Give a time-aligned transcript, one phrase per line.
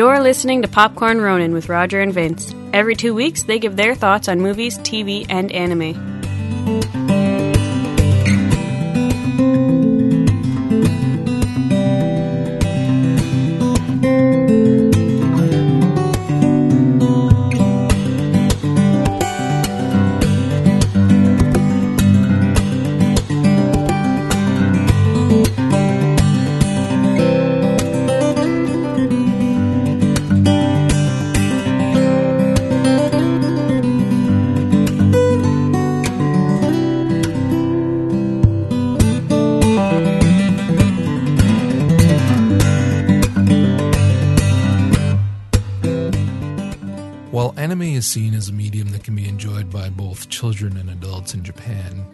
[0.00, 2.54] You're listening to Popcorn Ronin with Roger and Vince.
[2.72, 7.09] Every two weeks, they give their thoughts on movies, TV, and anime.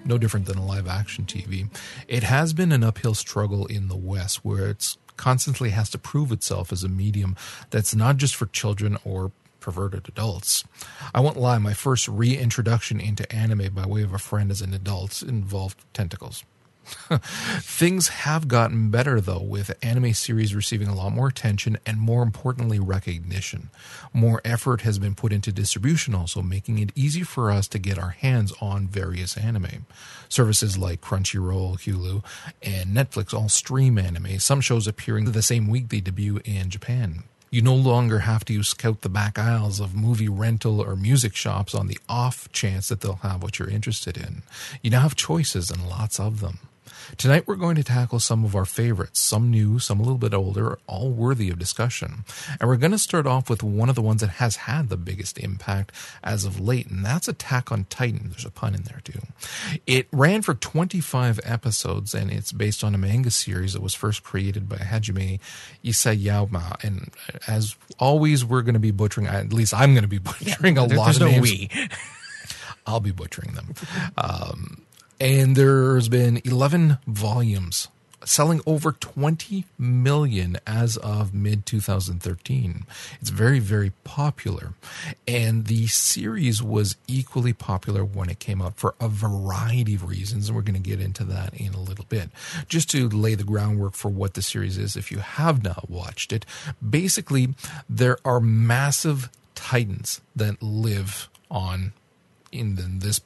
[0.07, 1.69] No different than a live action TV,
[2.09, 6.31] it has been an uphill struggle in the West where it's constantly has to prove
[6.33, 7.37] itself as a medium
[7.71, 10.63] that's not just for children or perverted adults.
[11.15, 14.73] I won't lie, my first reintroduction into anime by way of a friend as an
[14.73, 16.45] adult involved tentacles.
[17.61, 22.23] Things have gotten better though, with anime series receiving a lot more attention and more
[22.23, 23.71] importantly, recognition.
[24.13, 27.99] More effort has been put into distribution also, making it easy for us to get
[27.99, 29.87] our hands on various anime.
[30.29, 32.25] Services like Crunchyroll, Hulu,
[32.63, 37.25] and Netflix all stream anime, some shows appearing the same week they debut in Japan.
[37.51, 41.75] You no longer have to scout the back aisles of movie rental or music shops
[41.75, 44.43] on the off chance that they'll have what you're interested in.
[44.83, 46.59] You now have choices and lots of them.
[47.17, 50.35] Tonight we're going to tackle some of our favorites, some new, some a little bit
[50.35, 52.25] older, all worthy of discussion.
[52.61, 54.97] And we're going to start off with one of the ones that has had the
[54.97, 55.93] biggest impact
[56.25, 58.31] as of late, and that's Attack on Titan.
[58.31, 59.21] There's a pun in there too.
[59.87, 64.23] It ran for 25 episodes, and it's based on a manga series that was first
[64.23, 65.39] created by Hajime
[65.85, 66.83] Isayama.
[66.85, 67.11] And
[67.47, 70.87] as always, we're going to be butchering, at least I'm going to be butchering a
[70.87, 71.43] There- lot there's of no names.
[71.43, 71.71] we.
[72.89, 73.75] I'll be butchering them.
[74.17, 74.83] Um,
[75.21, 77.89] and there's been 11 volumes
[78.25, 82.85] selling over 20 million as of mid 2013.
[83.21, 84.75] It's very, very popular.
[85.27, 90.49] And the series was equally popular when it came out for a variety of reasons.
[90.49, 92.31] And we're going to get into that in a little bit.
[92.69, 96.33] Just to lay the groundwork for what the series is, if you have not watched
[96.33, 96.45] it,
[96.87, 97.55] basically,
[97.89, 101.93] there are massive titans that live on
[102.51, 103.21] in this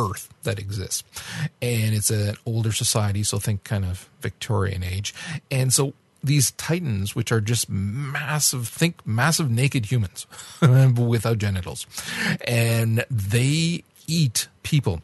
[0.00, 1.04] earth that exists.
[1.60, 5.14] And it's an older society so think kind of victorian age.
[5.50, 10.26] And so these titans which are just massive think massive naked humans
[10.96, 11.86] without genitals.
[12.46, 15.02] And they eat people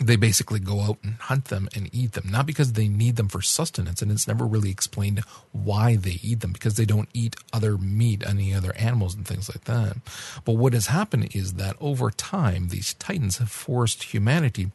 [0.00, 3.28] they basically go out and hunt them and eat them not because they need them
[3.28, 5.20] for sustenance and it's never really explained
[5.52, 9.48] why they eat them because they don't eat other meat any other animals and things
[9.48, 9.96] like that.
[10.44, 14.70] But what has happened is that over time these titans have forced humanity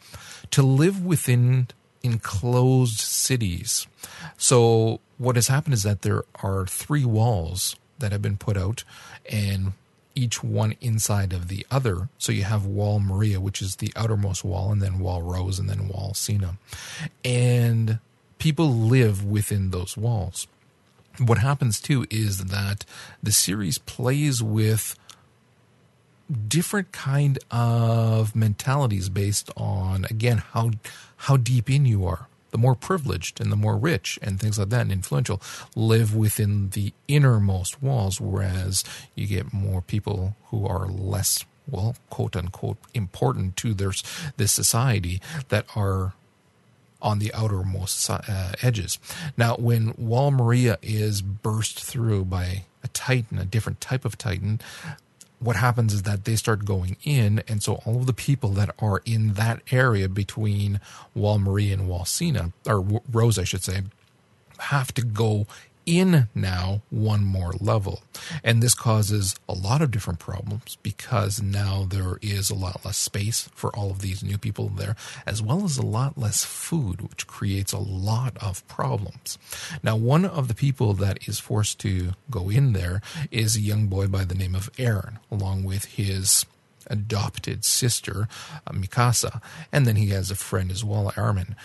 [0.51, 1.67] to live within
[2.03, 3.87] enclosed cities.
[4.37, 8.83] So what has happened is that there are three walls that have been put out
[9.29, 9.73] and
[10.19, 12.09] each one inside of the other.
[12.17, 15.69] So you have Wall Maria, which is the outermost wall, and then Wall Rose, and
[15.69, 16.57] then Wall Sina.
[17.23, 17.99] And
[18.37, 20.47] people live within those walls.
[21.17, 22.85] What happens too is that
[23.23, 24.97] the series plays with
[26.47, 30.69] different kind of mentalities based on again how
[31.17, 34.69] how deep in you are the more privileged and the more rich and things like
[34.69, 35.41] that and influential
[35.75, 38.83] live within the innermost walls whereas
[39.15, 43.91] you get more people who are less well quote unquote important to their
[44.37, 46.13] this society that are
[47.01, 48.99] on the outermost uh, edges.
[49.37, 54.59] Now, when Wall Maria is burst through by a Titan, a different type of Titan,
[55.39, 58.75] what happens is that they start going in, and so all of the people that
[58.79, 60.81] are in that area between
[61.15, 63.81] Wall Marie and Wall Sina, or Rose, I should say,
[64.59, 65.47] have to go
[65.89, 68.03] in now one more level.
[68.43, 72.97] And this causes a lot of different problems because now there is a lot less
[72.97, 74.95] space for all of these new people there,
[75.25, 79.39] as well as a lot less food, which creates a lot of problems.
[79.81, 83.01] Now, one of the people that is forced to go in there
[83.31, 86.45] is a young boy by the name of Eren, along with his
[86.85, 88.27] adopted sister,
[88.67, 91.55] uh, Mikasa, and then he has a friend as well, Armin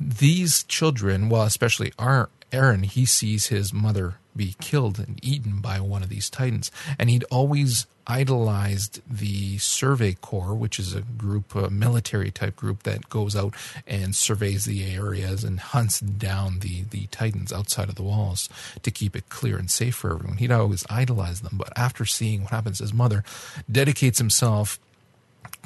[0.00, 5.80] these children, well, especially our Eren, he sees his mother be killed and eaten by
[5.80, 11.54] one of these titans, and he'd always idolized the Survey Corps, which is a group,
[11.54, 13.54] a military type group that goes out
[13.86, 18.48] and surveys the areas and hunts down the the titans outside of the walls
[18.82, 20.38] to keep it clear and safe for everyone.
[20.38, 23.24] He'd always idolized them, but after seeing what happens, his mother
[23.70, 24.78] dedicates himself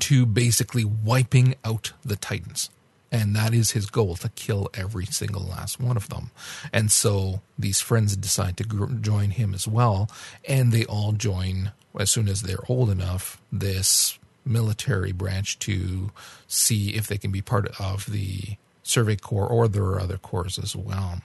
[0.00, 2.70] to basically wiping out the titans
[3.14, 6.32] and that is his goal to kill every single last one of them.
[6.72, 10.10] And so these friends decide to gr- join him as well,
[10.48, 16.10] and they all join as soon as they're old enough this military branch to
[16.48, 20.58] see if they can be part of the Survey Corps or there are other corps
[20.60, 21.22] as well.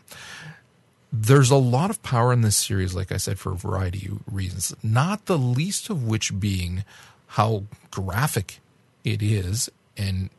[1.11, 4.19] There's a lot of power in this series, like I said, for a variety of
[4.31, 6.83] reasons, not the least of which being
[7.29, 8.59] how graphic
[9.03, 10.29] it is and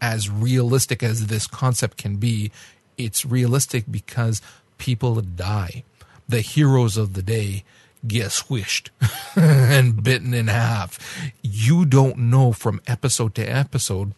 [0.00, 2.50] as realistic as this concept can be,
[2.96, 4.42] it's realistic because
[4.78, 5.84] people die.
[6.28, 7.64] The heroes of the day
[8.06, 8.90] get squished
[9.36, 10.98] and bitten in half.
[11.42, 14.12] You don't know from episode to episode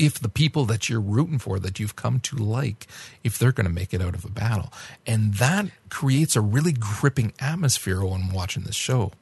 [0.00, 2.86] if the people that you're rooting for that you've come to like
[3.22, 4.72] if they're going to make it out of a battle
[5.06, 9.12] and that creates a really gripping atmosphere when watching this show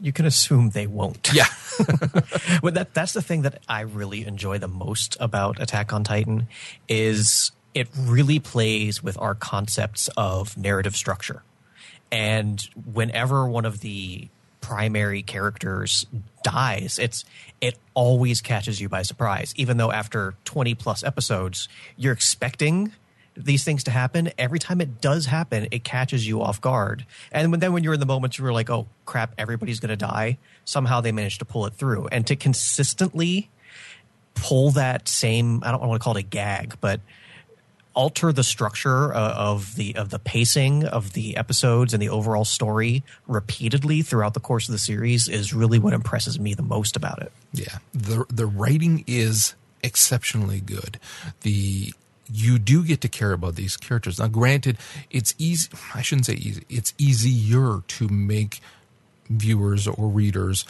[0.00, 1.30] you can assume they won't.
[1.32, 1.46] Yeah.
[2.62, 6.48] well, that that's the thing that I really enjoy the most about Attack on Titan
[6.88, 11.42] is it really plays with our concepts of narrative structure.
[12.10, 12.60] And
[12.92, 14.28] whenever one of the
[14.60, 16.06] primary characters
[16.42, 17.24] dies, it's
[17.60, 19.52] it always catches you by surprise.
[19.56, 22.92] Even though after 20 plus episodes, you're expecting
[23.36, 27.04] these things to happen, every time it does happen, it catches you off guard.
[27.30, 30.38] And then when you're in the moment, you're like, oh crap, everybody's going to die.
[30.64, 32.08] Somehow they managed to pull it through.
[32.08, 33.50] And to consistently
[34.34, 37.00] pull that same, I don't want to call it a gag, but
[37.94, 42.44] alter the structure uh, of the of the pacing of the episodes and the overall
[42.44, 46.94] story repeatedly throughout the course of the series is really what impresses me the most
[46.94, 47.32] about it.
[47.52, 47.78] Yeah.
[47.92, 51.00] The the writing is exceptionally good.
[51.40, 51.94] The
[52.30, 54.18] you do get to care about these characters.
[54.18, 54.78] Now, granted,
[55.10, 58.60] it's easy, I shouldn't say easy, it's easier to make
[59.28, 60.64] viewers or readers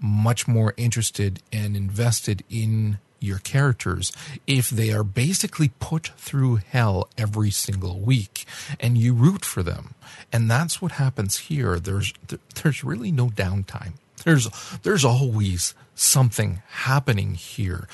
[0.00, 4.12] much more interested and invested in your characters
[4.46, 8.44] if they are basically put through hell every single week
[8.80, 9.94] and you root for them.
[10.32, 11.78] And that's what happens here.
[11.78, 12.12] There's
[12.60, 13.92] there's really no downtime.
[14.24, 14.48] There's
[14.82, 17.86] there's always something happening here.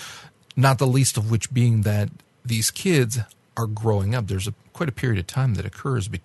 [0.56, 2.08] Not the least of which being that
[2.48, 3.18] these kids
[3.56, 4.26] are growing up.
[4.26, 6.20] There's a, quite a period of time that occurs be,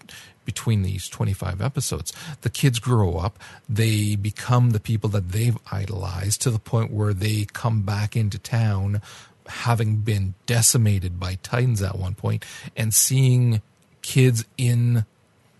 [0.46, 2.14] between these 25 episodes.
[2.42, 7.14] The kids grow up, they become the people that they've idolized to the point where
[7.14, 9.02] they come back into town
[9.48, 12.46] having been decimated by Titans at one point
[12.78, 13.62] and seeing
[14.02, 15.06] kids in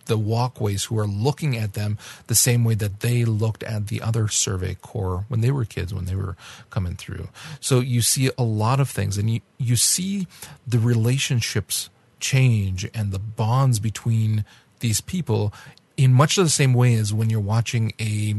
[0.06, 4.02] the walkways who are looking at them the same way that they looked at the
[4.02, 6.36] other survey corps when they were kids when they were
[6.70, 7.28] coming through.
[7.60, 10.26] So you see a lot of things and you, you see
[10.66, 11.90] the relationships
[12.20, 14.44] change and the bonds between
[14.80, 15.52] these people
[15.96, 18.36] in much the same way as when you're watching a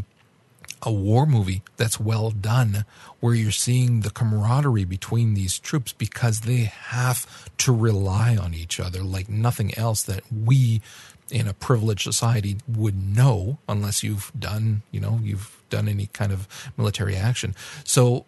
[0.81, 2.85] a war movie that's well done
[3.19, 8.79] where you're seeing the camaraderie between these troops because they have to rely on each
[8.79, 10.81] other like nothing else that we
[11.29, 16.31] in a privileged society would know unless you've done, you know, you've done any kind
[16.31, 17.55] of military action.
[17.83, 18.25] So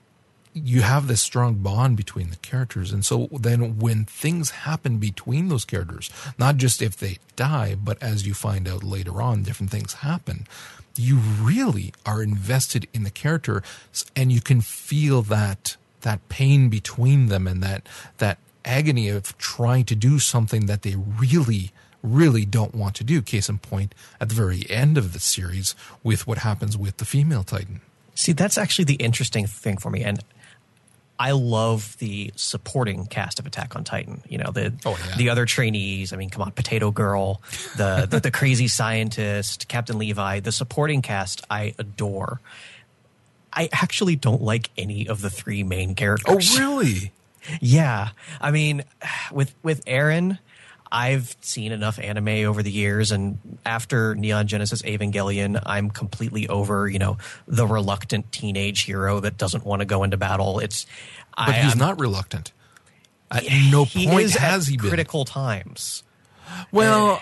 [0.54, 2.92] you have this strong bond between the characters.
[2.92, 8.02] And so then when things happen between those characters, not just if they die, but
[8.02, 10.48] as you find out later on, different things happen,
[10.96, 13.62] you really are invested in the character
[14.16, 19.86] and you can feel that that pain between them and that that agony of trying
[19.86, 21.72] to do something that they really
[22.08, 23.22] really don't want to do.
[23.22, 27.06] Case in point, at the very end of the series, with what happens with the
[27.06, 27.82] female Titan.
[28.16, 30.04] See, that's actually the interesting thing for me.
[30.04, 30.24] And
[31.20, 34.22] I love the supporting cast of Attack on Titan.
[34.28, 35.16] You know, the oh, yeah.
[35.18, 36.14] the other trainees.
[36.14, 37.42] I mean, come on, Potato Girl,
[37.76, 40.40] the, the, the crazy scientist, Captain Levi.
[40.42, 42.40] The supporting cast I adore.
[43.52, 46.56] I actually don't like any of the three main characters.
[46.56, 47.12] Oh, really?
[47.62, 48.10] yeah.
[48.40, 48.84] I mean,
[49.32, 50.38] with with Eren,
[50.92, 56.88] I've seen enough anime over the years, and after Neon Genesis Evangelion, I'm completely over,
[56.88, 57.18] you know,
[57.48, 60.60] the reluctant teenage hero that doesn't want to go into battle.
[60.60, 60.86] It's,
[61.36, 62.52] but I, he's I'm, not reluctant.
[63.30, 64.90] At no point has he been.
[64.90, 66.04] Critical times.
[66.72, 67.22] Well,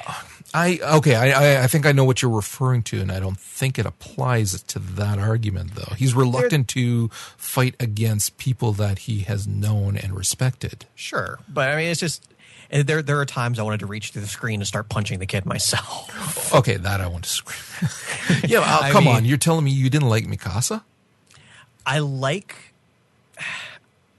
[0.53, 3.79] I okay, I I think I know what you're referring to, and I don't think
[3.79, 5.93] it applies to that argument though.
[5.95, 10.85] He's reluctant to fight against people that he has known and respected.
[10.93, 12.27] Sure, but I mean, it's just
[12.71, 13.01] and there.
[13.01, 15.45] There are times I wanted to reach through the screen and start punching the kid
[15.45, 16.11] myself.
[16.53, 17.89] Okay, that I want to scream.
[18.47, 20.83] yeah, uh, come mean- on, you're telling me you didn't like Mikasa?
[21.85, 22.55] I like.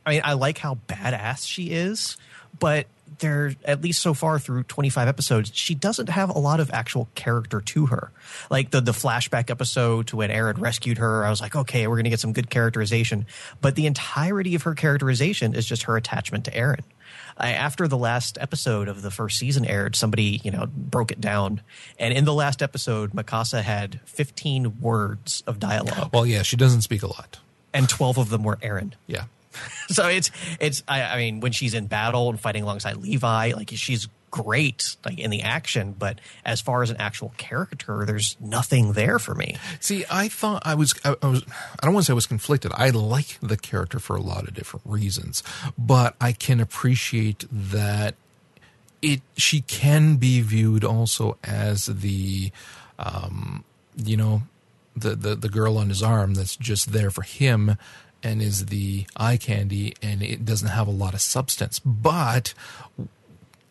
[0.05, 2.17] I mean, I like how badass she is,
[2.59, 2.87] but
[3.19, 7.09] there, at least so far through 25 episodes, she doesn't have a lot of actual
[7.15, 8.11] character to her.
[8.50, 11.97] Like the the flashback episode to when Eren rescued her, I was like, okay, we're
[11.97, 13.26] gonna get some good characterization.
[13.61, 16.81] But the entirety of her characterization is just her attachment to Eren.
[17.37, 21.21] I, after the last episode of the first season aired, somebody you know broke it
[21.21, 21.61] down,
[21.99, 26.83] and in the last episode, Mikasa had 15 words of dialogue, Well, yeah, she doesn't
[26.83, 27.39] speak a lot.
[27.75, 29.25] and 12 of them were Eren Yeah.
[29.89, 33.71] so it's it's I, I mean when she's in battle and fighting alongside Levi, like
[33.75, 34.07] she's
[34.43, 39.19] great like in the action, but as far as an actual character, there's nothing there
[39.19, 39.57] for me.
[39.81, 41.43] See, I thought I was, I, I was,
[41.81, 42.71] I don't want to say I was conflicted.
[42.75, 45.43] I like the character for a lot of different reasons,
[45.78, 48.14] but I can appreciate that
[49.00, 52.50] it, she can be viewed also as the,
[52.99, 53.64] um,
[53.97, 54.43] you know,
[54.95, 57.76] the, the, the girl on his arm that's just there for him
[58.23, 61.78] and is the eye candy and it doesn't have a lot of substance.
[61.78, 62.55] But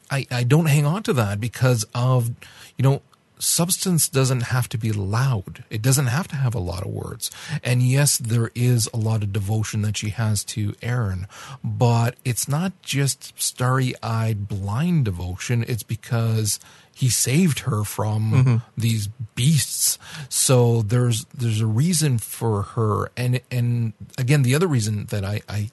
[0.10, 2.32] I, I don't hang on to that because of,
[2.78, 3.02] you know,
[3.38, 5.64] substance doesn't have to be loud.
[5.70, 7.32] It doesn't have to have a lot of words.
[7.64, 11.26] And yes, there is a lot of devotion that she has to Eren,
[11.64, 15.66] but it's not just starry eyed blind devotion.
[15.68, 16.60] It's because
[16.94, 18.56] he saved her from mm-hmm.
[18.78, 20.00] these beasts.
[20.30, 23.12] So there's, there's a reason for her.
[23.18, 25.72] And, and again, the other reason that I, I,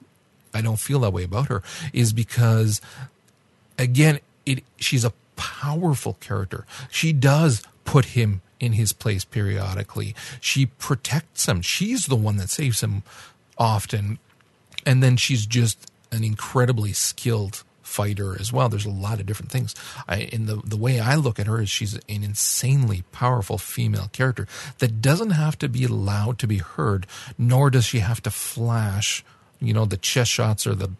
[0.52, 1.62] I don't feel that way about her
[1.92, 2.80] is because
[3.78, 6.66] again, it she's a powerful character.
[6.90, 10.14] She does put him in his place periodically.
[10.40, 11.62] She protects him.
[11.62, 13.02] She's the one that saves him
[13.58, 14.18] often.
[14.86, 18.68] And then she's just an incredibly skilled fighter as well.
[18.68, 19.74] There's a lot of different things.
[20.08, 24.08] I, in the the way I look at her is she's an insanely powerful female
[24.12, 24.46] character
[24.78, 29.24] that doesn't have to be loud to be heard, nor does she have to flash,
[29.60, 30.90] you know, the chest shots or the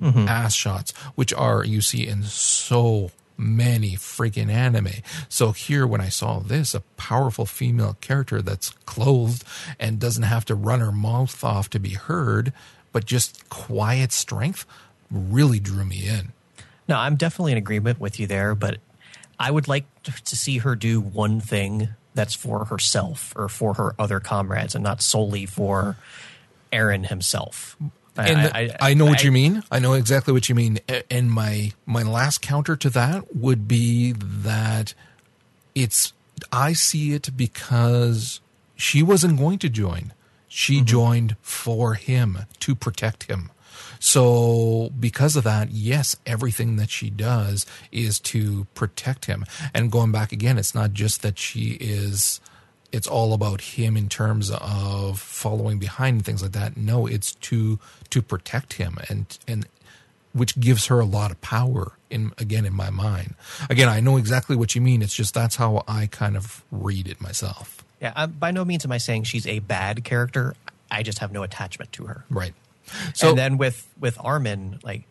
[0.00, 0.28] Mm-hmm.
[0.28, 5.02] ass shots, which are you see in so many freaking anime.
[5.28, 9.44] So here, when I saw this, a powerful female character that's clothed
[9.78, 12.52] and doesn't have to run her mouth off to be heard,
[12.92, 14.66] but just quiet strength,
[15.10, 16.32] really drew me in.
[16.88, 18.78] No, I'm definitely in agreement with you there, but
[19.38, 23.94] I would like to see her do one thing that's for herself or for her
[23.98, 25.96] other comrades and not solely for
[26.72, 27.76] Eren himself.
[28.28, 29.62] And I, know what you mean.
[29.70, 30.78] I know exactly what you mean.
[31.10, 34.94] And my my last counter to that would be that
[35.74, 36.12] it's
[36.52, 38.40] I see it because
[38.76, 40.12] she wasn't going to join.
[40.48, 43.50] She joined for him to protect him.
[44.00, 49.44] So because of that, yes, everything that she does is to protect him.
[49.74, 52.40] And going back again, it's not just that she is
[52.92, 56.76] it's all about him in terms of following behind and things like that.
[56.76, 57.78] No, it's to
[58.10, 59.66] to protect him and and
[60.32, 63.34] which gives her a lot of power in again in my mind.
[63.68, 65.02] Again, I know exactly what you mean.
[65.02, 67.84] It's just that's how I kind of read it myself.
[68.00, 70.54] Yeah, I, by no means am I saying she's a bad character.
[70.90, 72.24] I just have no attachment to her.
[72.30, 72.54] Right.
[73.14, 75.04] So and then with with Armin, like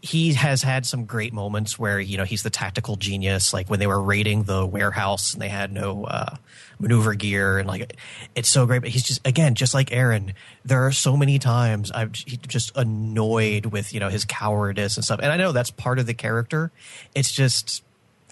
[0.00, 3.52] he has had some great moments where you know he's the tactical genius.
[3.52, 6.36] Like when they were raiding the warehouse and they had no uh,
[6.78, 7.98] maneuver gear, and like
[8.34, 8.82] it's so great.
[8.82, 10.34] But he's just again, just like Eren.
[10.64, 15.20] There are so many times I'm just annoyed with you know his cowardice and stuff.
[15.22, 16.70] And I know that's part of the character.
[17.14, 17.82] It's just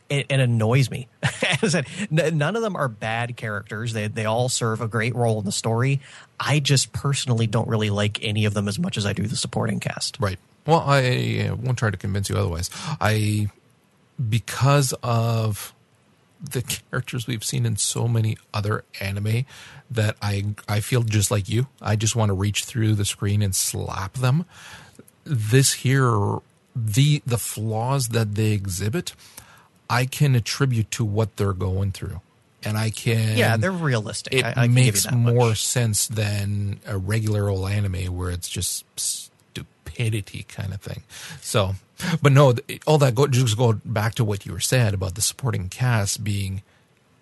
[0.08, 1.08] it, it annoys me.
[1.62, 3.92] As I said, n- none of them are bad characters.
[3.92, 6.00] They they all serve a great role in the story.
[6.38, 9.36] I just personally don't really like any of them as much as I do the
[9.36, 10.18] supporting cast.
[10.20, 10.38] Right.
[10.66, 12.70] Well, I won't try to convince you otherwise.
[13.00, 13.48] I,
[14.28, 15.72] because of
[16.42, 19.44] the characters we've seen in so many other anime,
[19.90, 21.68] that I I feel just like you.
[21.80, 24.44] I just want to reach through the screen and slap them.
[25.24, 26.38] This here,
[26.74, 29.14] the the flaws that they exhibit,
[29.88, 32.20] I can attribute to what they're going through,
[32.64, 34.34] and I can Yeah, they're realistic.
[34.34, 35.64] it I, I makes give you that more much.
[35.64, 38.84] sense than a regular old anime where it's just
[39.96, 41.02] stupidity kind of thing.
[41.40, 41.74] So,
[42.22, 42.54] but no,
[42.86, 46.22] all that go, just go back to what you were said about the supporting cast
[46.22, 46.62] being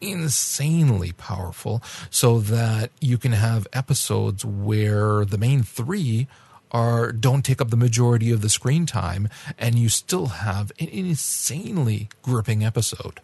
[0.00, 6.26] insanely powerful so that you can have episodes where the main three
[6.72, 10.88] are don't take up the majority of the screen time and you still have an
[10.88, 13.20] insanely gripping episode.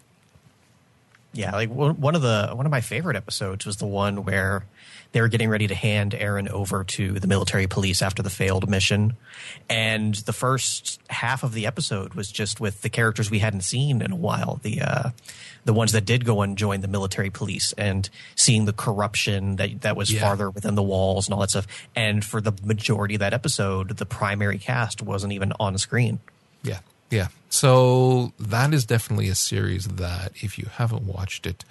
[1.33, 4.65] Yeah, like one of the one of my favorite episodes was the one where
[5.13, 8.69] they were getting ready to hand Eren over to the military police after the failed
[8.71, 9.17] mission,
[9.69, 14.03] and the first half of the episode was just with the characters we hadn't seen
[14.03, 14.61] in a while.
[14.63, 15.11] The uh,
[15.65, 19.83] the ones that did go and join the military police and seeing the corruption that
[19.83, 20.21] that was Yeah.
[20.21, 21.67] farther within the walls and all that stuff.
[21.95, 26.21] And for the majority of that episode, the primary cast wasn't even on screen.
[26.63, 26.79] Yeah.
[27.11, 27.29] Yeah.
[27.49, 31.65] So that is definitely a series that if you haven't watched it,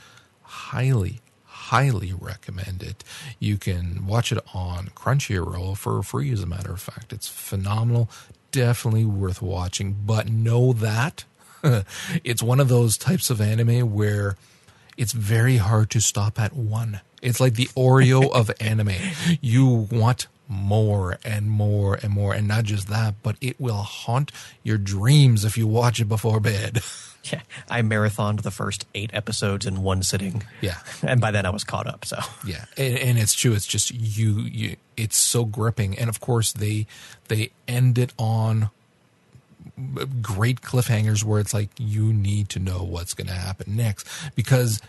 [0.44, 1.22] highly,
[1.70, 3.04] highly recommend it.
[3.40, 7.14] You can watch it on Crunchyroll for free, as a matter of fact.
[7.14, 8.10] It's phenomenal.
[8.52, 9.96] Definitely worth watching.
[10.06, 11.26] But know that
[12.24, 14.36] it's one of those types of anime where
[14.98, 17.02] it's very hard to stop at one.
[17.22, 18.96] It's like the Oreo of anime.
[19.40, 22.34] You want more and more and more.
[22.34, 24.32] And not just that, but it will haunt
[24.64, 26.82] your dreams if you watch it before bed.
[27.34, 30.44] Yeah, I marathoned the first eight episodes in one sitting.
[30.62, 30.78] Yeah.
[31.04, 32.06] and by then I was caught up.
[32.06, 33.52] So Yeah, and, and it's true.
[33.52, 34.78] It's just you, you.
[34.96, 36.88] It's so gripping, and of course they
[37.28, 38.70] they end it on
[40.22, 44.82] great cliffhangers where it's like you need to know what's going to happen next because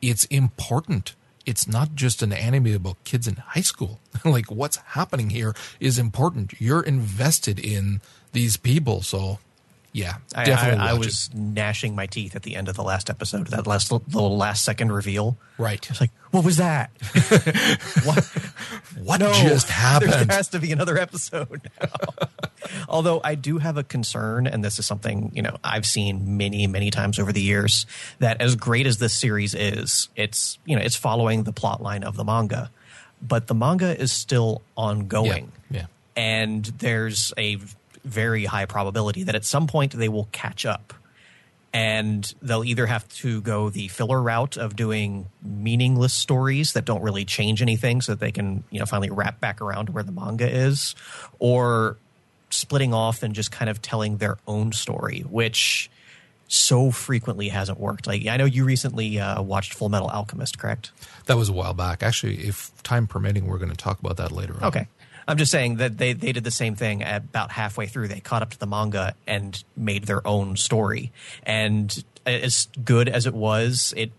[0.00, 1.14] it's important.
[1.48, 4.00] It's not just an anime about kids in high school.
[4.24, 6.52] like what's happening here is important.
[6.60, 8.02] You're invested in
[8.32, 9.38] these people, so
[9.98, 13.10] yeah, I, definitely I, I was gnashing my teeth at the end of the last
[13.10, 13.48] episode.
[13.48, 15.36] That last little last second reveal.
[15.58, 15.84] Right.
[15.88, 16.90] I was like, "What was that?
[18.04, 18.24] what?
[19.02, 20.12] What No, just happened?
[20.12, 21.88] There has to be another episode now.
[22.88, 26.66] Although I do have a concern, and this is something you know I've seen many,
[26.66, 27.86] many times over the years.
[28.20, 32.04] That as great as this series is, it's you know it's following the plot line
[32.04, 32.70] of the manga,
[33.20, 35.52] but the manga is still ongoing.
[35.70, 35.86] Yeah.
[36.16, 37.58] and there's a
[38.08, 40.94] very high probability that at some point they will catch up
[41.72, 47.02] and they'll either have to go the filler route of doing meaningless stories that don't
[47.02, 50.02] really change anything so that they can you know finally wrap back around to where
[50.02, 50.94] the manga is
[51.38, 51.96] or
[52.50, 55.90] splitting off and just kind of telling their own story which
[56.50, 60.90] so frequently hasn't worked like i know you recently uh, watched full metal alchemist correct
[61.28, 62.02] That was a while back.
[62.02, 64.64] Actually, if time permitting, we're going to talk about that later on.
[64.64, 64.88] Okay.
[65.28, 68.08] I'm just saying that they, they did the same thing about halfway through.
[68.08, 71.12] They caught up to the manga and made their own story.
[71.44, 74.10] And as good as it was, it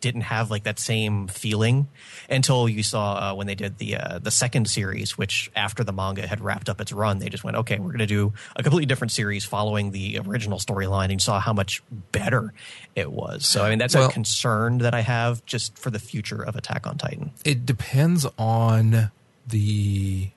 [0.00, 1.88] didn't have like that same feeling
[2.30, 5.92] until you saw uh, when they did the uh, the second series, which after the
[5.92, 8.62] manga had wrapped up its run, they just went, okay, we're going to do a
[8.62, 11.10] completely different series following the original storyline.
[11.10, 11.82] And saw how much
[12.12, 12.52] better
[12.94, 13.46] it was.
[13.46, 16.54] So I mean, that's Well- a concern that I have just for the future of
[16.54, 17.32] Attack on Titan.
[17.44, 19.10] it depends on
[19.48, 20.28] the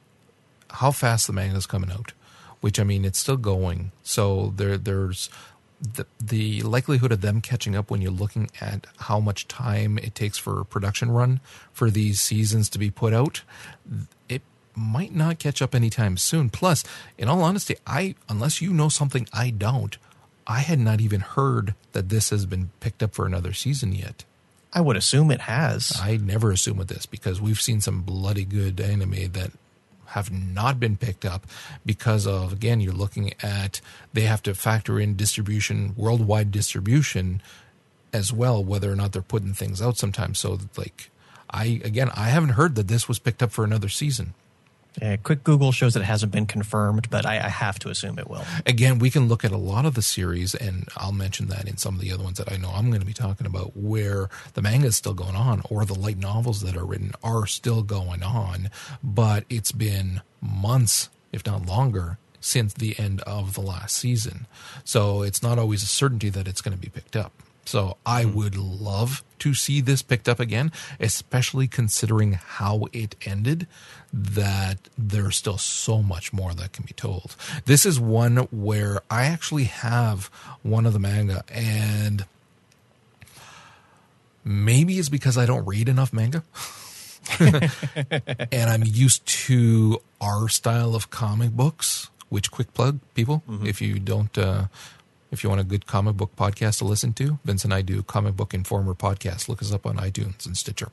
[0.72, 2.14] how fast the manga is coming out
[2.62, 3.92] which i mean it's still going.
[4.04, 5.30] So there there's
[5.82, 10.14] the, the likelihood of them catching up when you're looking at how much time it
[10.14, 11.40] takes for a production run
[11.72, 13.44] for these seasons to be put out
[14.28, 14.42] it
[14.76, 16.50] might not catch up anytime soon.
[16.50, 16.84] Plus
[17.18, 19.98] in all honesty i unless you know something i don't
[20.48, 24.26] i had not even heard that this has been picked up for another season yet.
[24.72, 26.00] I would assume it has.
[26.00, 29.52] I never assume with this because we've seen some bloody good anime that
[30.10, 31.46] have not been picked up
[31.86, 33.82] because of again you're looking at
[34.14, 37.42] they have to factor in distribution worldwide distribution
[38.12, 40.40] as well whether or not they're putting things out sometimes.
[40.40, 41.10] So like
[41.50, 44.34] I again I haven't heard that this was picked up for another season
[45.02, 48.20] A quick Google shows that it hasn't been confirmed, but I, I have to assume
[48.20, 48.44] it will.
[48.66, 51.78] again, we can look at a lot of the series, and I'll mention that in
[51.78, 54.30] some of the other ones that I know I'm going to be talking about, where
[54.56, 57.84] the manga is still going on, or the light novels that are written are still
[57.84, 58.70] going on,
[59.04, 64.48] but it's been months, if not longer, since the end of the last season.
[64.84, 67.32] So it's not always a certainty that it's going to be picked up.
[67.66, 68.34] So I hmm.
[68.36, 73.68] would love to see this picked up again, especially considering how it ended,
[74.12, 77.36] that there's still so much more that can be told.
[77.66, 80.26] This is one where I actually have
[80.64, 82.26] one of the manga and
[84.44, 86.44] maybe it's because I don't read enough manga.
[87.40, 94.00] and I'm used to our style of comic books, which quick plug people, if you
[94.00, 94.66] don't uh
[95.32, 98.02] if you want a good comic book podcast to listen to, Vince and I do
[98.04, 99.48] comic book informer podcast.
[99.48, 100.90] Look us up on iTunes and Stitcher.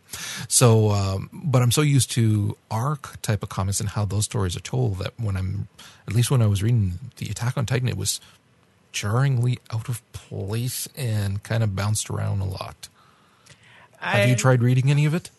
[0.48, 4.24] So, um, but I'm so used to our c- type of comics and how those
[4.24, 5.68] stories are told that when I'm,
[6.06, 8.20] at least when I was reading the Attack on Titan, it was
[8.92, 12.88] jarringly out of place and kind of bounced around a lot.
[13.98, 15.30] Have you tried reading any of it?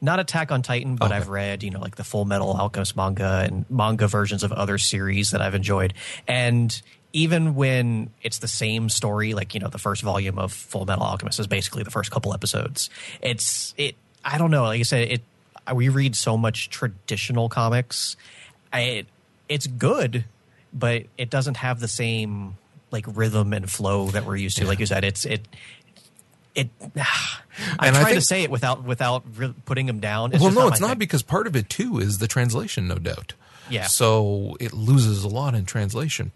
[0.00, 1.14] Not Attack on Titan, but Okay.
[1.16, 4.78] I've read, you know, like the Full Metal Alchemist manga and manga versions of other
[4.78, 5.94] series that I've enjoyed.
[6.26, 6.80] And
[7.12, 11.04] even when it's the same story, like you know, the first volume of Full Metal
[11.04, 12.90] Alchemist is basically the first couple episodes.
[13.20, 13.96] It's it.
[14.24, 14.64] I don't know.
[14.64, 15.22] Like I said, it.
[15.72, 18.16] We read so much traditional comics.
[18.72, 19.06] I, it,
[19.48, 20.24] it's good,
[20.72, 22.56] but it doesn't have the same
[22.90, 24.64] like rhythm and flow that we're used to.
[24.64, 24.68] Yeah.
[24.68, 25.46] Like you said, it's it.
[26.54, 26.70] It.
[27.78, 30.32] I And I try to say it without without re- putting them down.
[30.32, 33.34] It's well, no, it's not because part of it too is the translation, no doubt.
[33.72, 33.86] Yeah.
[33.86, 36.32] So it loses a lot in translation.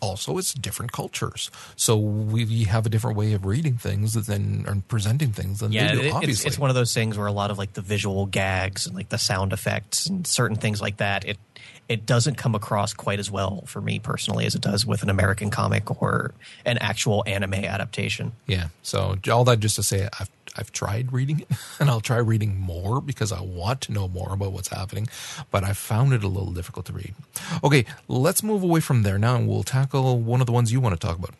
[0.00, 4.86] Also, it's different cultures, so we have a different way of reading things than and
[4.88, 6.00] presenting things than yeah, they do.
[6.00, 8.26] it- it's, obviously, it's one of those things where a lot of like the visual
[8.26, 11.38] gags and like the sound effects and certain things like that, it
[11.86, 15.10] it doesn't come across quite as well for me personally as it does with an
[15.10, 16.32] American comic or
[16.64, 18.32] an actual anime adaptation.
[18.46, 18.68] Yeah.
[18.82, 21.48] So all that just to say, I've I've tried reading it,
[21.80, 25.08] and I'll try reading more because I want to know more about what's happening.
[25.50, 27.14] But I found it a little difficult to read.
[27.62, 30.80] Okay, let's move away from there now, and we'll tackle one of the ones you
[30.80, 31.34] want to talk about.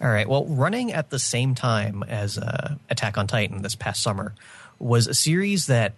[0.00, 0.28] All right.
[0.28, 4.34] Well, running at the same time as uh, Attack on Titan this past summer
[4.78, 5.94] was a series that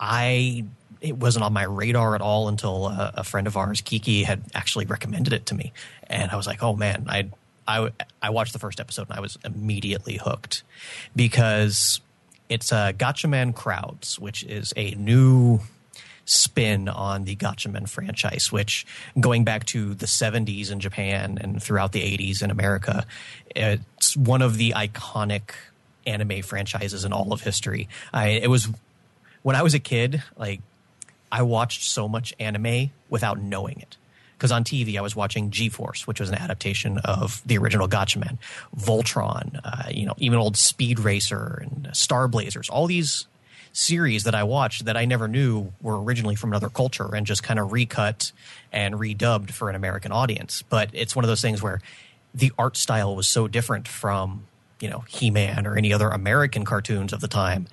[0.00, 0.64] I
[1.00, 4.42] it wasn't on my radar at all until uh, a friend of ours, Kiki, had
[4.54, 5.72] actually recommended it to me,
[6.08, 7.28] and I was like, "Oh man!" I
[7.66, 7.90] I
[8.22, 10.62] I watched the first episode and I was immediately hooked
[11.14, 12.00] because
[12.48, 15.60] it's uh, Gatchaman Crowds, which is a new
[16.26, 18.86] spin on the Gatchaman franchise, which
[19.18, 23.06] going back to the 70s in Japan and throughout the 80s in America,
[23.54, 25.50] it's one of the iconic
[26.06, 27.88] anime franchises in all of history.
[28.12, 28.68] I, it was
[29.42, 30.60] when I was a kid, like
[31.30, 33.96] I watched so much anime without knowing it.
[34.36, 38.38] Because on TV, I was watching G-Force, which was an adaptation of the original Gatchaman,
[38.76, 42.68] Voltron, uh, you know, even old Speed Racer and Star Blazers.
[42.68, 43.26] All these
[43.72, 47.42] series that I watched that I never knew were originally from another culture and just
[47.42, 48.32] kind of recut
[48.72, 50.62] and redubbed for an American audience.
[50.62, 51.80] But it's one of those things where
[52.32, 54.46] the art style was so different from,
[54.80, 57.66] you know, He-Man or any other American cartoons of the time.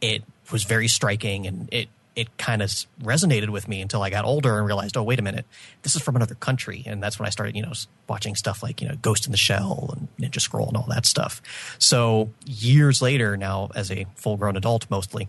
[0.00, 2.68] It was very striking and it it kind of
[3.00, 5.46] resonated with me until I got older and realized, oh, wait a minute,
[5.82, 6.82] this is from another country.
[6.84, 7.72] And that's when I started, you know,
[8.08, 11.06] watching stuff like, you know, Ghost in the Shell and Ninja Scroll and all that
[11.06, 11.40] stuff.
[11.78, 15.28] So years later, now as a full grown adult mostly,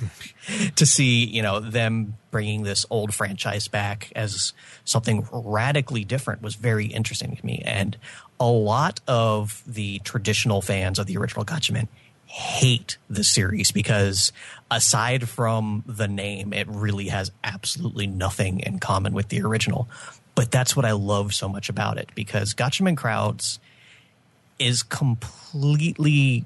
[0.76, 4.54] to see, you know, them bringing this old franchise back as
[4.86, 7.62] something radically different was very interesting to me.
[7.66, 7.98] And
[8.40, 11.88] a lot of the traditional fans of the original Gatchaman
[12.34, 14.32] hate the series because
[14.68, 19.88] aside from the name, it really has absolutely nothing in common with the original.
[20.34, 23.60] But that's what I love so much about it because Gatchaman Crowds
[24.58, 26.44] is completely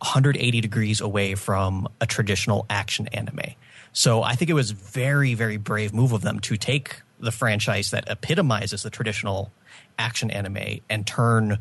[0.00, 3.54] 180 degrees away from a traditional action anime.
[3.94, 7.92] So I think it was very, very brave move of them to take the franchise
[7.92, 9.52] that epitomizes the traditional
[9.98, 11.60] action anime and turn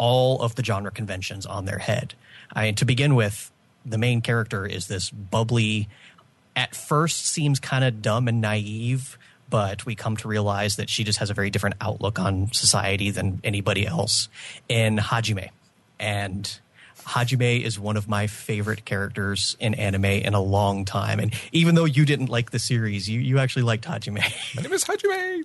[0.00, 2.14] all of the genre conventions on their head.
[2.50, 3.52] I to begin with,
[3.84, 5.90] the main character is this bubbly,
[6.56, 9.18] at first seems kind of dumb and naive,
[9.50, 13.10] but we come to realize that she just has a very different outlook on society
[13.10, 14.30] than anybody else
[14.70, 15.50] in Hajime.
[15.98, 16.58] And
[17.10, 21.18] Hajime is one of my favorite characters in anime in a long time.
[21.18, 24.22] And even though you didn't like the series, you, you actually liked Hajime.
[24.56, 25.44] My name is Hajime.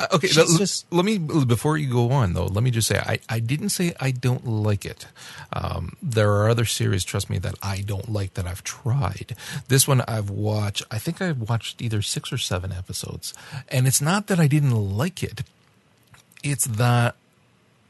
[0.12, 2.46] Okay, just- let me before you go on though.
[2.46, 5.06] Let me just say I, I didn't say I don't like it.
[5.52, 9.34] Um, there are other series, trust me, that I don't like that I've tried.
[9.68, 10.82] This one I've watched.
[10.90, 13.34] I think I've watched either six or seven episodes,
[13.68, 15.42] and it's not that I didn't like it.
[16.44, 17.16] It's that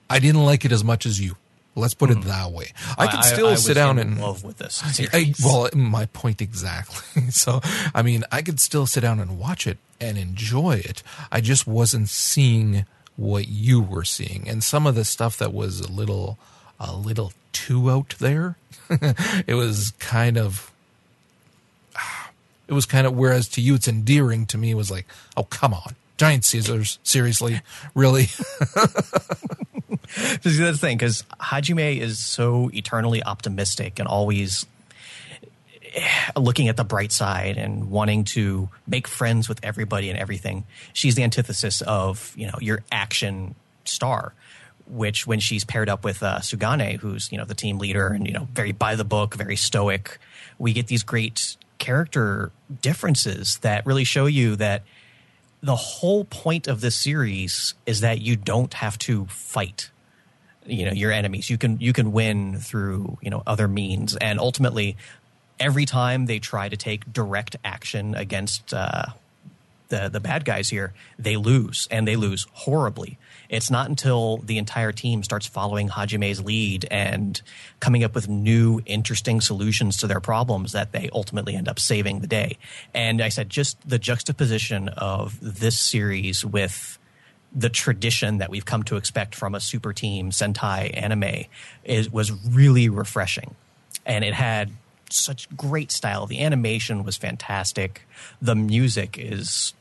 [0.08, 1.36] I didn't like it as much as you.
[1.76, 2.72] Let's put it that way.
[2.98, 3.50] I could still Hmm.
[3.50, 7.22] I was sit down in and love with this I, well, my point exactly.
[7.30, 7.60] So,
[7.94, 11.02] I mean, I could still sit down and watch it and enjoy it.
[11.30, 15.80] I just wasn't seeing what you were seeing, and some of the stuff that was
[15.80, 16.38] a little,
[16.80, 18.56] a little too out there.
[18.90, 20.72] it was kind of,
[22.68, 23.16] it was kind of.
[23.16, 24.46] Whereas to you, it's endearing.
[24.46, 25.06] To me, it was like,
[25.36, 27.60] oh come on, giant Caesars, seriously,
[27.94, 28.26] really.
[30.08, 34.66] See, that's the thing, because Hajime is so eternally optimistic and always
[35.94, 36.02] eh,
[36.36, 40.64] looking at the bright side and wanting to make friends with everybody and everything.
[40.92, 44.34] She's the antithesis of you know your action star,
[44.86, 48.26] which when she's paired up with uh, Sugane, who's you know the team leader and
[48.26, 50.18] you know very by the book, very stoic,
[50.58, 54.82] we get these great character differences that really show you that
[55.62, 59.90] the whole point of this series is that you don't have to fight
[60.66, 64.38] you know your enemies you can you can win through you know other means and
[64.38, 64.96] ultimately
[65.60, 69.06] every time they try to take direct action against uh,
[69.90, 73.18] the the bad guys here, they lose and they lose horribly.
[73.50, 77.42] It's not until the entire team starts following Hajime's lead and
[77.80, 82.20] coming up with new, interesting solutions to their problems that they ultimately end up saving
[82.20, 82.58] the day.
[82.94, 86.98] And I said, just the juxtaposition of this series with
[87.52, 91.46] the tradition that we've come to expect from a super team Sentai anime
[91.82, 93.56] is was really refreshing,
[94.06, 94.70] and it had
[95.10, 96.26] such great style.
[96.26, 98.06] The animation was fantastic.
[98.40, 99.74] The music is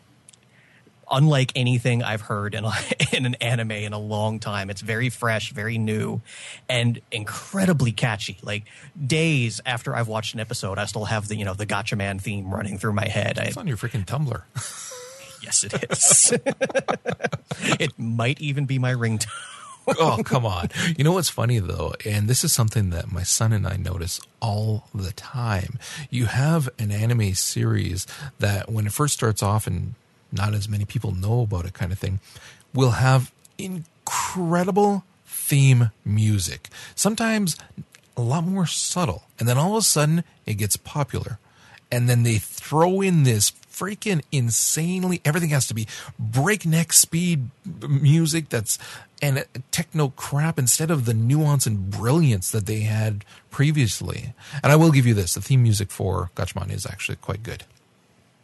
[1.12, 2.72] unlike anything I've heard in, a,
[3.14, 4.70] in an anime in a long time.
[4.70, 6.22] It's very fresh, very new,
[6.68, 8.38] and incredibly catchy.
[8.42, 8.66] Like
[9.06, 12.54] days after I've watched an episode, I still have the you know the Gatchaman theme
[12.54, 13.38] running through my head.
[13.38, 14.42] It's I, on your freaking Tumblr.
[15.44, 16.34] yes, it is.
[17.80, 19.28] it might even be my ringtone.
[19.88, 20.70] oh, come on.
[20.98, 24.20] You know what's funny though, and this is something that my son and I notice
[24.40, 25.80] all the time.
[26.10, 28.06] You have an anime series
[28.38, 29.96] that when it first starts off and
[30.32, 32.20] not as many people know about it kind of thing,
[32.74, 36.70] will have incredible theme music.
[36.96, 37.56] Sometimes
[38.16, 39.24] a lot more subtle.
[39.40, 41.40] And then all of a sudden it gets popular.
[41.92, 45.88] And then they throw in this freaking insanely everything has to be
[46.20, 47.50] breakneck speed
[47.88, 48.78] music that's
[49.22, 54.34] and techno crap instead of the nuance and brilliance that they had previously.
[54.62, 57.64] And I will give you this: the theme music for Gatchaman is actually quite good.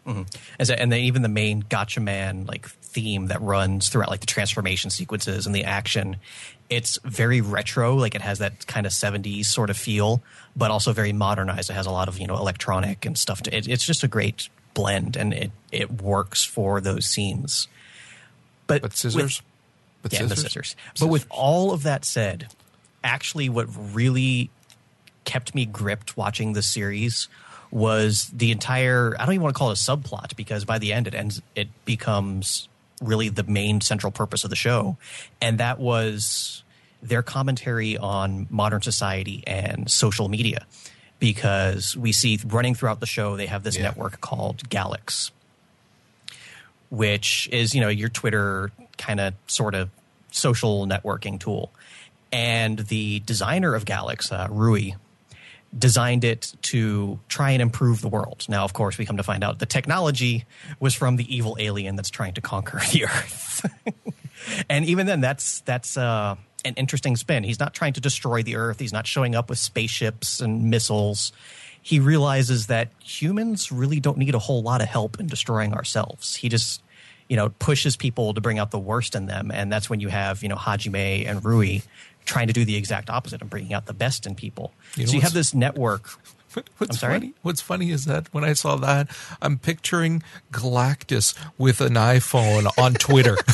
[0.05, 0.21] Mm-hmm.
[0.59, 4.27] As a, and then even the main Gatchaman like theme that runs throughout like the
[4.27, 6.17] transformation sequences and the action,
[6.69, 7.95] it's very retro.
[7.95, 10.21] Like it has that kind of '70s sort of feel,
[10.55, 11.69] but also very modernized.
[11.69, 13.41] It has a lot of you know electronic and stuff.
[13.43, 17.67] To, it, it's just a great blend, and it it works for those scenes.
[18.67, 19.41] But, but scissors, with,
[20.03, 20.29] but yeah, scissors?
[20.29, 20.67] the scissors.
[20.67, 20.99] scissors.
[20.99, 22.47] But with all of that said,
[23.03, 24.51] actually, what really
[25.23, 27.27] kept me gripped watching the series
[27.75, 30.93] was the entire I don't even want to call it a subplot because by the
[30.93, 32.69] end it ends it becomes
[33.01, 34.95] really the main central purpose of the show
[35.41, 36.63] and that was
[37.03, 40.65] their commentary on modern society and social media
[41.19, 43.83] because we see running throughout the show they have this yeah.
[43.83, 45.31] network called Galax
[46.89, 49.89] which is you know your Twitter kind of sort of
[50.31, 51.73] social networking tool
[52.31, 54.91] and the designer of Galax uh, Rui
[55.77, 58.45] designed it to try and improve the world.
[58.47, 60.45] Now, of course, we come to find out the technology
[60.79, 63.65] was from the evil alien that's trying to conquer the Earth.
[64.69, 67.43] and even then, that's that's uh, an interesting spin.
[67.43, 68.79] He's not trying to destroy the Earth.
[68.79, 71.31] He's not showing up with spaceships and missiles.
[71.81, 76.35] He realizes that humans really don't need a whole lot of help in destroying ourselves.
[76.35, 76.81] He just
[77.27, 80.09] you know pushes people to bring out the worst in them and that's when you
[80.09, 81.79] have you know hajime and rui
[82.25, 84.73] trying to do the exact opposite and bringing out the best in people.
[84.95, 86.09] You know so you have this network.
[86.77, 87.33] What's funny?
[87.41, 89.09] What's funny is that when I saw that,
[89.41, 93.37] I'm picturing Galactus with an iPhone on Twitter.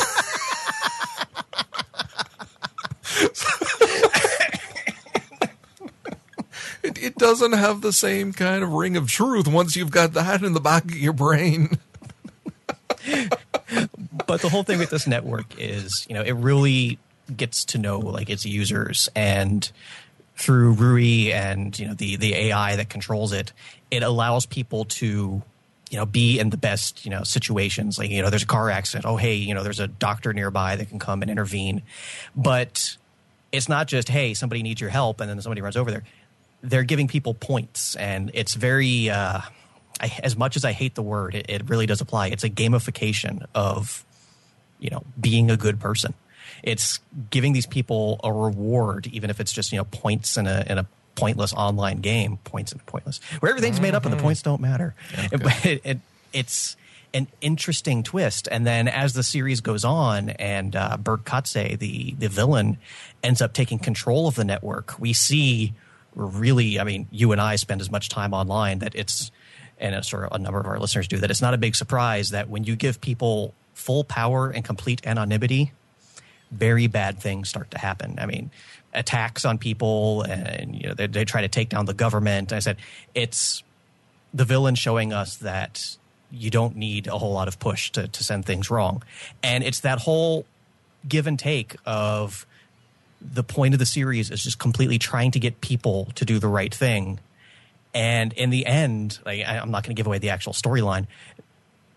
[6.83, 10.43] it, it doesn't have the same kind of ring of truth once you've got that
[10.43, 11.79] in the back of your brain.
[14.27, 16.99] but the whole thing with this network is, you know, it really
[17.37, 19.71] gets to know like its users and
[20.41, 23.53] through Rui and you know the the AI that controls it,
[23.91, 25.41] it allows people to
[25.89, 27.99] you know be in the best you know situations.
[27.99, 29.05] Like you know, there's a car accident.
[29.05, 31.83] Oh hey, you know, there's a doctor nearby that can come and intervene.
[32.35, 32.97] But
[33.51, 36.03] it's not just hey, somebody needs your help, and then somebody runs over there.
[36.61, 39.09] They're giving people points, and it's very.
[39.09, 39.41] Uh,
[39.99, 42.27] I, as much as I hate the word, it, it really does apply.
[42.27, 44.03] It's a gamification of
[44.79, 46.15] you know being a good person
[46.63, 50.63] it's giving these people a reward, even if it's just you know points in a
[50.67, 52.37] in a pointless online game.
[52.43, 53.83] Points and pointless, where everything's mm-hmm.
[53.83, 54.25] made up and the mm-hmm.
[54.25, 54.95] points don't matter.
[55.33, 55.37] Okay.
[55.37, 55.99] But it, it,
[56.33, 56.75] it's
[57.13, 58.47] an interesting twist.
[58.51, 62.77] And then as the series goes on, and uh, Berg Katze, the the villain,
[63.23, 65.73] ends up taking control of the network, we see
[66.15, 66.79] really.
[66.79, 69.31] I mean, you and I spend as much time online that it's,
[69.79, 71.31] and a sort of a number of our listeners do that.
[71.31, 75.71] It's not a big surprise that when you give people full power and complete anonymity,
[76.51, 78.15] very bad things start to happen.
[78.19, 78.51] I mean,
[78.93, 82.53] attacks on people, and you know they, they try to take down the government.
[82.53, 82.77] I said
[83.15, 83.63] it's
[84.33, 85.97] the villain showing us that
[86.29, 89.03] you don't need a whole lot of push to, to send things wrong,
[89.41, 90.45] and it's that whole
[91.07, 92.45] give and take of
[93.21, 96.47] the point of the series is just completely trying to get people to do the
[96.47, 97.19] right thing.
[97.93, 101.07] And in the end, like, I'm not going to give away the actual storyline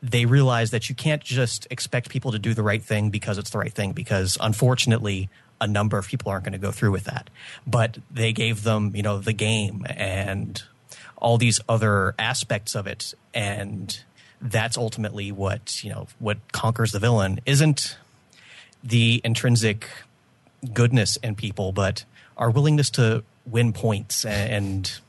[0.04, 3.50] they realize that you can't just expect people to do the right thing because it's
[3.50, 5.30] the right thing, because unfortunately,
[5.62, 7.30] a number of people aren't going to go through with that.
[7.66, 10.62] But they gave them, you know, the game and
[11.16, 13.14] all these other aspects of it.
[13.32, 13.98] And
[14.42, 17.96] that's ultimately what you know what conquers the villain isn't
[18.82, 19.88] the intrinsic
[20.74, 22.04] goodness in people, but
[22.36, 25.00] our willingness to win points and,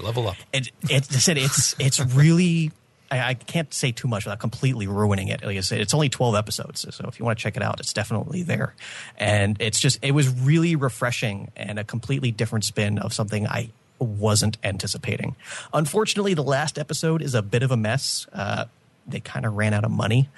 [0.00, 0.36] Level up.
[0.54, 2.70] and it, I said it's it's really
[3.10, 5.44] I, I can't say too much without completely ruining it.
[5.44, 7.80] Like I said, it's only twelve episodes, so if you want to check it out,
[7.80, 8.74] it's definitely there.
[9.16, 13.70] And it's just it was really refreshing and a completely different spin of something I
[13.98, 15.36] wasn't anticipating.
[15.72, 18.26] Unfortunately, the last episode is a bit of a mess.
[18.32, 18.66] Uh,
[19.06, 20.28] they kind of ran out of money.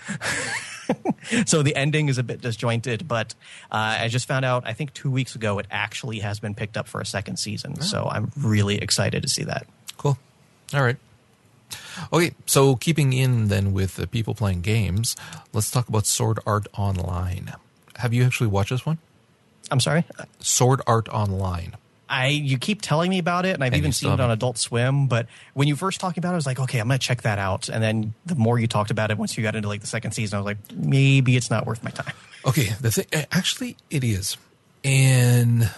[1.47, 3.35] so the ending is a bit disjointed, but
[3.71, 6.77] uh, I just found out, I think two weeks ago, it actually has been picked
[6.77, 7.81] up for a second season.
[7.81, 9.67] So I'm really excited to see that.
[9.97, 10.19] Cool.
[10.75, 10.97] All right.
[12.13, 15.17] Okay, so keeping in then with the people playing games,
[15.53, 17.55] let's talk about Sword Art Online.
[17.97, 18.99] Have you actually watched this one?
[19.71, 20.05] I'm sorry.
[20.41, 21.77] Sword Art Online.
[22.09, 24.31] I you keep telling me about it, and I've And even seen it on.
[24.31, 25.09] Adult Swim.
[25.09, 27.39] But when you first talking about it, I was like, okay, I'm gonna check that
[27.39, 27.69] out.
[27.69, 30.13] And then the more you talked about it, once you got into like the second
[30.13, 32.15] season, I was like, maybe it's not worth my time.
[32.47, 34.39] Okay, the thing eh, actually it is,
[34.83, 35.71] and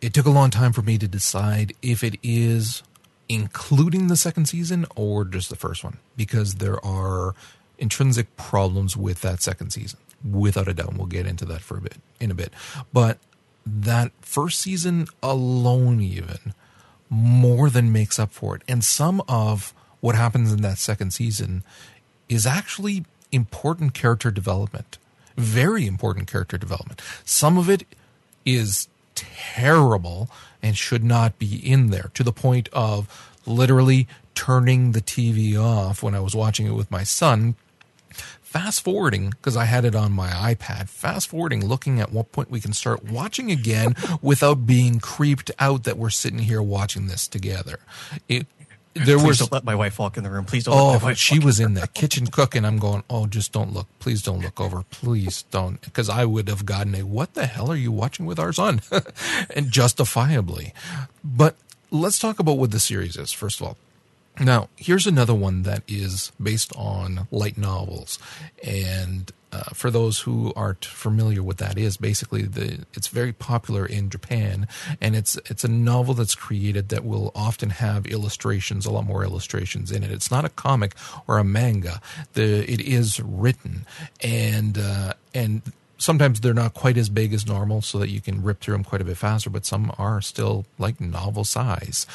[0.00, 2.82] it took a long time for me to decide if it is
[3.28, 7.34] including the second season or just the first one because there are
[7.78, 10.90] intrinsic problems with that second season, without a doubt.
[10.90, 12.52] and We'll get into that for a bit in a bit,
[12.92, 13.18] but
[13.66, 16.54] that first season alone, even
[17.10, 21.64] more than makes up for it, and some of what happens in that second season
[22.28, 24.98] is actually important character development.
[25.36, 27.02] Very important character development.
[27.24, 27.84] Some of it
[28.44, 30.30] is terrible
[30.62, 36.02] and should not be in there to the point of literally turning the TV off
[36.02, 37.56] when I was watching it with my son.
[38.42, 42.50] Fast forwarding, because I had it on my iPad, fast forwarding, looking at what point
[42.50, 47.28] we can start watching again without being creeped out that we're sitting here watching this
[47.28, 47.80] together.
[48.28, 48.46] It,
[49.04, 50.44] there Please was don't let my wife walk in the room.
[50.44, 50.74] Please don't.
[50.74, 52.64] Oh, let my wife she was in the kitchen cooking.
[52.64, 53.86] I'm going, oh, just don't look.
[53.98, 54.84] Please don't look over.
[54.90, 55.80] Please don't.
[55.82, 58.80] Because I would have gotten a, what the hell are you watching with our son?
[59.54, 60.72] and justifiably.
[61.22, 61.56] But
[61.90, 63.76] let's talk about what the series is, first of all.
[64.38, 68.18] Now, here's another one that is based on light novels.
[68.62, 73.86] And uh, for those who aren't familiar with that is, basically the it's very popular
[73.86, 74.66] in Japan
[75.00, 79.24] and it's it's a novel that's created that will often have illustrations, a lot more
[79.24, 80.10] illustrations in it.
[80.10, 80.94] It's not a comic
[81.26, 82.00] or a manga.
[82.34, 83.86] The it is written
[84.22, 85.62] and uh, and
[85.98, 88.84] sometimes they're not quite as big as normal so that you can rip through them
[88.84, 92.06] quite a bit faster, but some are still like novel size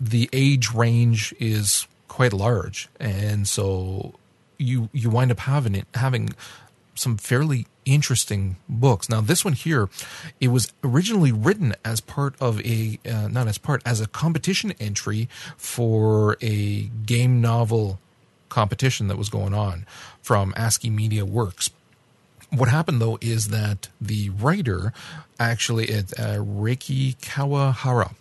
[0.00, 4.14] the age range is quite large, and so
[4.60, 6.30] you you wind up having it having
[6.94, 9.08] some fairly interesting books.
[9.08, 9.88] Now, this one here,
[10.40, 14.72] it was originally written as part of a uh, not as part as a competition
[14.78, 17.98] entry for a game novel
[18.48, 19.86] competition that was going on
[20.22, 21.70] from ASCII Media Works.
[22.50, 24.92] What happened though is that the writer
[25.38, 28.14] actually it uh, Reki Kawahara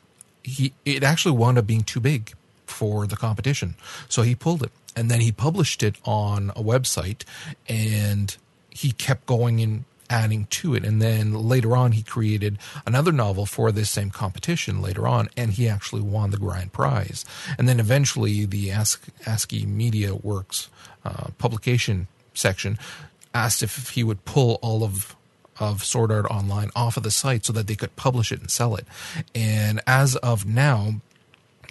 [0.44, 2.34] he it actually wound up being too big
[2.66, 3.76] for the competition.
[4.08, 7.24] So he pulled it and then he published it on a website
[7.68, 8.38] and
[8.70, 13.46] he kept going and adding to it and then later on he created another novel
[13.46, 17.24] for this same competition later on and he actually won the grand prize
[17.60, 20.70] and then eventually the ASCII Media Works
[21.06, 22.80] uh, publication section
[23.36, 25.16] asked if he would pull all of
[25.60, 28.50] of Sword Art Online off of the site so that they could publish it and
[28.50, 28.86] sell it.
[29.36, 31.02] And as of now,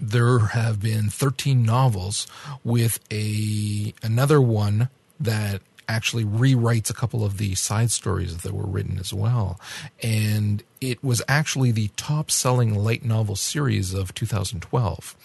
[0.00, 2.26] there have been 13 novels
[2.64, 4.88] with a another one
[5.20, 9.58] that actually rewrites a couple of the side stories that were written as well.
[10.02, 15.16] And it was actually the top selling light novel series of 2012.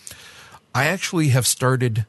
[0.74, 2.06] I actually have started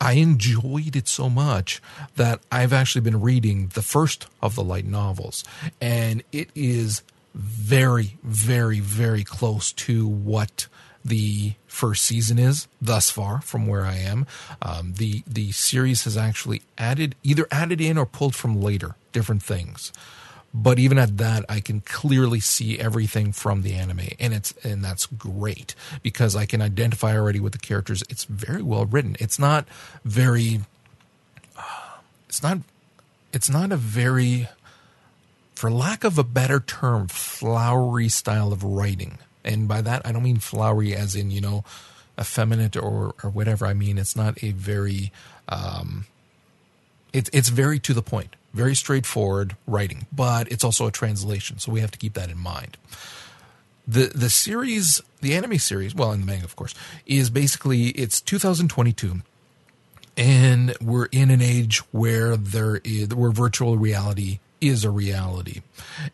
[0.00, 1.82] I enjoyed it so much
[2.14, 5.44] that I've actually been reading the first of the light novels
[5.82, 7.02] and it is
[7.34, 10.66] very very very close to what
[11.06, 14.26] the first season is thus far from where I am.
[14.60, 19.42] Um, the the series has actually added either added in or pulled from later different
[19.42, 19.92] things.
[20.52, 24.82] But even at that, I can clearly see everything from the anime, and it's and
[24.82, 28.02] that's great because I can identify already with the characters.
[28.08, 29.16] It's very well written.
[29.20, 29.66] It's not
[30.04, 30.60] very.
[32.28, 32.58] It's not.
[33.32, 34.48] It's not a very,
[35.54, 39.18] for lack of a better term, flowery style of writing.
[39.46, 41.64] And by that, I don't mean flowery as in you know,
[42.18, 43.66] effeminate or or whatever.
[43.66, 45.12] I mean it's not a very.
[45.48, 46.06] Um,
[47.12, 51.72] it's it's very to the point, very straightforward writing, but it's also a translation, so
[51.72, 52.76] we have to keep that in mind.
[53.88, 56.74] The the series, the anime series, well, in the manga, of course,
[57.06, 59.22] is basically it's 2022,
[60.16, 65.62] and we're in an age where there is where virtual reality is a reality,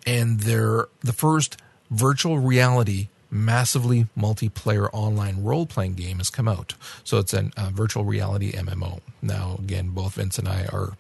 [0.07, 1.57] and there the first
[1.91, 6.75] virtual reality massively multiplayer online role playing game has come out.
[7.03, 9.01] So it's a uh, virtual reality MMO.
[9.23, 10.97] Now, again, both Vince and I are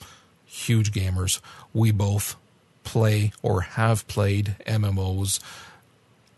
[0.46, 1.40] huge gamers.
[1.74, 2.36] We both
[2.84, 5.40] play or have played MMOs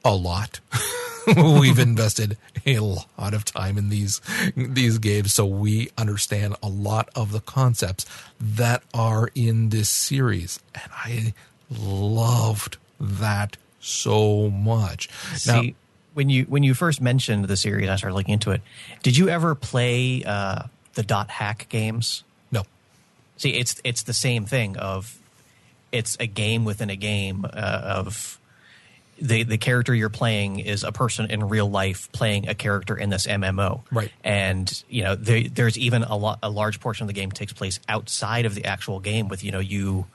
[0.04, 0.60] a lot.
[1.36, 2.36] We've invested
[2.66, 4.20] a lot of time in these
[4.54, 8.04] these games, so we understand a lot of the concepts
[8.38, 11.34] that are in this series, and I
[11.70, 15.08] loved that so much.
[15.36, 15.62] See, now,
[16.14, 18.62] when you when you first mentioned the series, I started looking into it.
[19.02, 20.62] Did you ever play uh,
[20.94, 22.24] the dot hack games?
[22.50, 22.62] No.
[23.36, 24.76] See, it's it's the same thing.
[24.76, 25.18] Of
[25.92, 27.48] it's a game within a game uh,
[27.84, 28.38] of
[29.20, 33.10] the the character you're playing is a person in real life playing a character in
[33.10, 33.82] this MMO.
[33.90, 34.10] Right.
[34.22, 37.52] And you know, there, there's even a lot a large portion of the game takes
[37.52, 40.06] place outside of the actual game with you know you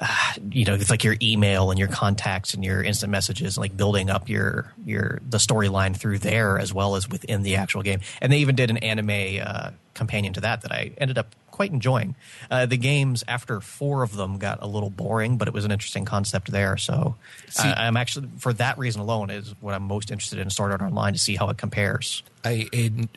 [0.00, 3.76] uh, you know, it's like your email and your contacts and your instant messages, like
[3.76, 8.00] building up your your the storyline through there as well as within the actual game.
[8.20, 11.72] And they even did an anime uh, companion to that that I ended up quite
[11.72, 12.14] enjoying.
[12.50, 15.70] Uh, the games after four of them got a little boring, but it was an
[15.70, 16.78] interesting concept there.
[16.78, 17.16] So
[17.50, 20.72] see, I, am actually for that reason alone is what I'm most interested in Sword
[20.72, 22.22] Art Online to see how it compares.
[22.42, 23.08] I, I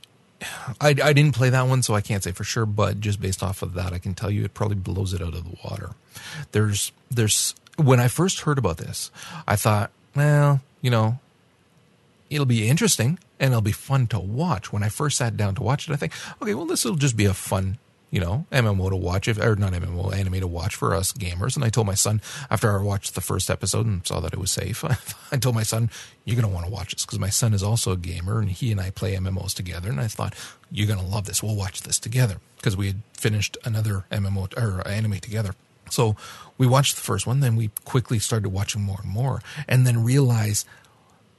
[0.81, 2.65] I, I didn't play that one, so I can't say for sure.
[2.65, 5.33] But just based off of that, I can tell you it probably blows it out
[5.33, 5.91] of the water.
[6.51, 9.11] There's there's when I first heard about this,
[9.47, 11.19] I thought, well, you know,
[12.29, 14.71] it'll be interesting and it'll be fun to watch.
[14.71, 17.17] When I first sat down to watch it, I think, okay, well, this will just
[17.17, 17.77] be a fun
[18.13, 21.55] you know, MMO to watch, if, or not MMO, anime to watch for us gamers.
[21.55, 24.39] And I told my son after I watched the first episode and saw that it
[24.39, 24.83] was safe,
[25.31, 25.89] I told my son,
[26.23, 28.51] you're going to want to watch this because my son is also a gamer and
[28.51, 29.89] he and I play MMOs together.
[29.89, 30.35] And I thought,
[30.69, 31.41] you're going to love this.
[31.41, 35.55] We'll watch this together because we had finished another MMO or anime together.
[35.89, 36.15] So
[36.59, 40.03] we watched the first one, then we quickly started watching more and more, and then
[40.03, 40.67] realized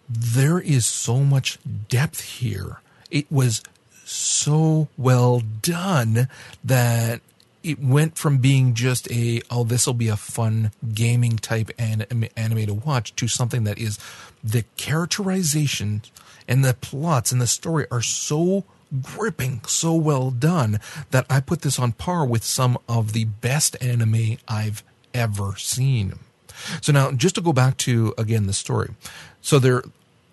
[0.08, 2.80] there is so much depth here.
[3.12, 3.62] It was
[4.04, 6.28] so well done
[6.62, 7.20] that
[7.62, 12.26] it went from being just a oh this will be a fun gaming type anime,
[12.36, 13.98] anime to watch to something that is
[14.42, 16.02] the characterization
[16.46, 18.64] and the plots and the story are so
[19.02, 20.78] gripping so well done
[21.10, 24.82] that I put this on par with some of the best anime I've
[25.12, 26.18] ever seen.
[26.80, 28.90] So now just to go back to again the story.
[29.40, 29.82] So there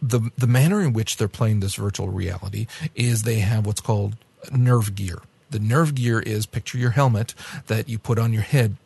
[0.01, 4.15] the the manner in which they're playing this virtual reality is they have what's called
[4.51, 5.19] nerve gear.
[5.49, 7.35] The nerve gear is picture your helmet
[7.67, 8.77] that you put on your head.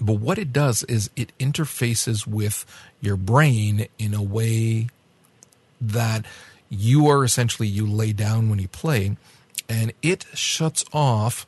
[0.00, 2.66] But what it does is it interfaces with
[3.00, 4.88] your brain in a way
[5.80, 6.24] that
[6.68, 9.16] you are essentially you lay down when you play
[9.68, 11.46] and it shuts off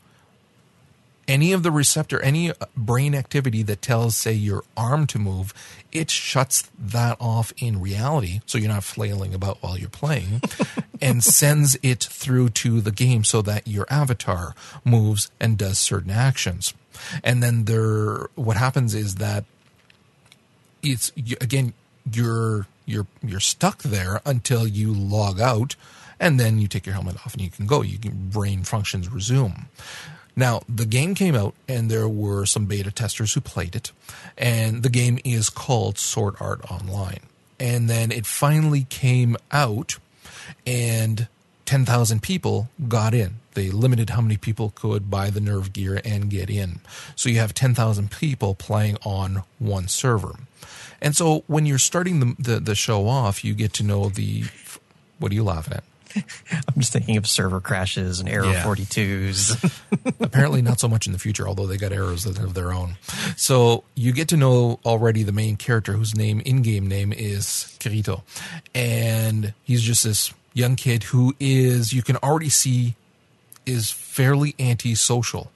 [1.28, 5.52] any of the receptor, any uh, brain activity that tells, say, your arm to move,
[5.92, 8.40] it shuts that off in reality.
[8.46, 10.40] So you're not flailing about while you're playing
[11.00, 14.54] and sends it through to the game so that your avatar
[14.84, 16.74] moves and does certain actions.
[17.22, 19.44] And then there, what happens is that
[20.82, 21.74] it's, again,
[22.10, 25.76] you're, you're, you're stuck there until you log out
[26.18, 27.82] and then you take your helmet off and you can go.
[27.82, 29.66] You can brain functions resume.
[30.36, 33.90] Now, the game came out and there were some beta testers who played it,
[34.36, 37.20] and the game is called Sword Art Online.
[37.58, 39.96] And then it finally came out,
[40.66, 41.26] and
[41.64, 43.36] 10,000 people got in.
[43.54, 46.80] They limited how many people could buy the nerve gear and get in.
[47.16, 50.36] So you have 10,000 people playing on one server.
[51.00, 54.44] And so when you're starting the, the, the show off, you get to know the.
[55.18, 55.84] What are you laughing at?
[56.50, 58.62] I'm just thinking of server crashes and error yeah.
[58.62, 59.82] 42s.
[60.20, 62.96] Apparently, not so much in the future, although they got errors of their own.
[63.36, 68.22] So you get to know already the main character, whose name, in-game name, is Kirito,
[68.74, 72.94] and he's just this young kid who is, you can already see,
[73.66, 75.50] is fairly antisocial,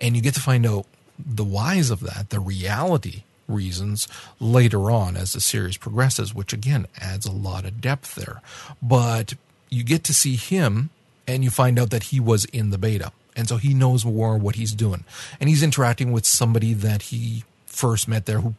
[0.00, 0.86] and you get to find out
[1.18, 4.08] the whys of that, the reality reasons
[4.38, 8.40] later on as the series progresses, which again adds a lot of depth there.
[8.80, 9.34] But
[9.70, 10.90] you get to see him
[11.26, 13.12] and you find out that he was in the beta.
[13.36, 15.04] And so he knows more what he's doing.
[15.38, 18.54] And he's interacting with somebody that he first met there who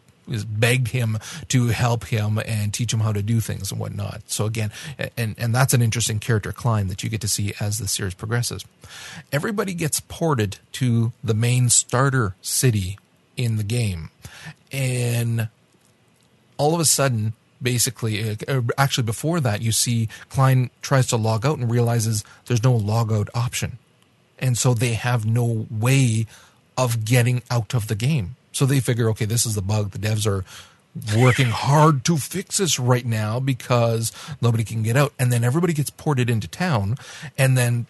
[0.47, 4.21] begged him to help him and teach him how to do things and whatnot.
[4.27, 4.71] So again,
[5.17, 8.13] and, and that's an interesting character climb that you get to see as the series
[8.13, 8.65] progresses.
[9.31, 12.97] Everybody gets ported to the main starter city
[13.35, 14.09] in the game.
[14.71, 15.49] And
[16.57, 21.17] all of a sudden, basically, uh, uh, actually before that, you see Klein tries to
[21.17, 23.77] log out and realizes there's no log out option.
[24.39, 26.25] And so they have no way
[26.77, 28.35] of getting out of the game.
[28.51, 29.91] So they figure, okay, this is the bug.
[29.91, 30.43] The devs are
[31.17, 35.13] working hard to fix this right now because nobody can get out.
[35.17, 36.97] And then everybody gets ported into town.
[37.37, 37.85] And then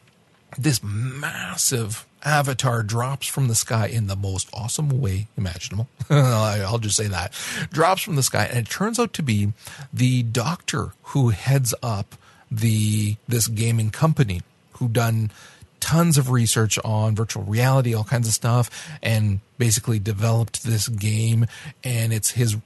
[0.58, 5.88] this massive avatar drops from the sky in the most awesome way imaginable.
[6.10, 7.34] I'll just say that.
[7.72, 8.46] Drops from the sky.
[8.46, 9.54] And it turns out to be
[9.94, 12.16] the doctor who heads up
[12.50, 14.42] the, this gaming company
[14.74, 15.32] who done
[15.80, 18.70] tons of research on virtual reality, all kinds of stuff,
[19.02, 21.46] and basically developed this game.
[21.84, 22.58] And it's his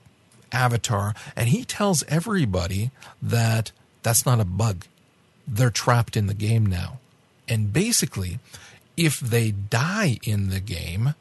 [0.52, 1.14] avatar.
[1.36, 2.92] And he tells everybody
[3.22, 3.72] that
[4.04, 4.86] that's not a bug.
[5.48, 7.00] They're trapped in the game now.
[7.48, 8.40] And basically,
[8.98, 11.16] if they die in the game,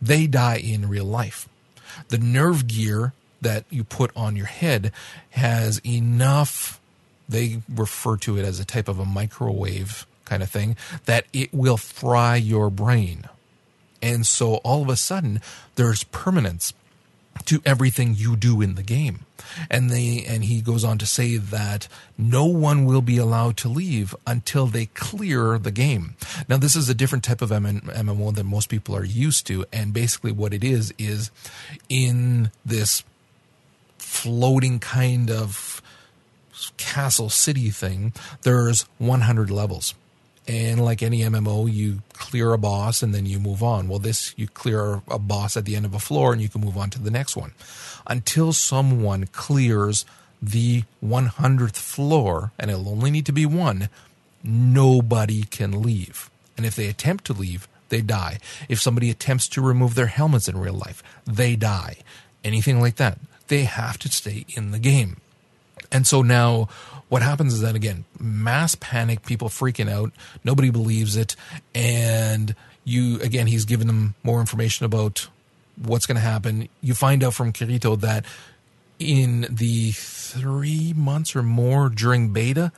[0.00, 1.48] they die in real life.
[2.08, 4.92] The nerve gear that you put on your head
[5.30, 6.80] has enough,
[7.28, 11.52] they refer to it as a type of a microwave kind of thing, that it
[11.52, 13.28] will fry your brain.
[14.02, 15.40] And so all of a sudden,
[15.76, 16.72] there's permanence
[17.46, 19.26] to everything you do in the game.
[19.70, 23.68] And they and he goes on to say that no one will be allowed to
[23.68, 26.16] leave until they clear the game.
[26.48, 29.92] Now this is a different type of MMO than most people are used to and
[29.92, 31.30] basically what it is is
[31.88, 33.04] in this
[33.98, 35.82] floating kind of
[36.76, 38.12] castle city thing
[38.42, 39.94] there's 100 levels
[40.46, 43.88] and like any MMO, you clear a boss and then you move on.
[43.88, 46.60] Well, this, you clear a boss at the end of a floor and you can
[46.60, 47.52] move on to the next one.
[48.06, 50.04] Until someone clears
[50.42, 53.88] the 100th floor, and it'll only need to be one,
[54.42, 56.30] nobody can leave.
[56.56, 58.38] And if they attempt to leave, they die.
[58.68, 61.96] If somebody attempts to remove their helmets in real life, they die.
[62.42, 63.18] Anything like that.
[63.48, 65.16] They have to stay in the game.
[65.90, 66.68] And so now
[67.14, 70.10] what happens is that again, mass panic, people freaking out,
[70.42, 71.36] nobody believes it,
[71.72, 75.28] and you again, he's giving them more information about
[75.80, 76.68] what's going to happen.
[76.80, 78.24] You find out from Kirito that
[78.98, 82.72] in the three months or more during beta,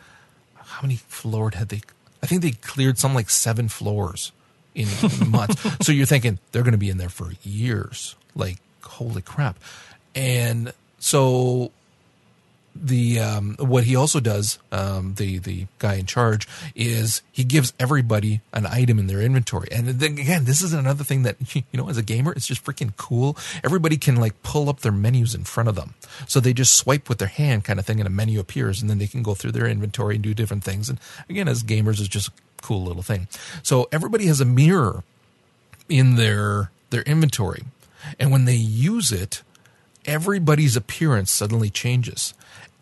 [0.55, 1.81] how many floors had they?
[2.23, 4.33] I think they cleared some like seven floors
[4.75, 4.87] in
[5.31, 5.63] months.
[5.81, 8.17] so you're thinking they're going to be in there for years.
[8.35, 9.59] Like holy crap!
[10.15, 11.73] And so
[12.83, 17.73] the um, what he also does, um, the the guy in charge, is he gives
[17.79, 19.69] everybody an item in their inventory.
[19.71, 22.65] And then again, this is another thing that you know, as a gamer, it's just
[22.65, 23.37] freaking cool.
[23.65, 25.95] Everybody can like pull up their menus in front of them,
[26.27, 28.91] so they just swipe with their hand, kind of thing, and a menu appears, and
[28.91, 30.89] then they can go through their inventory and do different things.
[30.89, 30.99] And
[31.29, 33.29] again, as gamers, it's just a cool little thing.
[33.63, 35.03] So everybody has a mirror
[35.89, 37.65] in their their inventory,
[38.19, 39.43] and when they use it,
[40.07, 42.33] everybody's appearance suddenly changes.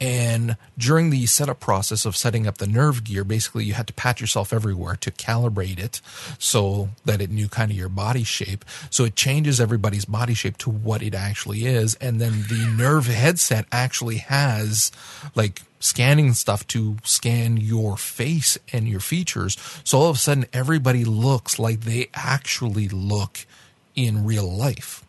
[0.00, 3.92] And during the setup process of setting up the nerve gear, basically you had to
[3.92, 6.00] pat yourself everywhere to calibrate it
[6.38, 8.64] so that it knew kind of your body shape.
[8.90, 11.94] So it changes everybody's body shape to what it actually is.
[11.96, 14.90] And then the nerve headset actually has
[15.34, 19.56] like scanning stuff to scan your face and your features.
[19.84, 23.46] So all of a sudden everybody looks like they actually look
[23.94, 25.03] in real life.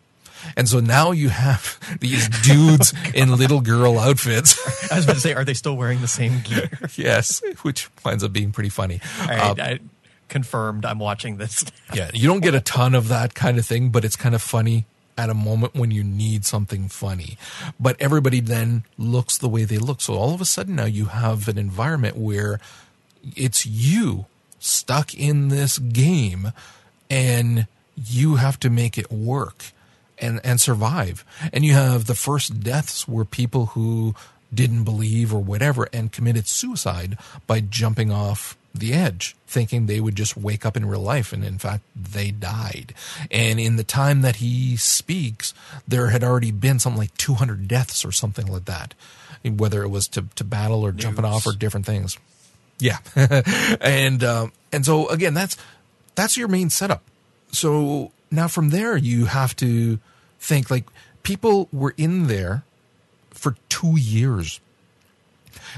[0.56, 4.90] And so now you have these dudes in little girl outfits.
[4.92, 6.70] I was about to say, are they still wearing the same gear?
[6.96, 9.00] yes, which winds up being pretty funny.
[9.20, 9.80] uh, I,
[10.28, 10.84] confirmed.
[10.84, 11.64] I'm watching this.
[11.94, 14.42] yeah, you don't get a ton of that kind of thing, but it's kind of
[14.42, 14.84] funny
[15.18, 17.38] at a moment when you need something funny.
[17.80, 20.00] But everybody then looks the way they look.
[20.00, 22.60] So all of a sudden now you have an environment where
[23.34, 24.26] it's you
[24.58, 26.52] stuck in this game
[27.08, 27.66] and
[27.96, 29.72] you have to make it work
[30.18, 31.24] and and survive.
[31.52, 34.14] And you have the first deaths were people who
[34.52, 40.16] didn't believe or whatever and committed suicide by jumping off the edge, thinking they would
[40.16, 41.32] just wake up in real life.
[41.32, 42.94] And in fact, they died.
[43.30, 45.54] And in the time that he speaks,
[45.86, 48.94] there had already been something like 200 deaths or something like that,
[49.44, 51.02] whether it was to, to battle or News.
[51.02, 52.18] jumping off or different things.
[52.78, 52.98] Yeah.
[53.80, 55.56] and, um, and so again, that's,
[56.14, 57.02] that's your main setup.
[57.52, 59.98] So now from there, you have to
[60.38, 60.84] think like
[61.22, 62.64] people were in there
[63.30, 64.60] for two years.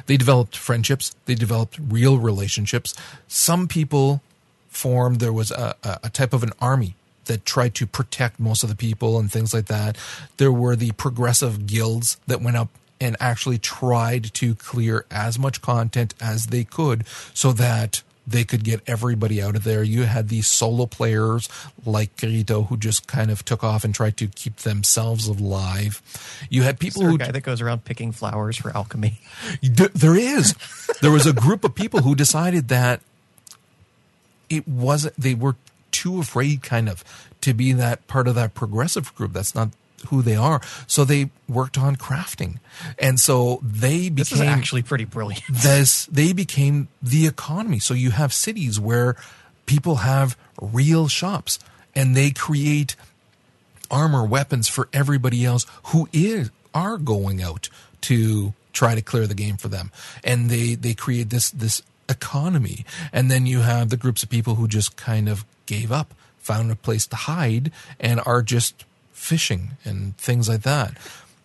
[0.07, 1.14] They developed friendships.
[1.26, 2.94] They developed real relationships.
[3.26, 4.22] Some people
[4.68, 6.94] formed, there was a, a type of an army
[7.24, 9.96] that tried to protect most of the people and things like that.
[10.36, 12.70] There were the progressive guilds that went up
[13.01, 18.62] and actually tried to clear as much content as they could so that they could
[18.62, 19.83] get everybody out of there.
[19.83, 21.49] You had these solo players
[21.87, 26.03] like Kirito who just kind of took off and tried to keep themselves alive.
[26.51, 29.20] You had people who a guy that goes around picking flowers for alchemy.
[29.62, 30.55] There is.
[31.01, 33.01] there was a group of people who decided that
[34.51, 35.14] it wasn't.
[35.16, 35.57] They were
[35.91, 37.05] too afraid, kind of,
[37.41, 39.33] to be that part of that progressive group.
[39.33, 39.70] That's not
[40.09, 40.61] who they are.
[40.86, 42.59] So they worked on crafting,
[42.99, 45.44] and so they became This is actually pretty brilliant.
[45.51, 47.78] this they became the economy.
[47.78, 49.16] So you have cities where
[49.66, 51.59] people have real shops
[51.94, 52.96] and they create
[53.90, 57.68] armor weapons for everybody else who is are going out
[58.03, 59.90] to try to clear the game for them.
[60.22, 62.84] And they they create this this economy.
[63.12, 66.70] And then you have the groups of people who just kind of gave up, found
[66.70, 67.70] a place to hide
[68.01, 68.84] and are just
[69.19, 70.97] fishing and things like that.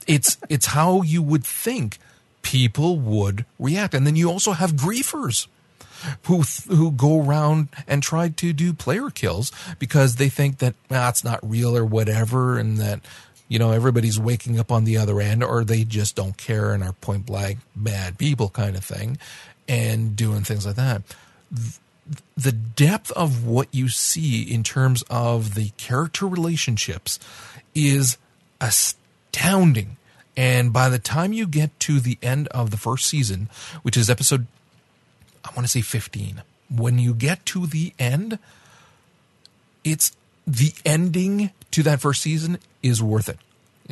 [0.08, 1.98] It's it's how you would think
[2.42, 3.94] people would react.
[3.94, 5.48] And then you also have griefers
[6.24, 6.42] who
[6.74, 11.24] who go around and try to do player kills because they think that ah, it's
[11.24, 13.00] not real or whatever, and that
[13.48, 16.84] you know everybody's waking up on the other end, or they just don't care and
[16.84, 19.18] are point blank bad people kind of thing,
[19.68, 21.02] and doing things like that.
[22.36, 27.18] The depth of what you see in terms of the character relationships
[27.76, 28.18] is
[28.62, 29.98] astounding.
[30.36, 33.50] And by the time you get to the end of the first season,
[33.84, 34.48] which is episode
[35.44, 36.42] I want to say 15.
[36.74, 38.40] When you get to the end,
[39.84, 40.16] it's
[40.48, 43.38] the ending to that first season is worth it.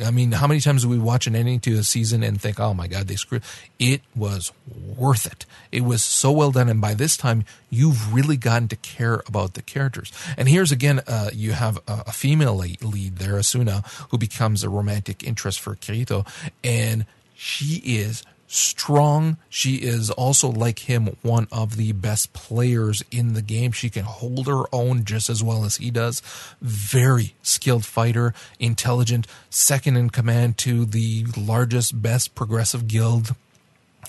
[0.02, 2.58] I mean, how many times do we watch an ending to a season and think,
[2.60, 3.42] oh my God, they screwed?
[3.78, 4.52] It was
[4.96, 5.46] worth it.
[5.70, 6.68] It was so well done.
[6.68, 10.12] And by this time, you've really gotten to care about the characters.
[10.36, 14.68] And here's again, uh, you have a, a female lead there, Asuna, who becomes a
[14.68, 16.26] romantic interest for Kirito.
[16.62, 19.38] And she is strong.
[19.48, 23.72] She is also, like him, one of the best players in the game.
[23.72, 26.20] She can hold her own just as well as he does.
[26.60, 33.34] Very skilled fighter, intelligent, second in command to the largest, best progressive guild,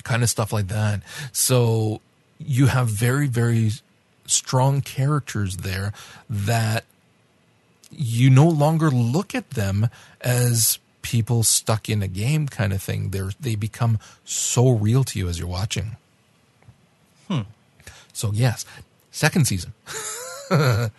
[0.03, 1.01] kind of stuff like that.
[1.31, 2.01] So
[2.37, 3.71] you have very, very
[4.25, 5.93] strong characters there
[6.29, 6.83] that
[7.89, 9.87] you no longer look at them
[10.19, 13.11] as people stuck in a game kind of thing.
[13.11, 15.97] They're, they become so real to you as you're watching.
[17.27, 17.41] Hmm.
[18.11, 18.65] So yes,
[19.11, 19.73] second season.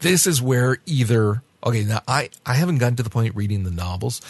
[0.00, 3.70] this is where either okay now I I haven't gotten to the point reading the
[3.70, 4.20] novels.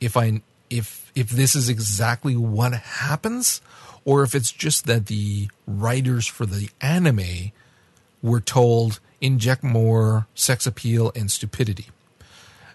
[0.00, 3.60] If I if if this is exactly what happens,
[4.04, 7.52] or if it's just that the writers for the anime
[8.22, 11.86] were told inject more sex appeal and stupidity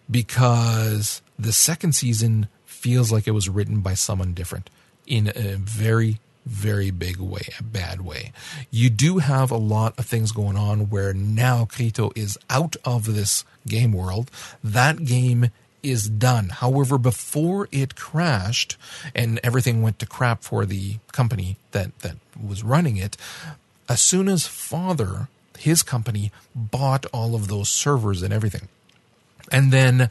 [0.09, 4.69] because the second season feels like it was written by someone different
[5.05, 8.31] in a very very big way, a bad way.
[8.69, 13.13] You do have a lot of things going on where now Kirito is out of
[13.13, 14.29] this game world.
[14.63, 15.51] That game
[15.81, 16.49] is done.
[16.49, 18.77] However, before it crashed
[19.13, 23.17] and everything went to crap for the company that, that was running it,
[23.89, 25.27] Asuna's father,
[25.57, 28.69] his company, bought all of those servers and everything.
[29.53, 30.09] And then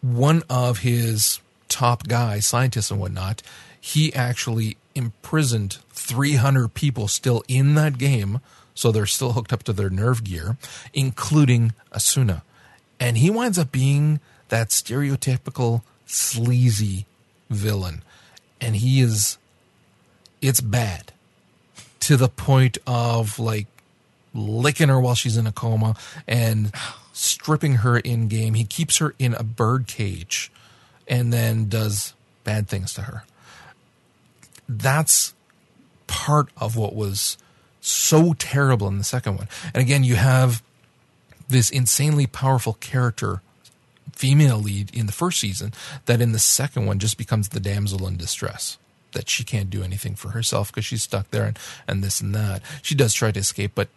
[0.00, 3.42] one of his top guys, scientists and whatnot,
[3.78, 8.40] he actually imprisoned 300 people still in that game.
[8.74, 10.56] So they're still hooked up to their nerve gear,
[10.92, 12.42] including Asuna.
[12.98, 17.06] And he winds up being that stereotypical sleazy
[17.50, 18.02] villain.
[18.60, 19.36] And he is,
[20.40, 21.12] it's bad
[22.00, 23.66] to the point of like
[24.32, 25.96] licking her while she's in a coma
[26.26, 26.72] and
[27.14, 28.54] stripping her in game.
[28.54, 30.52] He keeps her in a bird cage
[31.06, 32.12] and then does
[32.42, 33.24] bad things to her.
[34.68, 35.32] That's
[36.06, 37.38] part of what was
[37.80, 39.48] so terrible in the second one.
[39.72, 40.62] And again, you have
[41.48, 43.42] this insanely powerful character,
[44.12, 45.72] female lead in the first season,
[46.06, 48.76] that in the second one just becomes the damsel in distress.
[49.12, 52.34] That she can't do anything for herself because she's stuck there and, and this and
[52.34, 52.62] that.
[52.82, 53.88] She does try to escape, but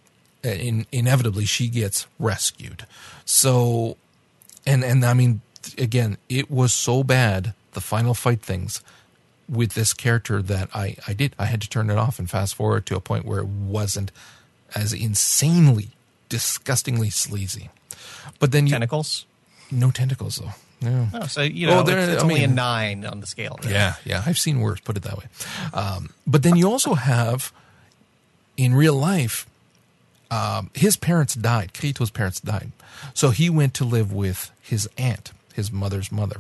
[0.56, 2.86] in, inevitably she gets rescued.
[3.26, 3.98] So,
[4.66, 5.42] and and I mean,
[5.78, 8.82] again, it was so bad the final fight things
[9.50, 12.56] with this character that I I did I had to turn it off and fast
[12.56, 14.12] forward to a point where it wasn't
[14.76, 15.90] as insanely,
[16.30, 17.70] disgustingly sleazy.
[18.40, 19.26] But then you, Tentacles?
[19.72, 20.52] no tentacles though.
[20.80, 21.08] No.
[21.14, 23.58] Oh, so you know Well, it's, it's I only a nine on the scale.
[23.64, 23.72] right?
[23.72, 24.22] Yeah, yeah.
[24.26, 25.26] I've seen worse, put it that way.
[25.74, 27.52] Um, but then you also have,
[28.58, 29.48] in real life,
[30.32, 31.74] um, his parents died.
[31.74, 32.72] Kirito's parents died.
[33.14, 36.38] So he went to live with his aunt, his mother's mother.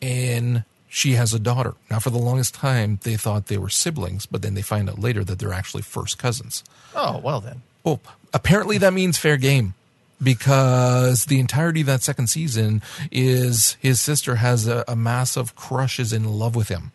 [0.00, 1.74] And she has a daughter.
[1.90, 4.98] Now, for the longest time, they thought they were siblings, but then they find out
[4.98, 6.64] later that they're actually first cousins.
[6.94, 7.62] Oh well then.
[7.84, 8.00] Well,
[8.32, 9.74] apparently that means fair game
[10.22, 16.00] because the entirety of that second season is his sister has a, a massive crush
[16.00, 16.92] is in love with him.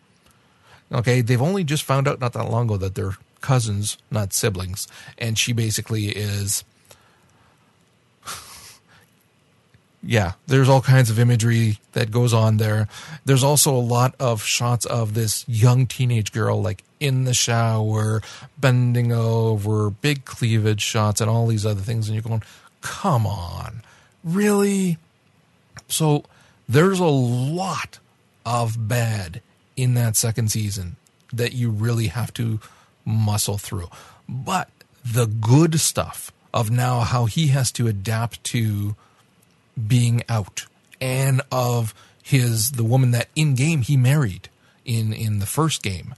[0.92, 4.88] Okay, they've only just found out not that long ago that they're cousins, not siblings,
[5.18, 6.64] and she basically is.
[10.02, 12.88] yeah, there's all kinds of imagery that goes on there.
[13.26, 18.22] There's also a lot of shots of this young teenage girl, like in the shower,
[18.58, 22.08] bending over, big cleavage shots, and all these other things.
[22.08, 22.42] And you're going,
[22.80, 23.82] come on,
[24.24, 24.96] really?
[25.86, 26.24] So
[26.66, 27.98] there's a lot
[28.46, 29.42] of bad
[29.76, 30.96] in that second season
[31.30, 32.60] that you really have to
[33.04, 33.88] muscle through.
[34.28, 34.70] But
[35.04, 38.96] the good stuff of now how he has to adapt to
[39.88, 40.66] being out
[41.00, 44.48] and of his the woman that in game he married
[44.84, 46.14] in in the first game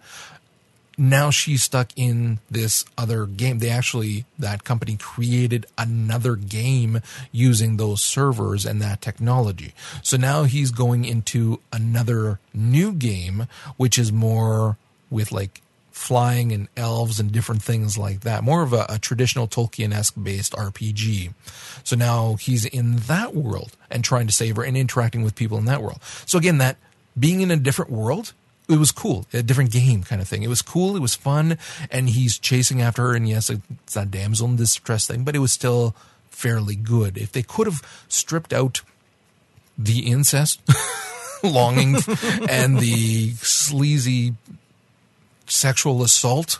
[0.99, 3.59] now she's stuck in this other game.
[3.59, 7.01] They actually, that company created another game
[7.33, 9.75] using those servers and that technology.
[10.03, 14.79] So now he's going into another new game, which is more
[15.11, 15.61] with like
[15.97, 18.45] flying and elves and different things like that.
[18.45, 21.33] More of a, a traditional Tolkien esque based RPG.
[21.85, 25.57] So now he's in that world and trying to save her and interacting with people
[25.57, 26.01] in that world.
[26.27, 26.77] So again, that
[27.19, 28.35] being in a different world
[28.69, 30.43] it was cool, a different game kind of thing.
[30.43, 31.57] It was cool, it was fun,
[31.89, 33.15] and he's chasing after her.
[33.15, 35.95] And yes, it's that damsel in distress thing, but it was still
[36.31, 37.17] fairly good.
[37.17, 38.83] If they could have stripped out
[39.79, 40.61] the incest
[41.45, 41.95] longing
[42.49, 44.35] and the sleazy
[45.49, 46.59] sexual assault,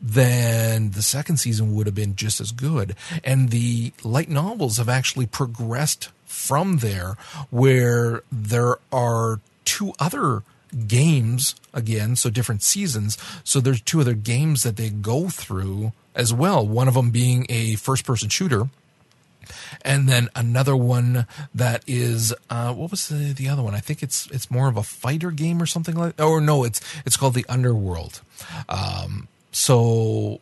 [0.00, 2.96] then the second season would have been just as good.
[3.22, 7.16] And the light novels have actually progressed from there,
[7.50, 10.42] where there are two other
[10.86, 13.18] games again, so different seasons.
[13.44, 16.66] So there's two other games that they go through as well.
[16.66, 18.68] One of them being a first person shooter.
[19.82, 23.74] And then another one that is uh, what was the, the other one?
[23.74, 26.20] I think it's it's more of a fighter game or something like.
[26.20, 28.20] Or no, it's it's called the Underworld.
[28.68, 30.40] Um, so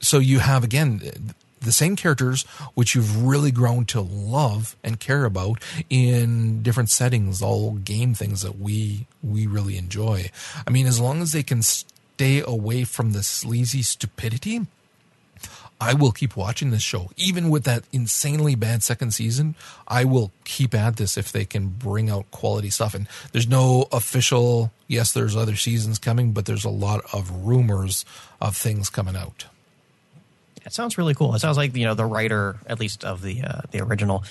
[0.00, 2.42] so you have again the same characters
[2.74, 8.42] which you've really grown to love and care about in different settings, all game things
[8.42, 10.30] that we we really enjoy.
[10.66, 14.66] I mean, as long as they can stay away from the sleazy stupidity,
[15.82, 17.10] I will keep watching this show.
[17.16, 19.56] Even with that insanely bad second season,
[19.88, 22.94] I will keep at this if they can bring out quality stuff.
[22.94, 28.04] And there's no official, yes, there's other seasons coming, but there's a lot of rumors
[28.40, 29.46] of things coming out.
[30.64, 31.34] It sounds really cool.
[31.34, 34.22] It sounds like you know the writer, at least of the uh, the original,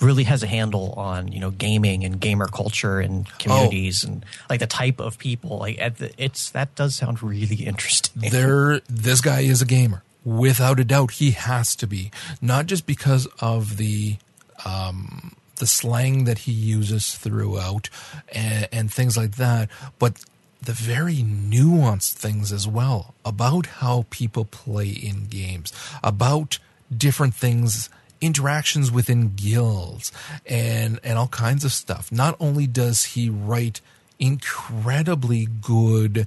[0.00, 4.12] really has a handle on you know gaming and gamer culture and communities oh.
[4.12, 5.58] and like the type of people.
[5.58, 5.78] Like
[6.16, 8.30] it's that does sound really interesting.
[8.30, 11.12] There, this guy is a gamer without a doubt.
[11.12, 12.10] He has to be
[12.40, 14.16] not just because of the
[14.64, 17.88] um, the slang that he uses throughout
[18.32, 19.68] and, and things like that,
[19.98, 20.24] but
[20.62, 26.58] the very nuanced things as well about how people play in games, about
[26.94, 27.88] different things,
[28.20, 30.12] interactions within guilds,
[30.46, 32.10] and, and all kinds of stuff.
[32.12, 33.80] Not only does he write
[34.18, 36.26] incredibly good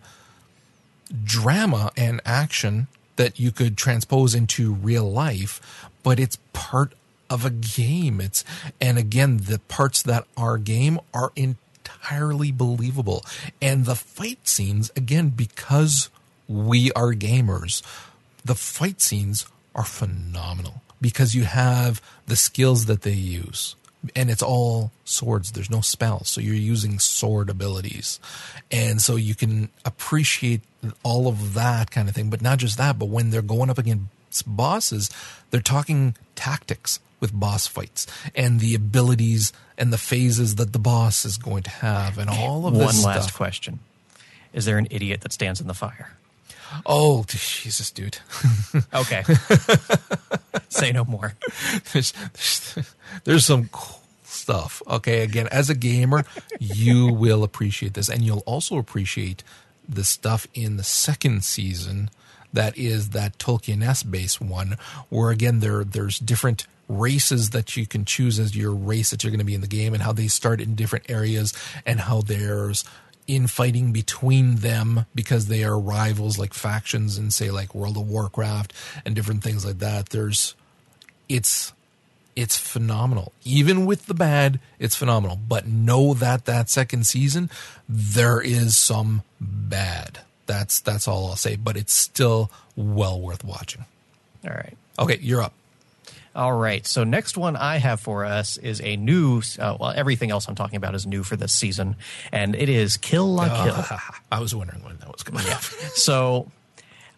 [1.24, 6.94] drama and action that you could transpose into real life, but it's part
[7.30, 8.22] of a game.
[8.22, 8.44] It's
[8.80, 13.26] and again the parts that are game are entirely believable.
[13.62, 16.10] And the fight scenes, again, because
[16.48, 17.82] we are gamers,
[18.44, 19.46] the fight scenes
[19.76, 23.76] are phenomenal because you have the skills that they use.
[24.16, 25.52] And it's all swords.
[25.52, 26.30] There's no spells.
[26.30, 28.20] So you're using sword abilities.
[28.70, 30.62] And so you can appreciate
[31.04, 32.30] all of that kind of thing.
[32.30, 34.10] But not just that, but when they're going up against
[34.46, 35.10] bosses,
[35.52, 38.06] they're talking tactics with boss fights
[38.36, 42.68] and the abilities and the phases that the boss is going to have and all
[42.68, 43.38] of this One last stuff.
[43.38, 43.80] question.
[44.52, 46.12] Is there an idiot that stands in the fire?
[46.86, 48.18] Oh, Jesus, dude.
[48.94, 49.24] okay.
[50.70, 51.34] Say no more.
[51.94, 52.78] There's, there's,
[53.24, 54.82] there's some cool stuff.
[54.88, 55.22] Okay.
[55.22, 56.26] Again, as a gamer,
[56.60, 59.44] you will appreciate this and you'll also appreciate
[59.88, 62.10] the stuff in the second season
[62.54, 64.78] that is that Tolkien esque based one,
[65.10, 69.32] where again there there's different races that you can choose as your race that you're
[69.32, 71.54] going to be in the game and how they start in different areas
[71.86, 72.84] and how there's
[73.26, 78.74] infighting between them because they are rivals like factions in say like World of Warcraft
[79.06, 80.10] and different things like that.
[80.10, 80.56] There's
[81.30, 81.74] it's
[82.36, 83.32] it's phenomenal.
[83.44, 85.38] Even with the bad, it's phenomenal.
[85.48, 87.50] But know that that second season
[87.88, 90.20] there is some bad.
[90.46, 93.86] That's that's all I'll say, but it's still well worth watching.
[94.46, 94.78] All right.
[95.00, 95.54] Okay, you're up.
[96.36, 96.86] All right.
[96.86, 99.42] So next one I have for us is a new.
[99.60, 101.96] Uh, well, everything else I'm talking about is new for this season,
[102.32, 104.00] and it is Kill La Kill.
[104.32, 105.44] I was wondering when that was coming.
[105.48, 105.60] Yeah.
[105.60, 106.52] so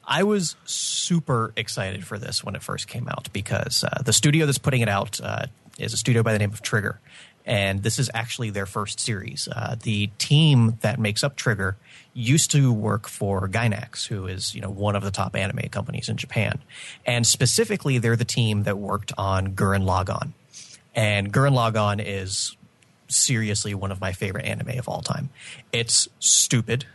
[0.07, 4.45] I was super excited for this when it first came out because uh, the studio
[4.45, 5.47] that's putting it out uh,
[5.79, 6.99] is a studio by the name of Trigger.
[7.45, 9.47] And this is actually their first series.
[9.47, 11.77] Uh, the team that makes up Trigger
[12.13, 16.09] used to work for Gainax, who is you know one of the top anime companies
[16.09, 16.59] in Japan,
[17.05, 20.31] and specifically they're the team that worked on Gurren Lagann,
[20.95, 22.57] and Gurren Lagann is
[23.07, 25.29] seriously one of my favorite anime of all time.
[25.71, 26.85] It's stupid,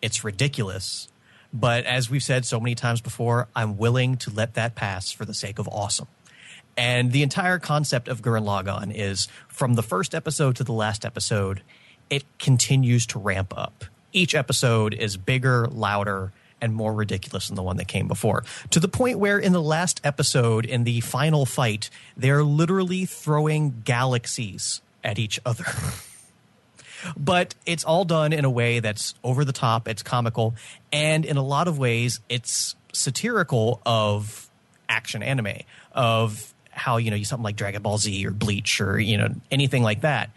[0.00, 1.08] it's ridiculous,
[1.52, 5.24] but as we've said so many times before, I'm willing to let that pass for
[5.24, 6.08] the sake of awesome.
[6.76, 11.04] And the entire concept of Gurren Lagann is from the first episode to the last
[11.04, 11.62] episode,
[12.08, 13.84] it continues to ramp up.
[14.12, 18.44] Each episode is bigger, louder, and more ridiculous than the one that came before.
[18.70, 23.82] To the point where in the last episode, in the final fight, they're literally throwing
[23.84, 25.64] galaxies at each other.
[27.16, 30.54] but it's all done in a way that's over the top, it's comical,
[30.92, 34.50] and in a lot of ways, it's satirical of
[34.88, 35.58] action anime,
[35.92, 39.82] of how, you know, something like Dragon Ball Z or Bleach or, you know, anything
[39.82, 40.30] like that.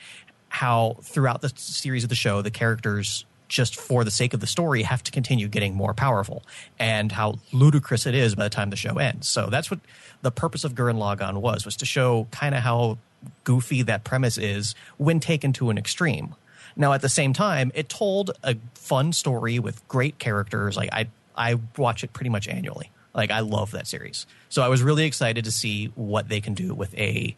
[0.49, 4.47] How throughout the series of the show, the characters just for the sake of the
[4.47, 6.43] story have to continue getting more powerful
[6.79, 9.27] and how ludicrous it is by the time the show ends.
[9.27, 9.79] So that's what
[10.21, 12.97] the purpose of Gurren Lagann was, was to show kind of how
[13.43, 16.35] goofy that premise is when taken to an extreme.
[16.75, 20.75] Now, at the same time, it told a fun story with great characters.
[20.75, 22.91] Like I, I watch it pretty much annually.
[23.13, 24.27] Like I love that series.
[24.49, 27.35] So I was really excited to see what they can do with a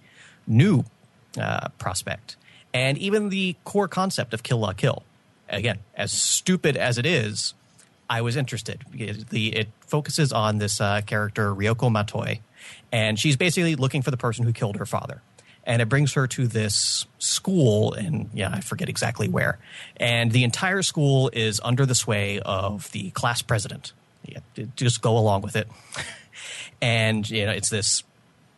[0.47, 0.85] new
[1.39, 2.35] uh, prospect.
[2.73, 5.03] And even the core concept of Kill La Kill.
[5.49, 7.53] Again, as stupid as it is,
[8.09, 8.83] I was interested.
[8.93, 12.39] It, the, it focuses on this uh, character, Ryuko Matoi,
[12.91, 15.21] and she's basically looking for the person who killed her father
[15.67, 19.59] and it brings her to this school and yeah i forget exactly where.
[19.97, 23.91] And the entire school is under the sway of the class president.
[24.25, 24.39] Yeah,
[24.75, 25.67] just go along with it.
[26.79, 28.03] And you know it's this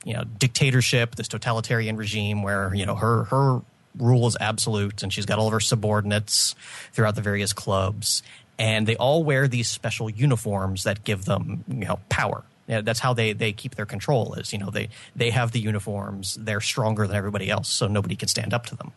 [0.03, 3.61] you know dictatorship this totalitarian regime where you know her her
[3.97, 6.53] rule is absolute and she's got all of her subordinates
[6.91, 8.21] throughout the various clubs.
[8.57, 13.13] And they all wear these special uniforms that give them you know power that's how
[13.13, 16.37] they, they keep their control is, you know, they, they have the uniforms.
[16.39, 18.91] They're stronger than everybody else, so nobody can stand up to them.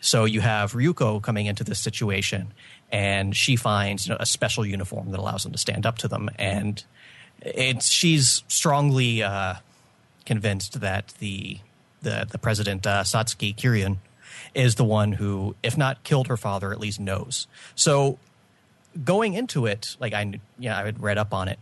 [0.00, 2.52] So you have Ryuko coming into this situation
[2.92, 6.08] and she finds, you know, a special uniform that allows them to stand up to
[6.08, 6.30] them.
[6.38, 6.82] And
[7.40, 9.54] it's, she's strongly, uh,
[10.24, 11.58] convinced that the,
[12.02, 13.96] the, the president, uh, Satsuki Kiryuin
[14.54, 17.46] is the one who, if not killed her father, at least knows.
[17.74, 18.18] So
[19.04, 21.58] going into it, like I, yeah, I had read up on it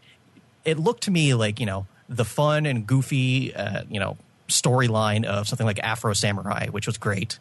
[0.64, 4.16] it looked to me like you know the fun and goofy uh, you know
[4.48, 7.38] storyline of something like Afro Samurai, which was great,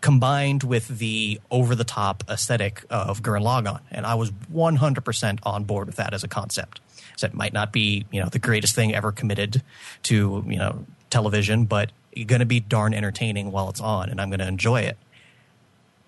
[0.00, 5.64] combined with the over the top aesthetic of Gurren Lagann, and I was 100% on
[5.64, 6.80] board with that as a concept.
[7.16, 9.62] So it might not be you know the greatest thing ever committed
[10.04, 14.20] to you know television, but it's going to be darn entertaining while it's on, and
[14.20, 14.98] I'm going to enjoy it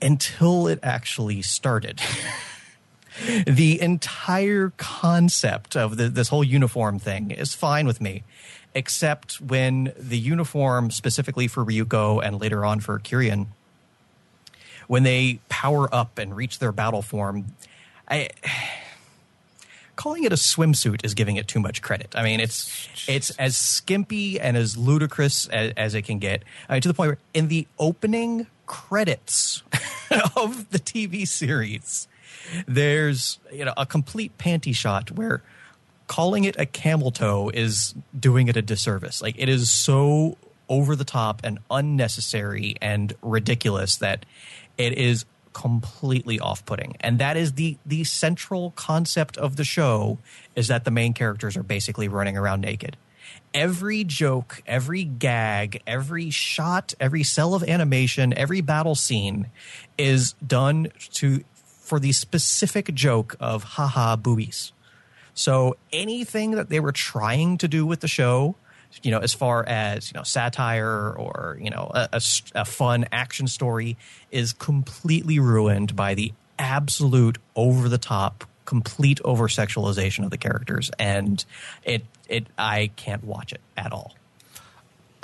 [0.03, 2.01] until it actually started.
[3.47, 8.23] the entire concept of the, this whole uniform thing is fine with me,
[8.75, 13.47] except when the uniform specifically for Ryuko and later on for Kiryuin,
[14.87, 17.47] when they power up and reach their battle form,
[18.09, 18.31] I
[20.01, 22.15] calling it a swimsuit is giving it too much credit.
[22.17, 26.73] I mean, it's it's as skimpy and as ludicrous as, as it can get, I
[26.73, 29.63] mean, to the point where in the opening credits
[30.37, 32.09] of the TV series,
[32.67, 35.43] there's you know a complete panty shot where
[36.07, 39.23] calling it a camel toe is doing it a disservice.
[39.23, 40.37] Like it is so
[40.69, 44.27] over the top and unnecessary and ridiculous that
[44.77, 46.97] it is completely off-putting.
[47.01, 50.19] And that is the the central concept of the show
[50.55, 52.97] is that the main characters are basically running around naked.
[53.53, 59.49] Every joke, every gag, every shot, every cell of animation, every battle scene
[59.99, 61.43] is done to
[61.91, 64.73] for the specific joke of haha boobies.
[65.35, 68.55] So anything that they were trying to do with the show,
[69.03, 72.21] you know, as far as you know, satire or you know, a, a,
[72.55, 73.97] a fun action story,
[74.31, 80.93] is completely ruined by the absolute over the top, complete over sexualization of the characters,
[80.97, 81.45] and
[81.83, 84.15] it it I can't watch it at all.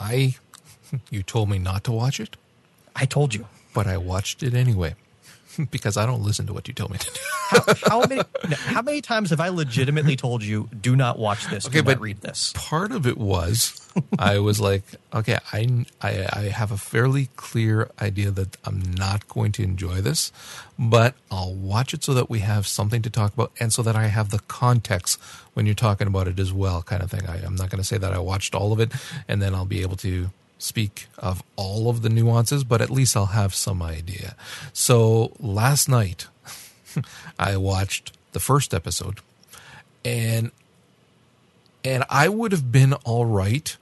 [0.00, 0.34] I,
[1.10, 2.36] you told me not to watch it.
[2.96, 4.96] I told you, but I watched it anyway.
[5.70, 7.20] because I don't listen to what you tell me to do.
[7.48, 8.22] How, how many
[8.56, 12.20] how many times have I legitimately told you do not watch this, do not read
[12.20, 12.52] this?
[12.56, 13.80] part of it was
[14.18, 14.82] I was like,
[15.14, 20.00] okay, I, I I have a fairly clear idea that I'm not going to enjoy
[20.00, 20.32] this,
[20.78, 23.96] but I'll watch it so that we have something to talk about and so that
[23.96, 25.20] I have the context
[25.54, 27.26] when you're talking about it as well, kind of thing.
[27.26, 28.92] I, I'm not going to say that I watched all of it
[29.28, 33.16] and then I'll be able to speak of all of the nuances, but at least
[33.16, 34.34] I'll have some idea.
[34.72, 36.28] So last night,
[37.38, 39.20] I watched the first episode,
[40.04, 40.50] and
[41.84, 43.76] and I would have been all right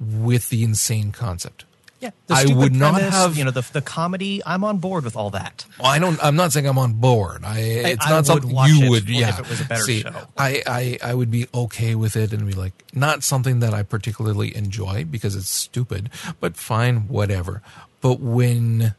[0.00, 1.64] with the insane concept.
[2.04, 4.42] Yeah, I would not premise, have- you know the the comedy.
[4.44, 5.64] I'm on board with all that.
[5.78, 6.22] Well, I don't.
[6.22, 7.44] I'm not saying I'm on board.
[7.44, 7.58] I.
[7.60, 9.02] It's I not would something watch you it would.
[9.04, 9.38] if Yeah.
[9.40, 10.12] it was a better See, show.
[10.36, 13.82] I, I I would be okay with it and be like not something that I
[13.82, 16.10] particularly enjoy because it's stupid.
[16.40, 17.62] But fine, whatever.
[18.00, 18.94] But when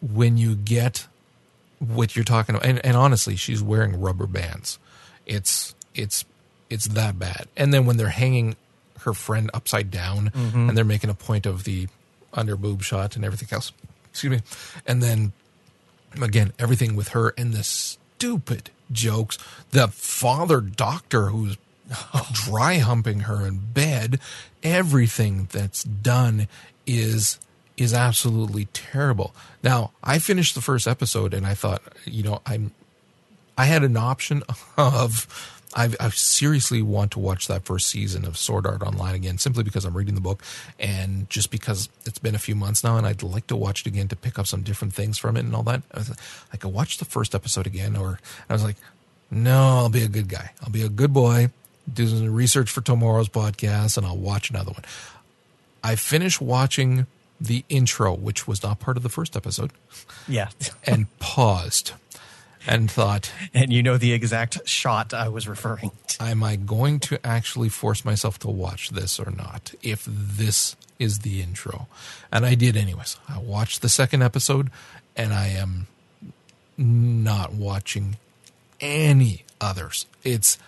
[0.00, 1.06] when you get
[1.80, 4.78] what you're talking about, and, and honestly, she's wearing rubber bands.
[5.26, 6.24] It's it's
[6.70, 7.46] it's that bad.
[7.56, 8.56] And then when they're hanging
[9.00, 10.68] her friend upside down Mm-hmm.
[10.68, 11.88] and they're making a point of the
[12.32, 13.72] under boob shot and everything else.
[14.10, 14.40] Excuse me.
[14.86, 15.32] And then
[16.20, 19.38] again, everything with her and the stupid jokes.
[19.70, 21.56] The father doctor who's
[22.32, 24.20] dry humping her in bed.
[24.62, 26.48] Everything that's done
[26.86, 27.38] is
[27.76, 29.32] is absolutely terrible.
[29.62, 32.72] Now, I finished the first episode and I thought, you know, I'm
[33.56, 34.42] I had an option
[34.76, 39.38] of I, I seriously want to watch that first season of Sword Art Online again,
[39.38, 40.42] simply because I'm reading the book,
[40.78, 43.86] and just because it's been a few months now, and I'd like to watch it
[43.86, 45.82] again to pick up some different things from it and all that.
[45.92, 46.16] I, was,
[46.52, 48.76] I could watch the first episode again, or I was like,
[49.30, 50.52] no, I'll be a good guy.
[50.62, 51.50] I'll be a good boy,
[51.92, 54.84] do some research for tomorrow's podcast, and I'll watch another one.
[55.84, 57.06] I finished watching
[57.40, 59.70] the intro, which was not part of the first episode,
[60.26, 60.48] Yeah,
[60.84, 61.92] and paused
[62.66, 66.22] and thought, and you know the exact shot I was referring to.
[66.22, 71.20] am I going to actually force myself to watch this or not if this is
[71.20, 71.86] the intro?
[72.32, 73.18] And I did anyways.
[73.28, 74.70] I watched the second episode
[75.16, 75.86] and I am
[76.76, 78.16] not watching
[78.80, 80.06] any others.
[80.22, 80.58] It's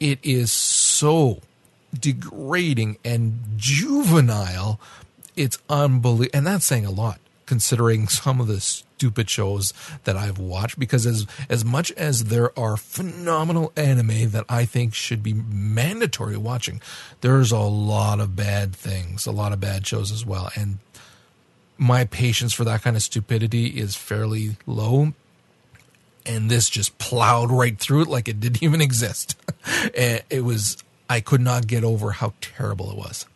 [0.00, 1.40] it is so
[1.98, 4.80] degrading and juvenile.
[5.36, 6.36] It's unbelievable.
[6.36, 9.72] And that's saying a lot considering some of the stupid shows
[10.04, 14.94] that I've watched because as as much as there are phenomenal anime that I think
[14.94, 16.80] should be mandatory watching,
[17.20, 20.50] there's a lot of bad things, a lot of bad shows as well.
[20.56, 20.78] And
[21.76, 25.12] my patience for that kind of stupidity is fairly low
[26.26, 29.36] and this just plowed right through it like it didn't even exist.
[29.94, 33.26] It was I could not get over how terrible it was.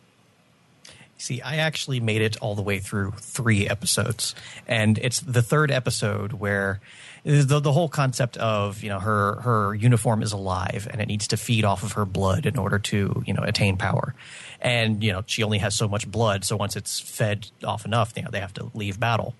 [1.21, 4.33] See, I actually made it all the way through three episodes,
[4.65, 6.79] and it's the third episode where
[7.25, 11.27] the the whole concept of you know her her uniform is alive and it needs
[11.27, 14.15] to feed off of her blood in order to you know attain power,
[14.61, 18.13] and you know she only has so much blood, so once it's fed off enough,
[18.15, 19.35] you know they have to leave battle.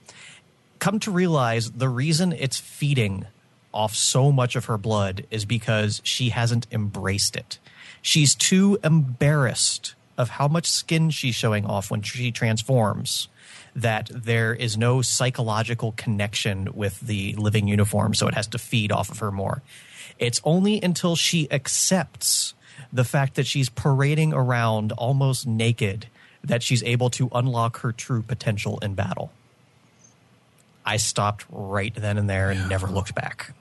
[0.80, 3.26] Come to realize the reason it's feeding
[3.74, 7.58] off so much of her blood is because she hasn't embraced it.
[8.02, 13.30] She's too embarrassed of how much skin she's showing off when she transforms
[13.74, 18.92] that there is no psychological connection with the living uniform, so it has to feed
[18.92, 19.62] off of her more.
[20.20, 22.54] It's only until she accepts
[22.92, 26.08] the fact that she's parading around almost naked
[26.44, 29.32] that she's able to unlock her true potential in battle.
[30.86, 33.54] I stopped right then and there and never looked back.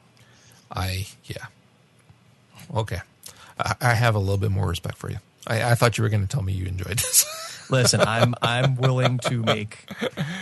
[0.71, 1.47] I yeah.
[2.75, 3.01] Okay.
[3.59, 5.19] I, I have a little bit more respect for you.
[5.49, 7.25] I, I thought you were going to tell me you enjoyed this.
[7.71, 9.89] Listen, I'm I'm willing to make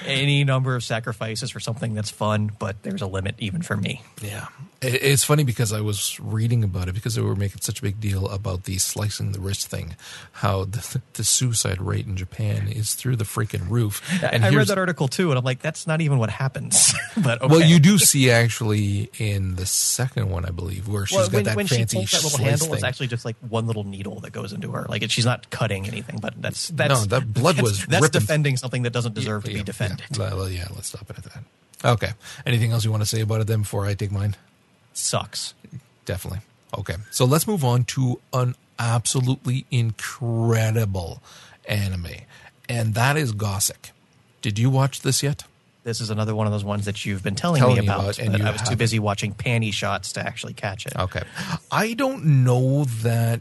[0.04, 4.02] any number of sacrifices for something that's fun, but there's a limit even for me.
[4.22, 4.46] Yeah.
[4.82, 7.82] It, it's funny because I was reading about it because they were making such a
[7.82, 9.96] big deal about the slicing the wrist thing,
[10.32, 14.02] how the, the suicide rate in Japan is through the freaking roof.
[14.22, 16.92] I, I read that article too, and I'm like, that's not even what happens.
[17.16, 17.50] but okay.
[17.50, 21.34] Well, you do see actually in the second one, I believe, where she's Well, got
[21.34, 22.74] when, that when she fancy pulls that little handle, thing.
[22.74, 24.84] it's actually just like one little needle that goes into her.
[24.88, 28.56] Like she's not cutting anything, but that's that's No, that blood was that's ripping- defending
[28.56, 30.02] something that doesn't deserve to Yeah, be defended.
[30.18, 31.42] Yeah, Well, yeah, let's stop it at that.
[31.84, 32.12] Okay.
[32.44, 34.34] Anything else you want to say about it then before I take mine?
[34.92, 35.54] Sucks.
[36.04, 36.40] Definitely.
[36.76, 36.96] Okay.
[37.10, 41.22] So let's move on to an absolutely incredible
[41.68, 42.06] anime,
[42.68, 43.90] and that is Gosick.
[44.42, 45.44] Did you watch this yet?
[45.84, 48.18] This is another one of those ones that you've been telling, Telling me about, about,
[48.18, 48.78] and I was too haven't.
[48.78, 50.96] busy watching panty shots to actually catch it.
[50.96, 51.22] Okay.
[51.70, 53.40] I don't know that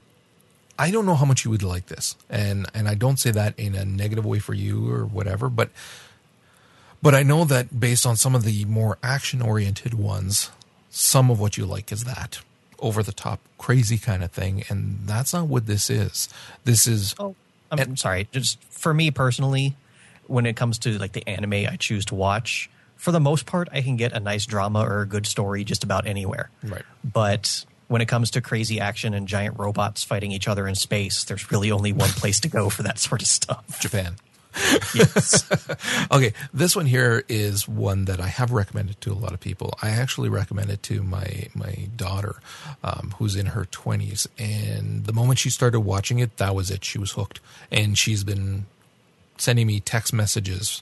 [0.77, 2.15] I don't know how much you would like this.
[2.29, 5.69] And and I don't say that in a negative way for you or whatever, but
[7.05, 10.49] But I know that based on some of the more action oriented ones,
[10.89, 12.39] some of what you like is that
[12.79, 14.63] over the top, crazy kind of thing.
[14.69, 16.29] And that's not what this is.
[16.63, 17.13] This is.
[17.19, 17.35] Oh,
[17.69, 18.27] I'm sorry.
[18.31, 19.75] Just for me personally,
[20.25, 23.69] when it comes to like the anime I choose to watch, for the most part,
[23.71, 26.49] I can get a nice drama or a good story just about anywhere.
[26.63, 26.81] Right.
[27.03, 31.23] But when it comes to crazy action and giant robots fighting each other in space,
[31.23, 33.79] there's really only one place to go for that sort of stuff.
[33.79, 34.15] Japan.
[34.93, 35.43] Yes.
[36.11, 39.73] Okay, this one here is one that I have recommended to a lot of people.
[39.81, 42.37] I actually recommended to my my daughter,
[42.83, 46.85] um, who's in her twenties, and the moment she started watching it, that was it.
[46.85, 48.65] She was hooked, and she's been
[49.37, 50.81] sending me text messages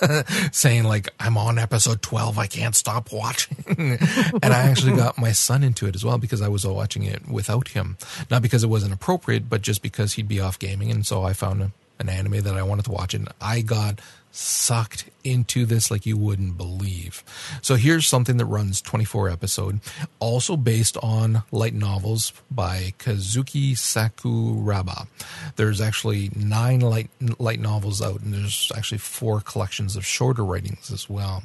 [0.52, 3.56] saying like I'm on episode 12 I can't stop watching.
[4.40, 7.26] And I actually got my son into it as well because I was watching it
[7.28, 7.96] without him.
[8.30, 10.90] Not because it wasn't appropriate but just because he'd be off gaming.
[10.90, 14.00] And so I found a, an anime that I wanted to watch and I got
[14.38, 17.24] sucked into this like you wouldn't believe.
[17.60, 19.80] So here's something that runs 24 episode,
[20.20, 25.08] also based on light novels by Kazuki Sakuraba.
[25.56, 30.92] There's actually nine light light novels out, and there's actually four collections of shorter writings
[30.92, 31.42] as well.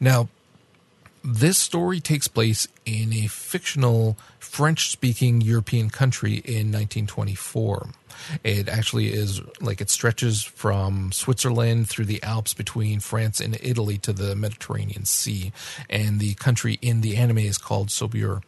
[0.00, 0.28] Now,
[1.22, 7.90] this story takes place in a fictional French speaking European country in 1924.
[8.42, 13.98] It actually is like it stretches from Switzerland through the Alps between France and Italy
[13.98, 15.52] to the Mediterranean Sea.
[15.88, 18.42] And the country in the anime is called Sobur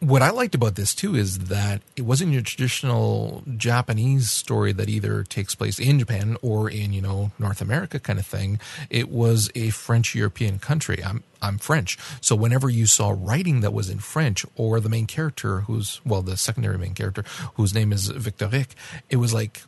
[0.00, 4.88] what I liked about this too is that it wasn't your traditional Japanese story that
[4.88, 8.58] either takes place in Japan or in you know North America kind of thing.
[8.88, 11.04] It was a French European country.
[11.04, 15.06] I'm I'm French, so whenever you saw writing that was in French or the main
[15.06, 17.24] character, who's well the secondary main character,
[17.54, 18.74] whose name is Victorique,
[19.10, 19.62] it was like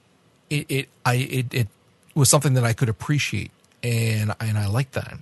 [0.48, 1.68] it it I it it
[2.14, 3.50] was something that I could appreciate
[3.82, 5.18] and and I like that.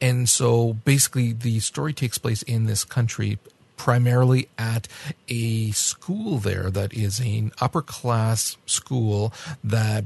[0.00, 3.38] And so basically, the story takes place in this country,
[3.82, 4.86] primarily at
[5.28, 9.32] a school there that is an upper class school
[9.64, 10.04] that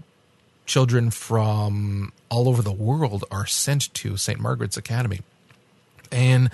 [0.65, 4.41] children from all over the world are sent to St.
[4.41, 5.21] Margaret's Academy.
[6.11, 6.49] And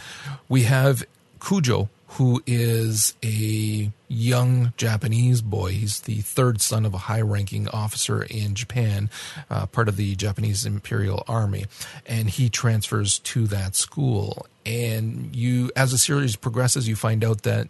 [0.49, 1.05] we have
[1.39, 5.73] Kujo, who is a young Japanese boy.
[5.73, 9.09] He's the third son of a high ranking officer in Japan,
[9.49, 11.65] uh, part of the Japanese Imperial Army.
[12.05, 14.47] And he transfers to that school.
[14.67, 17.69] And you, as the series progresses, you find out that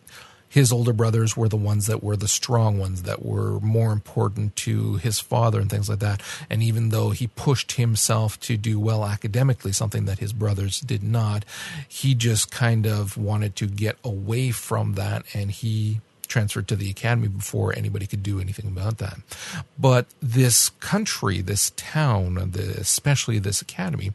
[0.53, 4.55] his older brothers were the ones that were the strong ones that were more important
[4.55, 6.21] to his father and things like that.
[6.51, 11.03] And even though he pushed himself to do well academically, something that his brothers did
[11.03, 11.47] not,
[11.89, 16.91] he just kind of wanted to get away from that and he transferred to the
[16.91, 19.17] academy before anybody could do anything about that.
[19.79, 22.37] But this country, this town,
[22.77, 24.13] especially this academy,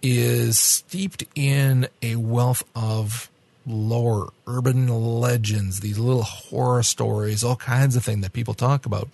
[0.00, 3.28] is steeped in a wealth of
[3.68, 9.08] lore, urban legends, these little horror stories, all kinds of things that people talk about.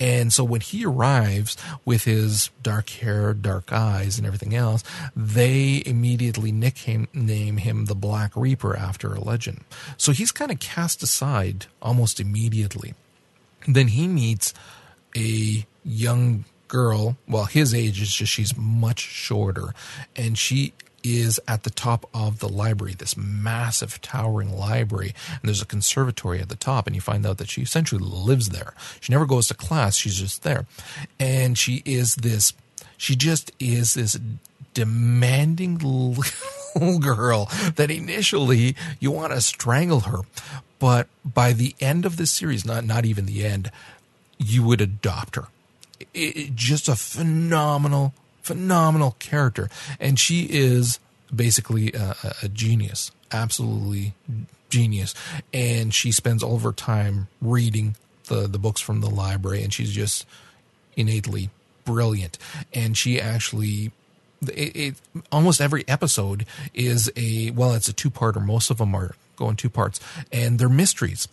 [0.00, 4.82] And so when he arrives with his dark hair, dark eyes, and everything else,
[5.14, 9.64] they immediately nickname name him the Black Reaper after a legend.
[9.96, 12.94] So he's kind of cast aside almost immediately.
[13.66, 14.52] Then he meets
[15.16, 17.16] a young girl.
[17.28, 19.74] Well, his age is just she's much shorter,
[20.16, 20.72] and she
[21.02, 26.40] is at the top of the library, this massive towering library, and there's a conservatory
[26.40, 28.74] at the top, and you find out that she essentially lives there.
[29.00, 30.66] She never goes to class, she's just there.
[31.18, 32.52] And she is this,
[32.96, 34.18] she just is this
[34.74, 40.20] demanding little girl that initially you want to strangle her.
[40.78, 43.70] But by the end of the series, not, not even the end,
[44.38, 45.46] you would adopt her.
[46.12, 50.98] It, it, just a phenomenal phenomenal character, and she is
[51.34, 54.14] basically a, a genius, absolutely
[54.68, 55.14] genius.
[55.52, 59.72] And she spends all of her time reading the the books from the library, and
[59.72, 60.26] she's just
[60.96, 61.50] innately
[61.84, 62.38] brilliant.
[62.74, 63.92] And she actually
[64.48, 64.94] it, it,
[65.30, 69.70] almost every episode is a well it's a two-parter most of them are going two
[69.70, 70.00] parts
[70.32, 71.28] and they're mysteries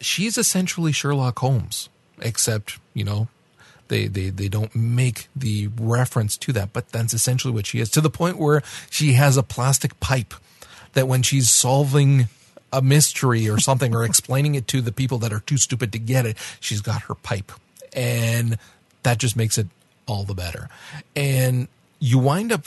[0.00, 1.88] she's essentially sherlock holmes
[2.20, 3.28] except you know
[3.88, 7.90] they, they, they don't make the reference to that, but that's essentially what she is
[7.90, 10.34] to the point where she has a plastic pipe
[10.92, 12.28] that when she's solving
[12.72, 15.98] a mystery or something or explaining it to the people that are too stupid to
[15.98, 17.52] get it, she's got her pipe.
[17.92, 18.58] And
[19.02, 19.68] that just makes it
[20.06, 20.68] all the better.
[21.14, 21.68] And
[21.98, 22.66] you wind up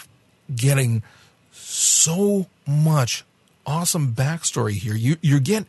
[0.56, 1.04] getting
[1.52, 3.24] so much
[3.66, 4.96] awesome backstory here.
[4.96, 5.66] You you get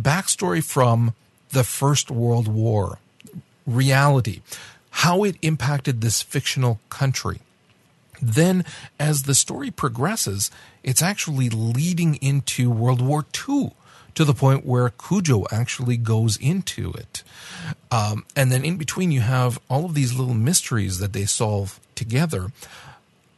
[0.00, 1.14] backstory from
[1.50, 2.98] the First World War,
[3.74, 4.40] reality,
[4.90, 7.40] how it impacted this fictional country.
[8.20, 8.64] Then,
[8.98, 10.50] as the story progresses,
[10.82, 13.72] it's actually leading into World War II
[14.14, 17.22] to the point where Kujo actually goes into it.
[17.90, 21.80] Um, and then in between, you have all of these little mysteries that they solve
[21.94, 22.52] together.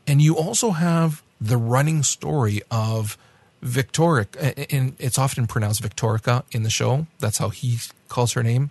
[0.07, 3.17] And you also have the running story of
[3.63, 7.07] Victorica, and it's often pronounced Victorica in the show.
[7.21, 7.79] That's how he
[8.09, 8.71] calls her name.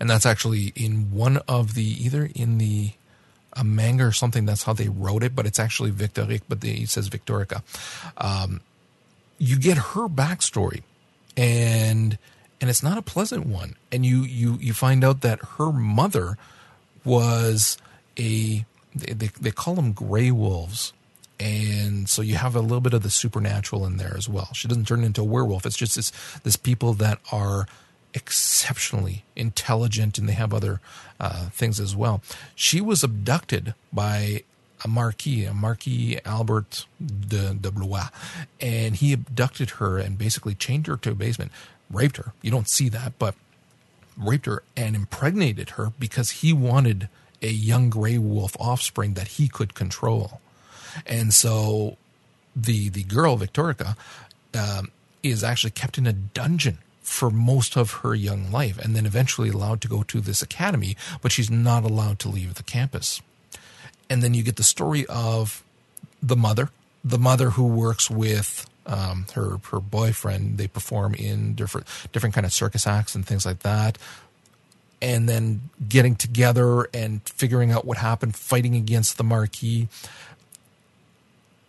[0.00, 2.92] And that's actually in one of the, either in the
[3.54, 4.46] a manga or something.
[4.46, 7.62] That's how they wrote it, but it's actually Victorique, but they, it says Victorica.
[8.16, 8.60] Um,
[9.38, 10.82] you get her backstory,
[11.36, 12.18] and
[12.60, 13.74] and it's not a pleasant one.
[13.92, 16.38] And you you you find out that her mother
[17.04, 17.78] was
[18.18, 18.64] a
[18.94, 20.92] they they call them gray wolves.
[21.40, 24.48] And so you have a little bit of the supernatural in there as well.
[24.54, 25.66] She doesn't turn into a werewolf.
[25.66, 26.10] It's just this
[26.42, 27.66] this people that are
[28.18, 30.80] exceptionally intelligent and they have other
[31.20, 32.20] uh, things as well.
[32.54, 34.42] She was abducted by
[34.84, 38.08] a marquis, a Marquis Albert de, de Blois,
[38.60, 41.50] and he abducted her and basically chained her to a basement,
[41.90, 42.32] raped her.
[42.42, 43.34] You don't see that, but
[44.16, 47.08] raped her and impregnated her because he wanted
[47.40, 50.40] a young gray wolf offspring that he could control.
[51.06, 51.96] And so
[52.54, 53.96] the the girl Victorica
[54.54, 54.90] um,
[55.22, 56.78] is actually kept in a dungeon
[57.08, 60.96] for most of her young life and then eventually allowed to go to this academy,
[61.22, 63.20] but she's not allowed to leave the campus.
[64.10, 65.64] And then you get the story of
[66.22, 66.70] the mother,
[67.02, 70.58] the mother who works with um, her her boyfriend.
[70.58, 73.98] They perform in different different kind of circus acts and things like that.
[75.00, 79.88] And then getting together and figuring out what happened, fighting against the Marquis.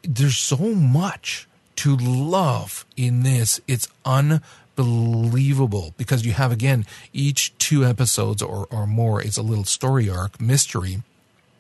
[0.02, 1.48] There's so much
[1.78, 3.62] to love in this.
[3.68, 4.42] It's un
[4.80, 10.10] believable because you have again each two episodes or, or more is a little story
[10.10, 11.04] arc mystery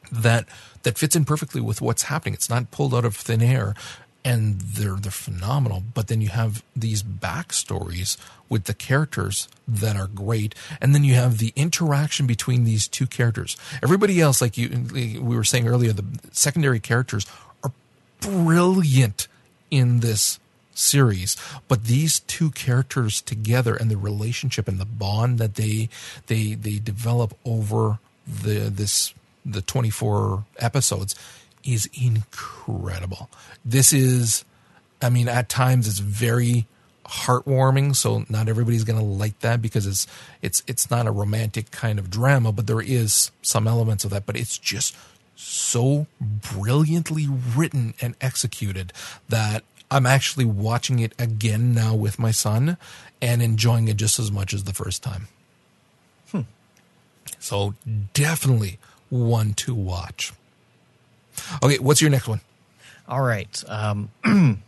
[0.09, 0.45] that
[0.83, 2.33] that fits in perfectly with what's happening.
[2.33, 3.75] It's not pulled out of thin air
[4.23, 5.83] and they're they're phenomenal.
[5.93, 8.15] But then you have these backstories
[8.47, 13.05] with the characters that are great and then you have the interaction between these two
[13.05, 13.57] characters.
[13.83, 17.25] Everybody else like you we were saying earlier the secondary characters
[17.65, 17.73] are
[18.21, 19.27] brilliant
[19.69, 20.39] in this
[20.80, 21.35] series
[21.68, 25.89] but these two characters together and the relationship and the bond that they
[26.27, 29.14] they they develop over the this
[29.45, 31.15] the 24 episodes
[31.64, 33.30] is incredible.
[33.65, 34.45] This is
[35.01, 36.68] i mean at times it's very
[37.06, 40.06] heartwarming so not everybody's going to like that because it's
[40.41, 44.26] it's it's not a romantic kind of drama but there is some elements of that
[44.26, 44.95] but it's just
[45.35, 48.93] so brilliantly written and executed
[49.30, 52.77] that I'm actually watching it again now with my son
[53.21, 55.27] and enjoying it just as much as the first time.
[56.31, 56.41] Hmm.
[57.39, 57.73] So
[58.13, 58.77] definitely
[59.09, 60.31] one to watch.
[61.63, 62.41] Okay, what's your next one?
[63.07, 63.63] All right.
[63.67, 64.09] Um,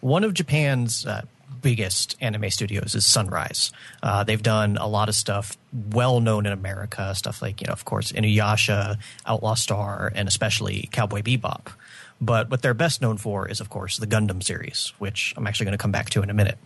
[0.00, 1.22] one of Japan's uh,
[1.62, 3.72] biggest anime studios is Sunrise.
[4.02, 5.56] Uh, they've done a lot of stuff
[5.90, 10.88] well known in America, stuff like, you know, of course, Inuyasha, Outlaw Star, and especially
[10.92, 11.72] Cowboy Bebop.
[12.20, 15.66] But what they're best known for is, of course, the Gundam series, which I'm actually
[15.66, 16.58] going to come back to in a minute.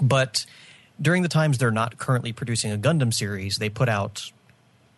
[0.00, 0.46] But
[1.00, 4.30] during the times they're not currently producing a Gundam series, they put out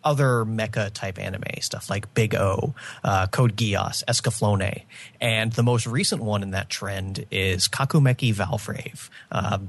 [0.03, 2.73] other mecha type anime stuff like Big O,
[3.03, 4.83] uh, Code Geass, Escaflowne,
[5.19, 9.09] and the most recent one in that trend is Kakumeiki Valvrave.
[9.31, 9.59] Uh,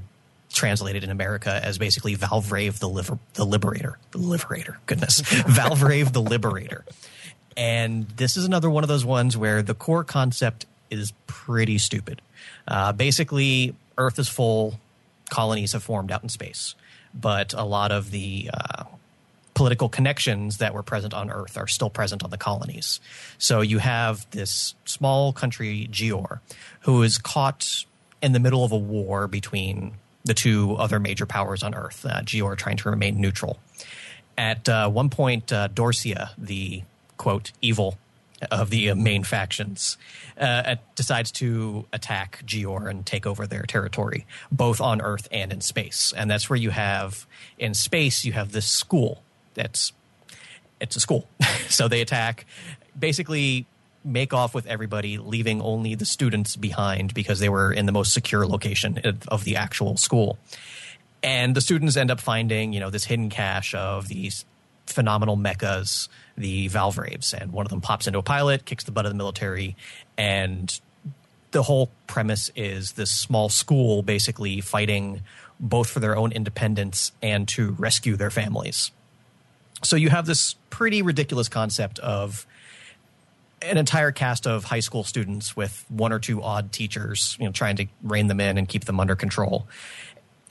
[0.53, 3.97] translated in America as basically Valvrave the, liver- the Liberator.
[4.11, 5.21] The Liberator, goodness.
[5.21, 6.83] Valvrave the Liberator.
[7.57, 12.21] And this is another one of those ones where the core concept is pretty stupid.
[12.67, 14.79] Uh, basically, Earth is full,
[15.29, 16.75] colonies have formed out in space,
[17.13, 18.83] but a lot of the uh,
[19.53, 22.99] political connections that were present on Earth are still present on the colonies.
[23.37, 26.39] So you have this small country, Gior,
[26.81, 27.85] who is caught
[28.21, 32.21] in the middle of a war between the two other major powers on Earth, uh,
[32.21, 33.59] Gior trying to remain neutral.
[34.37, 36.83] At uh, one point, uh, Dorsia, the
[37.21, 37.99] quote evil
[38.49, 39.95] of the uh, main factions
[40.39, 45.61] uh, decides to attack Gior and take over their territory, both on Earth and in
[45.61, 46.11] space.
[46.17, 47.27] And that's where you have
[47.59, 49.21] in space you have this school
[49.53, 49.93] that's
[50.79, 51.27] it's a school,
[51.69, 52.47] so they attack,
[52.97, 53.67] basically
[54.03, 58.15] make off with everybody, leaving only the students behind because they were in the most
[58.15, 60.39] secure location of the actual school.
[61.21, 64.43] And the students end up finding, you know, this hidden cache of these
[64.87, 69.05] phenomenal mechas, the Valvraves, and one of them pops into a pilot, kicks the butt
[69.05, 69.75] of the military,
[70.17, 70.79] and
[71.51, 75.21] the whole premise is this small school basically fighting
[75.59, 78.91] both for their own independence and to rescue their families.
[79.83, 82.45] So you have this pretty ridiculous concept of
[83.61, 87.51] an entire cast of high school students with one or two odd teachers, you know,
[87.51, 89.67] trying to rein them in and keep them under control.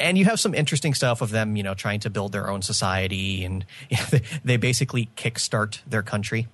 [0.01, 2.63] And you have some interesting stuff of them, you know, trying to build their own
[2.63, 6.49] society, and you know, they, they basically kickstart their country.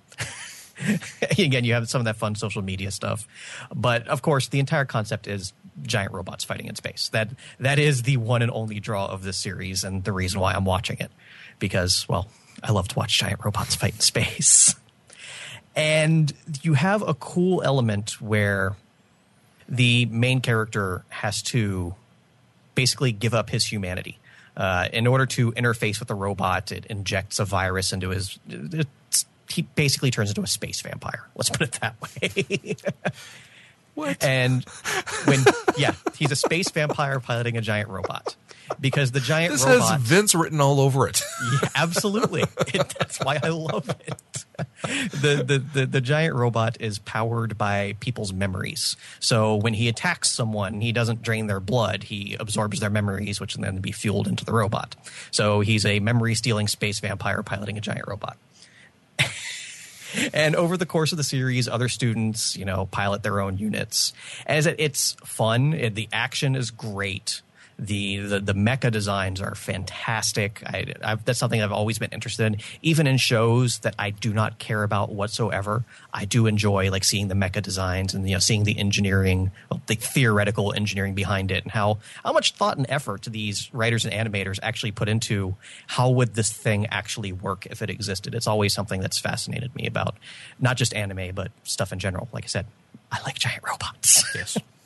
[1.31, 3.27] Again, you have some of that fun social media stuff,
[3.73, 7.09] but of course, the entire concept is giant robots fighting in space.
[7.09, 7.29] That
[7.59, 10.65] that is the one and only draw of this series, and the reason why I'm
[10.65, 11.11] watching it,
[11.57, 12.27] because well,
[12.63, 14.75] I love to watch giant robots fight in space.
[15.77, 16.33] And
[16.63, 18.75] you have a cool element where
[19.69, 21.93] the main character has to
[22.77, 24.19] basically give up his humanity.
[24.55, 28.39] Uh, in order to interface with the robot, it injects a virus into his.
[29.49, 31.27] he basically turns into a space vampire.
[31.35, 32.75] Let's put it that way.
[33.97, 34.23] What?
[34.23, 34.63] and
[35.25, 35.39] when
[35.75, 38.35] yeah, he's a space vampire piloting a giant robot
[38.79, 41.19] because the giant this robot has Vince written all over it.
[41.63, 42.43] yeah, absolutely.
[42.67, 44.45] It, that's why I love it.
[44.83, 48.97] The, the, the the giant robot is powered by people's memories.
[49.19, 52.03] So when he attacks someone, he doesn't drain their blood.
[52.03, 54.95] He absorbs their memories, which then be fueled into the robot.
[55.31, 58.37] So he's a memory stealing space vampire piloting a giant robot.
[60.33, 64.13] And over the course of the series, other students, you know, pilot their own units.
[64.45, 67.41] As it's fun, the action is great.
[67.79, 70.63] The, the the mecha designs are fantastic.
[70.65, 74.33] I, I've, that's something I've always been interested in, even in shows that I do
[74.33, 75.83] not care about whatsoever.
[76.11, 79.51] I do enjoy like seeing the mecha designs and you know seeing the engineering,
[79.85, 84.13] the theoretical engineering behind it, and how how much thought and effort these writers and
[84.13, 85.55] animators actually put into
[85.85, 88.33] how would this thing actually work if it existed.
[88.33, 90.17] It's always something that's fascinated me about
[90.59, 92.27] not just anime but stuff in general.
[92.31, 92.65] Like I said,
[93.11, 94.23] I like giant robots.
[94.33, 94.57] Yes.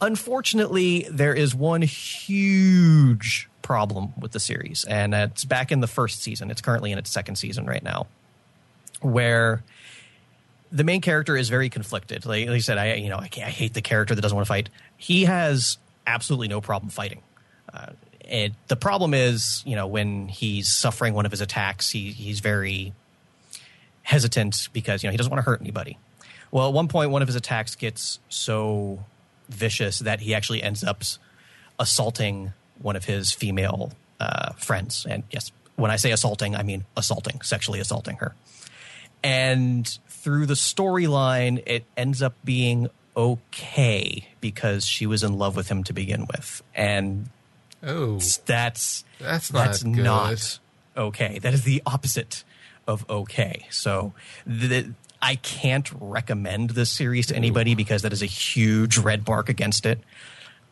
[0.00, 6.22] Unfortunately, there is one huge problem with the series, and it's back in the first
[6.22, 6.50] season.
[6.50, 8.06] It's currently in its second season right now,
[9.00, 9.62] where
[10.70, 12.26] the main character is very conflicted.
[12.26, 14.46] Like, like I said, I you know I, I, hate the character that doesn't want
[14.46, 14.68] to fight.
[14.96, 17.22] He has absolutely no problem fighting.
[17.72, 22.12] Uh, it, the problem is, you know, when he's suffering one of his attacks, he
[22.12, 22.92] he's very
[24.02, 25.98] hesitant because you know he doesn't want to hurt anybody.
[26.50, 29.04] Well, at one point, one of his attacks gets so
[29.48, 31.02] vicious that he actually ends up
[31.78, 35.06] assaulting one of his female uh, friends.
[35.08, 38.34] And yes, when I say assaulting, I mean assaulting, sexually assaulting her.
[39.22, 45.68] And through the storyline, it ends up being okay because she was in love with
[45.68, 46.62] him to begin with.
[46.74, 47.28] And
[47.82, 49.96] Oh, that's That's not that's good.
[49.96, 50.58] not
[50.96, 51.38] okay.
[51.38, 52.42] That is the opposite
[52.88, 53.66] of okay.
[53.70, 54.14] So
[54.46, 59.48] the, I can't recommend this series to anybody because that is a huge red mark
[59.48, 59.98] against it.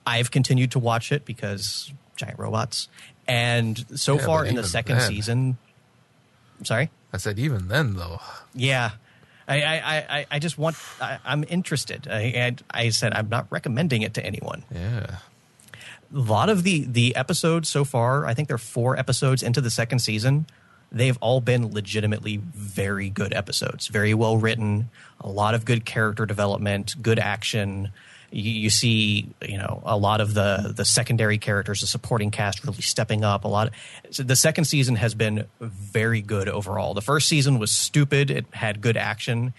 [0.06, 2.89] I've continued to watch it because giant robots,
[3.27, 5.59] and so Yeah, far in the second then- season,
[6.62, 6.90] sorry.
[7.12, 8.20] I said even then though.
[8.55, 8.90] Yeah.
[9.48, 9.78] I, I,
[10.18, 12.09] I, I just want, I, I'm interested.
[12.10, 14.64] I, and I said, I'm not recommending it to anyone.
[14.74, 15.18] Yeah.
[15.73, 19.60] A lot of the, the episodes so far, I think there are four episodes into
[19.60, 20.47] the second season.
[20.97, 24.89] They've all been legitimately very good episodes, very well written,
[25.20, 27.93] a lot of good character development, good action.
[28.31, 32.64] You, you see, you know, a lot of the the secondary characters, the supporting cast,
[32.64, 33.44] really stepping up.
[33.44, 33.73] A lot.
[34.10, 36.94] So the second season has been very good overall.
[36.94, 38.31] The first season was stupid.
[38.31, 39.52] It had good action,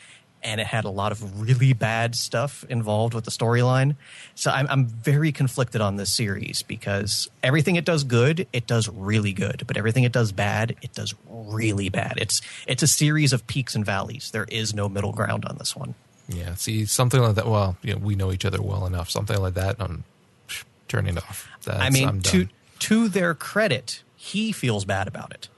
[0.48, 3.98] and it had a lot of really bad stuff involved with the storyline.
[4.34, 8.88] So I'm, I'm very conflicted on this series because everything it does good, it does
[8.88, 12.14] really good, but everything it does bad, it does really bad.
[12.16, 14.32] It's it's a series of peaks and valleys.
[14.32, 15.96] There is no middle ground on this one.
[16.30, 16.56] Yeah.
[16.56, 17.48] See, something like that.
[17.48, 19.10] Well, you know, we know each other well enough.
[19.10, 20.06] Something like that, I'm
[20.88, 21.50] turning off.
[21.66, 22.48] That's, I mean, to
[22.80, 25.50] to their credit, he feels bad about it.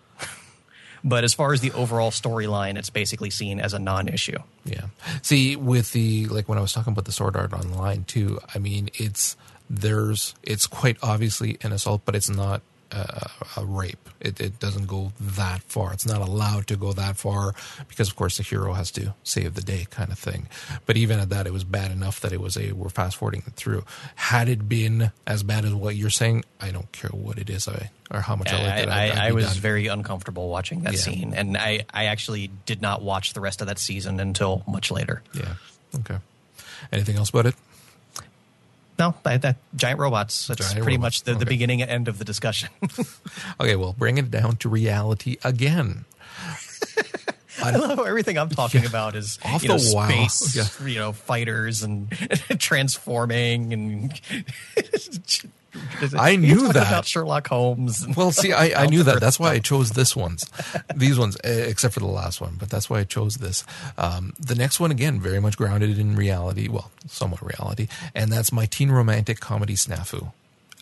[1.04, 4.38] But as far as the overall storyline, it's basically seen as a non-issue.
[4.66, 4.88] Yeah.
[5.22, 8.60] See, with the like when I was talking about the Sword Art Online too, I
[8.60, 9.36] mean, it's
[9.70, 14.10] there's it's quite obviously an assault, but it's not uh, a rape.
[14.20, 15.94] It, it doesn't go that far.
[15.94, 17.54] It's not allowed to go that far
[17.88, 20.48] because, of course, the hero has to save the day, kind of thing.
[20.86, 23.44] But even at that, it was bad enough that it was a we're fast forwarding
[23.48, 23.84] it through.
[24.16, 27.68] Had it been as bad as what you're saying, I don't care what it is,
[27.68, 28.90] I or how much I, like I, it.
[28.90, 29.56] I, I'd I was done.
[29.58, 31.00] very uncomfortable watching that Yeah.
[31.00, 34.90] scene, and I, I actually did not watch the rest of that season until much
[34.92, 35.22] later.
[35.34, 35.54] yeah.
[36.00, 36.18] Okay.
[36.92, 37.56] Anything else about it?
[39.00, 40.48] No, I, that giant robots.
[40.48, 42.70] That's Giant pretty robots, much the, the beginning and end of the discussion.
[43.62, 46.06] Okay, well, bring it down to reality again.
[47.64, 50.08] I love how everything I'm talking about is Off you know, the wow.
[50.08, 52.10] space, you know, fighters and
[52.60, 54.22] transforming and
[56.18, 56.88] I knew that.
[56.88, 58.06] about Sherlock Holmes.
[58.18, 59.20] Well, see, I, I knew that.
[59.20, 60.50] That's why I chose this ones,
[60.96, 62.56] these ones, except for the last one.
[62.60, 63.64] But that's why I chose this.
[63.98, 66.68] Um, the next one, again, very much grounded in reality.
[66.68, 70.32] Well, somewhat reality, and that's my teen romantic comedy snafu.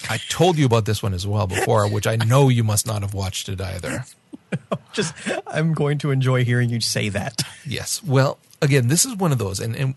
[0.10, 3.02] I told you about this one as well before, which I know you must not
[3.02, 4.06] have watched it either.
[4.94, 5.14] Just,
[5.48, 7.42] I'm going to enjoy hearing you say that.
[7.66, 8.02] Yes.
[8.04, 9.96] Well, again, this is one of those, and, and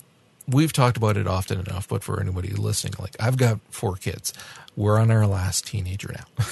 [0.48, 4.32] we've talked about it often enough, but for anybody listening, like I've got four kids.
[4.76, 6.44] We're on our last teenager now.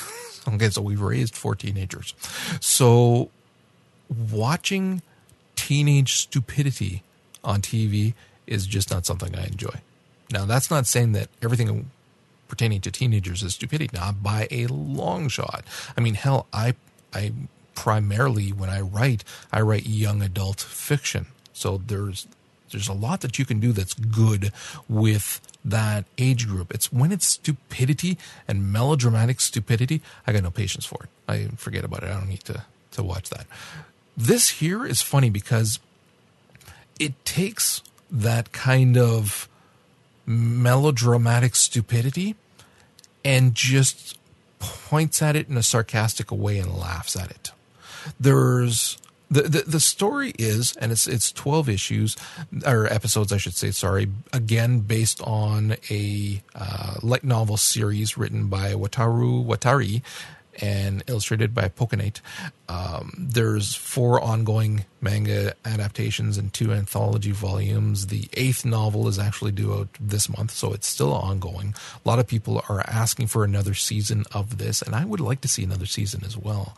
[0.54, 2.14] okay, so we've raised four teenagers.
[2.60, 3.30] So
[4.30, 5.02] watching
[5.56, 7.02] teenage stupidity
[7.44, 8.14] on TV
[8.46, 9.80] is just not something I enjoy.
[10.30, 11.90] Now, that's not saying that everything
[12.48, 15.64] pertaining to teenagers is stupidity, not by a long shot.
[15.96, 16.74] I mean, hell, I
[17.12, 17.32] I
[17.74, 19.22] primarily when I write,
[19.52, 21.26] I write young adult fiction.
[21.52, 22.26] So there's
[22.70, 24.52] there's a lot that you can do that's good
[24.88, 26.72] with that age group.
[26.72, 31.08] It's when it's stupidity and melodramatic stupidity, I got no patience for it.
[31.28, 32.10] I forget about it.
[32.10, 33.46] I don't need to to watch that.
[34.16, 35.78] This here is funny because
[36.98, 39.48] it takes that kind of
[40.26, 42.34] melodramatic stupidity
[43.24, 44.18] and just
[44.58, 47.52] points at it in a sarcastic way and laughs at it.
[48.18, 48.98] There's
[49.30, 52.16] the, the story is, and it's it's twelve issues
[52.66, 53.70] or episodes, I should say.
[53.70, 60.02] Sorry, again based on a uh, light novel series written by Wataru Watari
[60.60, 62.20] and illustrated by Ponkan8.
[62.68, 68.08] Um, there's four ongoing manga adaptations and two anthology volumes.
[68.08, 71.74] The eighth novel is actually due out this month, so it's still ongoing.
[72.04, 75.40] A lot of people are asking for another season of this, and I would like
[75.42, 76.76] to see another season as well.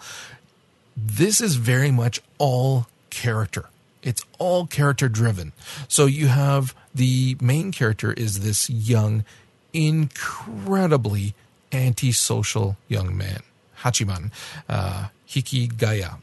[0.97, 3.67] This is very much all character.
[4.03, 5.53] It's all character driven.
[5.89, 9.25] So you have the main character is this young,
[9.73, 11.35] incredibly
[11.73, 13.41] antisocial young man.
[13.83, 14.31] Hachiman,
[14.69, 16.19] uh, Hikigaya,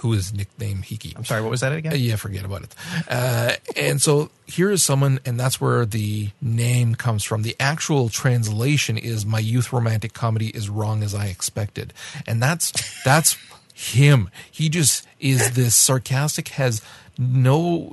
[0.00, 1.16] who is nicknamed Hiki.
[1.16, 1.92] I'm sorry, what was that again?
[1.92, 2.74] Uh, Yeah, forget about it.
[3.08, 7.42] Uh, and so here is someone, and that's where the name comes from.
[7.42, 11.92] The actual translation is "My youth romantic comedy is wrong as I expected,"
[12.26, 12.72] and that's
[13.04, 13.36] that's
[13.74, 14.30] him.
[14.50, 16.80] He just is this sarcastic, has
[17.18, 17.92] no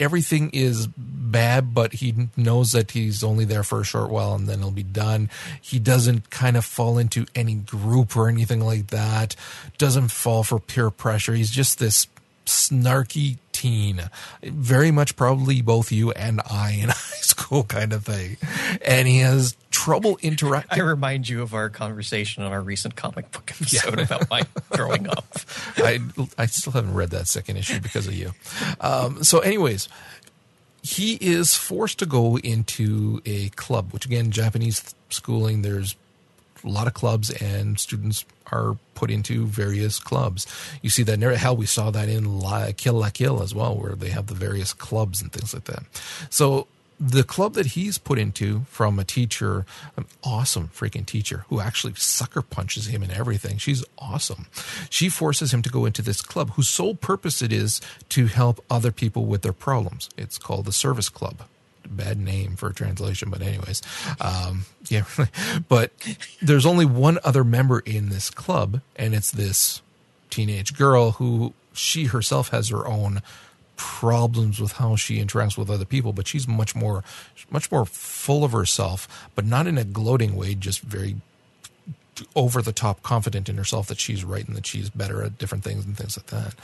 [0.00, 4.48] everything is bad, but he knows that he's only there for a short while and
[4.48, 5.30] then he'll be done.
[5.60, 9.36] He doesn't kind of fall into any group or anything like that.
[9.78, 11.34] Doesn't fall for peer pressure.
[11.34, 12.08] He's just this
[12.44, 14.10] snarky teen.
[14.42, 18.36] Very much probably both you and I in high school kind of thing.
[18.84, 20.80] And he has trouble interacting.
[20.80, 25.08] I remind you of our conversation on our recent comic book episode about my growing
[25.08, 25.26] up.
[25.76, 26.00] I
[26.36, 28.32] I still haven't read that second issue because of you.
[28.80, 29.88] Um, so, anyways,
[30.82, 35.62] he is forced to go into a club, which again, Japanese schooling.
[35.62, 35.94] There's
[36.64, 40.46] a lot of clubs, and students are put into various clubs.
[40.82, 41.56] You see that in hell.
[41.56, 44.72] We saw that in La, Kill La Kill as well, where they have the various
[44.72, 45.84] clubs and things like that.
[46.30, 46.68] So
[47.00, 49.66] the club that he's put into from a teacher,
[49.96, 53.58] an awesome freaking teacher who actually sucker punches him and everything.
[53.58, 54.46] She's awesome.
[54.88, 57.80] She forces him to go into this club whose sole purpose it is
[58.10, 60.10] to help other people with their problems.
[60.16, 61.42] It's called the service club.
[61.92, 63.82] Bad name for a translation, but anyways,
[64.20, 65.04] um, yeah.
[65.68, 65.92] but
[66.40, 69.82] there's only one other member in this club, and it's this
[70.30, 73.22] teenage girl who she herself has her own
[73.76, 77.02] problems with how she interacts with other people, but she's much more,
[77.50, 81.16] much more full of herself, but not in a gloating way, just very
[82.34, 85.64] over the top confident in herself that she's right and that she's better at different
[85.64, 86.54] things and things like that.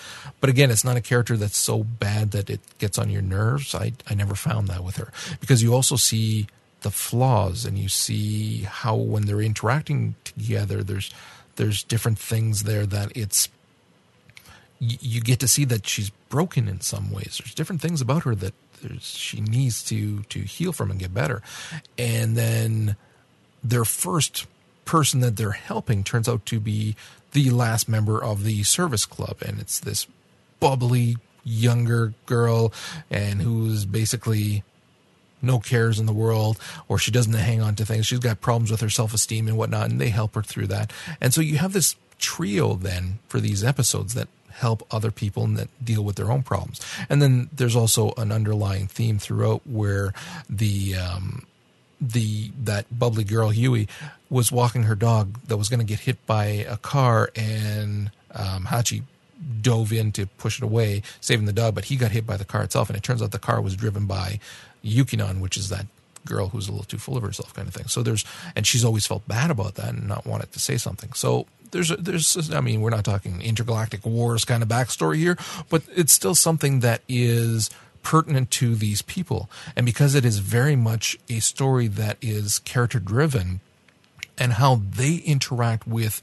[0.41, 3.75] But again, it's not a character that's so bad that it gets on your nerves.
[3.75, 6.47] I, I never found that with her because you also see
[6.83, 11.13] the flaws and you see how when they're interacting together, there's,
[11.57, 13.49] there's different things there that it's,
[14.79, 17.41] you, you get to see that she's broken in some ways.
[17.43, 21.13] There's different things about her that there's, she needs to to heal from and get
[21.13, 21.43] better.
[21.97, 22.97] And then
[23.63, 24.47] their first
[24.89, 26.97] person that they're helping turns out to be
[27.33, 30.07] the last member of the service club, and it's this
[30.61, 32.73] bubbly younger girl,
[33.11, 34.65] and who's basically
[35.43, 36.59] no cares in the world,
[36.89, 38.07] or she doesn't hang on to things.
[38.07, 40.91] She's got problems with her self esteem and whatnot, and they help her through that.
[41.21, 45.59] And so you have this trio then for these episodes that help other people and
[45.59, 46.81] that deal with their own problems.
[47.11, 50.15] And then there's also an underlying theme throughout where
[50.49, 51.47] the um,
[52.01, 53.89] the that bubbly girl Yui
[54.31, 58.67] was walking her dog that was going to get hit by a car, and um,
[58.67, 59.03] Hachi
[59.61, 62.45] dove in to push it away, saving the dog, but he got hit by the
[62.45, 64.39] car itself, and it turns out the car was driven by
[64.85, 65.87] Yukinon, which is that
[66.25, 67.87] girl who's a little too full of herself kind of thing.
[67.87, 71.13] So there's and she's always felt bad about that and not wanted to say something.
[71.15, 75.37] So there's there's I mean we're not talking intergalactic wars kind of backstory here,
[75.69, 77.71] but it's still something that is
[78.03, 79.49] pertinent to these people.
[79.77, 83.61] And because it is very much a story that is character driven
[84.39, 86.23] and how they interact with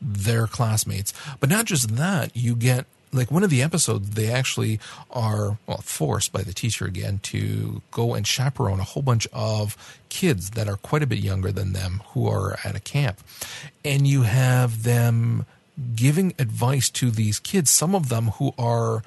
[0.00, 1.14] their classmates.
[1.40, 4.80] But not just that, you get like one of the episodes they actually
[5.10, 9.76] are well forced by the teacher again to go and chaperone a whole bunch of
[10.08, 13.20] kids that are quite a bit younger than them who are at a camp
[13.84, 15.46] and you have them
[15.94, 19.02] giving advice to these kids some of them who are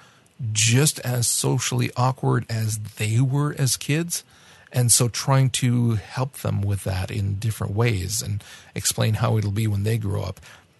[0.51, 4.23] just as socially awkward as they were as kids
[4.71, 8.43] and so trying to help them with that in different ways and
[8.75, 10.39] explain how it'll be when they grow up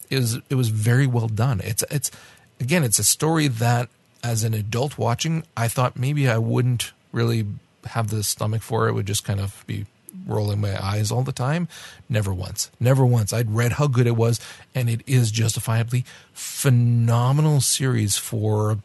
[0.10, 2.12] is it was very well done it's it's
[2.60, 3.90] again, it's a story that
[4.24, 7.46] as an adult watching, I thought maybe I wouldn't really
[7.86, 8.94] have the stomach for it.
[8.94, 9.86] Would just kind of be
[10.26, 11.68] rolling my eyes all the time.
[12.10, 12.72] Never once.
[12.80, 13.32] Never once.
[13.32, 14.40] I'd read how good it was,
[14.76, 16.04] and it is justifiably
[16.34, 18.80] phenomenal series for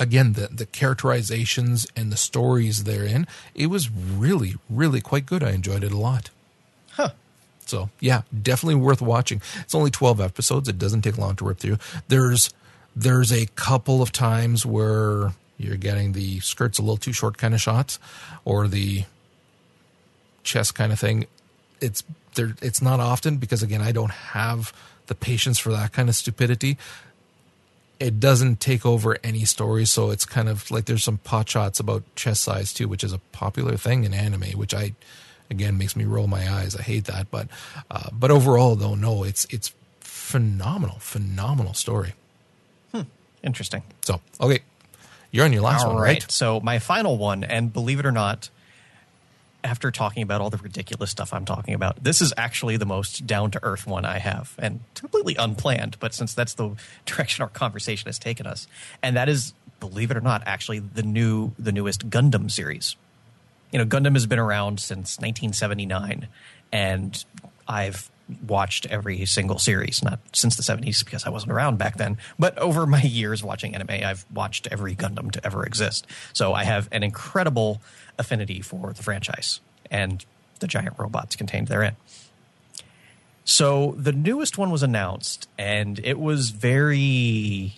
[0.00, 3.28] again the the characterizations and the stories therein.
[3.54, 5.44] It was really, really quite good.
[5.44, 6.30] I enjoyed it a lot.
[6.92, 7.10] Huh.
[7.66, 9.42] So yeah, definitely worth watching.
[9.60, 10.68] It's only twelve episodes.
[10.68, 11.78] It doesn't take long to rip through.
[12.08, 12.52] There's
[12.96, 17.54] there's a couple of times where you're getting the skirts a little too short kind
[17.54, 17.98] of shots
[18.44, 19.04] or the
[20.42, 21.26] chest kind of thing.
[21.80, 22.02] It's
[22.34, 24.72] there it's not often because again I don't have
[25.06, 26.78] the patience for that kind of stupidity.
[28.00, 31.78] It doesn't take over any story, so it's kind of like there's some pot shots
[31.78, 34.94] about chest size too, which is a popular thing in anime, which I
[35.50, 36.74] again makes me roll my eyes.
[36.74, 37.48] I hate that, but
[37.90, 42.14] uh, but overall though, no, it's it's phenomenal, phenomenal story.
[43.42, 43.82] Interesting.
[44.02, 44.60] So, okay,
[45.30, 46.22] you're on your last All one, right.
[46.22, 46.30] right?
[46.30, 48.50] So my final one, and believe it or not,
[49.62, 53.26] after talking about all the ridiculous stuff I'm talking about, this is actually the most
[53.26, 55.98] down to earth one I have, and completely unplanned.
[56.00, 56.76] But since that's the
[57.06, 58.66] direction our conversation has taken us,
[59.02, 62.96] and that is, believe it or not, actually the new the newest Gundam series.
[63.72, 66.26] You know, Gundam has been around since 1979,
[66.72, 67.24] and
[67.68, 68.10] I've
[68.46, 72.56] watched every single series, not since the 70s because I wasn't around back then, but
[72.58, 76.06] over my years watching anime, I've watched every Gundam to ever exist.
[76.32, 77.80] So I have an incredible
[78.20, 79.60] affinity for the franchise
[79.90, 80.24] and
[80.60, 81.96] the giant robots contained therein.
[83.44, 87.74] So the newest one was announced, and it was very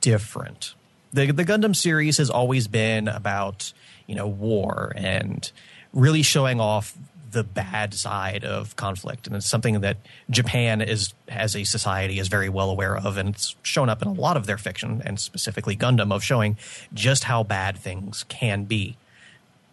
[0.00, 0.74] different.
[1.12, 3.72] The the Gundam series has always been about
[4.06, 5.50] you know war and
[5.92, 6.96] really showing off
[7.32, 9.96] the bad side of conflict, and it's something that
[10.30, 14.08] Japan is as a society is very well aware of, and it's shown up in
[14.08, 16.58] a lot of their fiction, and specifically Gundam, of showing
[16.94, 18.96] just how bad things can be,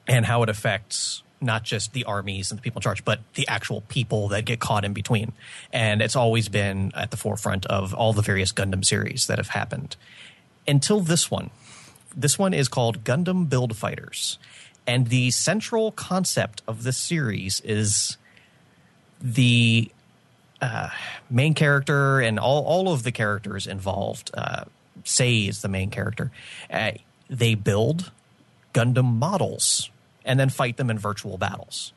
[0.09, 3.47] and how it affects not just the armies and the people in charge, but the
[3.47, 5.31] actual people that get caught in between.
[5.71, 9.49] And it's always been at the forefront of all the various Gundam series that have
[9.49, 9.95] happened
[10.67, 11.51] until this one.
[12.15, 14.37] This one is called Gundam Build Fighters.
[14.85, 18.17] And the central concept of this series is
[19.21, 19.91] the
[20.61, 20.89] uh,
[21.29, 24.31] main character and all, all of the characters involved.
[24.33, 24.65] Uh,
[25.03, 26.31] Sei is the main character.
[26.69, 26.93] Uh,
[27.29, 28.11] they build
[28.73, 29.89] Gundam models
[30.25, 31.93] and then fight them in virtual battles.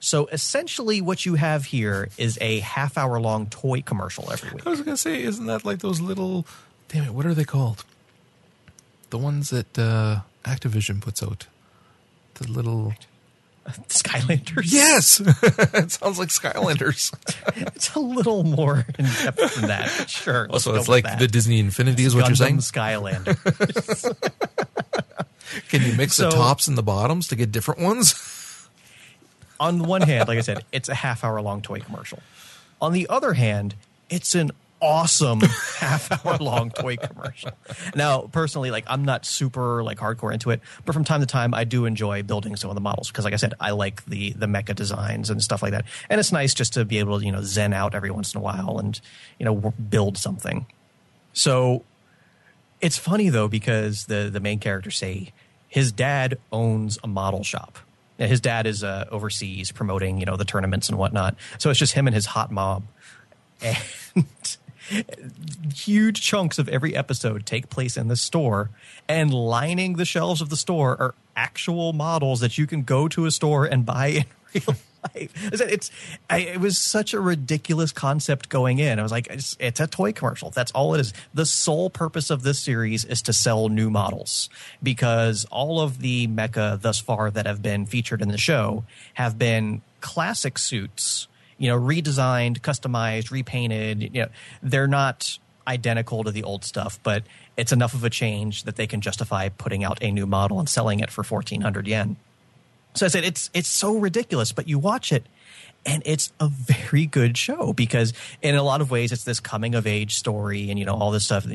[0.00, 4.66] So essentially, what you have here is a half hour long toy commercial every week.
[4.66, 6.46] I was gonna say, isn't that like those little?
[6.88, 7.84] Damn it, what are they called?
[9.10, 11.46] The ones that uh, Activision puts out.
[12.34, 12.94] The little.
[13.88, 14.62] Skylanders.
[14.72, 15.20] Yes,
[15.74, 17.12] it sounds like Skylanders.
[17.74, 20.08] It's a little more in depth than that.
[20.08, 20.48] Sure.
[20.50, 21.18] let's so go it's like that.
[21.18, 22.58] the Disney Infinity is what you're saying.
[22.58, 24.16] Gundam Skylander.
[25.68, 28.14] Can you mix the tops and the bottoms to get different ones?
[29.60, 32.20] on the one hand, like I said, it's a half hour long toy commercial.
[32.80, 33.74] On the other hand,
[34.08, 34.50] it's an
[34.80, 35.40] awesome
[35.78, 37.50] half hour long toy commercial.
[37.94, 41.52] Now, personally, like I'm not super like hardcore into it, but from time to time
[41.52, 44.32] I do enjoy building some of the models because like I said, I like the
[44.32, 45.84] the mecha designs and stuff like that.
[46.08, 48.38] And it's nice just to be able to, you know, zen out every once in
[48.38, 48.98] a while and,
[49.38, 50.64] you know, build something.
[51.34, 51.84] So
[52.80, 55.32] it's funny though because the the main character Sei
[55.70, 57.78] his dad owns a model shop.
[58.18, 61.36] His dad is uh, overseas promoting, you know, the tournaments and whatnot.
[61.56, 62.88] So it's just him and his hot mom,
[63.62, 63.78] and
[65.74, 68.70] huge chunks of every episode take place in the store.
[69.08, 73.24] And lining the shelves of the store are actual models that you can go to
[73.24, 74.24] a store and buy in
[74.54, 75.32] real life.
[75.52, 75.90] I said, It's
[76.28, 78.98] I, it was such a ridiculous concept going in.
[78.98, 80.50] I was like, it's, it's a toy commercial.
[80.50, 81.12] That's all it is.
[81.34, 84.48] The sole purpose of this series is to sell new models
[84.82, 89.38] because all of the mecha thus far that have been featured in the show have
[89.38, 91.28] been classic suits.
[91.58, 94.14] You know, redesigned, customized, repainted.
[94.14, 94.28] You know,
[94.62, 97.22] they're not identical to the old stuff, but
[97.56, 100.68] it's enough of a change that they can justify putting out a new model and
[100.68, 102.16] selling it for fourteen hundred yen.
[102.94, 105.24] So I said it's it's so ridiculous, but you watch it
[105.86, 108.12] and it's a very good show because
[108.42, 111.10] in a lot of ways it's this coming of age story and you know all
[111.10, 111.46] this stuff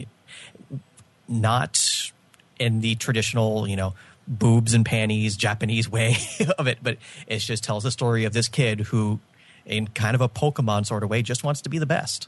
[1.27, 2.11] not
[2.59, 3.93] in the traditional, you know,
[4.27, 6.15] boobs and panties Japanese way
[6.57, 6.97] of it, but
[7.27, 9.19] it just tells the story of this kid who
[9.65, 12.27] in kind of a Pokemon sort of way just wants to be the best.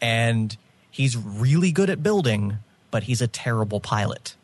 [0.00, 0.56] And
[0.90, 2.58] he's really good at building,
[2.90, 4.36] but he's a terrible pilot.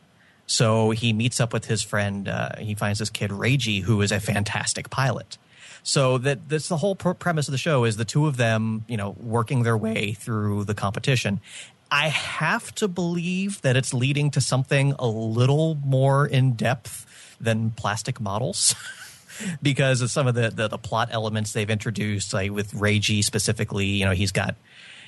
[0.51, 2.27] So he meets up with his friend.
[2.27, 5.39] Uh, he finds this kid Reiji, who is a fantastic pilot.
[5.85, 8.97] So that that's the whole premise of the show is the two of them, you
[8.97, 11.41] know, working their way through the competition.
[11.89, 17.07] I have to believe that it's leading to something a little more in depth
[17.41, 18.75] than plastic models.
[19.63, 23.87] because of some of the, the, the plot elements they've introduced, like with Reiji specifically,
[23.87, 24.57] you know, he's got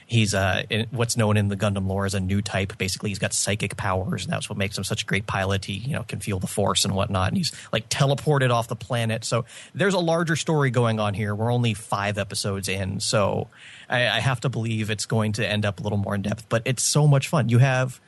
[0.06, 2.76] He's uh, what's known in the Gundam lore as a new type.
[2.78, 5.64] Basically, he's got psychic powers, and that's what makes him such a great pilot.
[5.64, 8.76] He, you know, can feel the force and whatnot, and he's like teleported off the
[8.76, 9.24] planet.
[9.24, 11.34] So there's a larger story going on here.
[11.34, 13.48] We're only five episodes in, so
[13.88, 16.48] I, I have to believe it's going to end up a little more in depth.
[16.48, 17.48] But it's so much fun.
[17.48, 18.00] You have,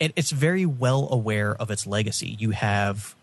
[0.00, 2.36] it, it's very well aware of its legacy.
[2.38, 3.14] You have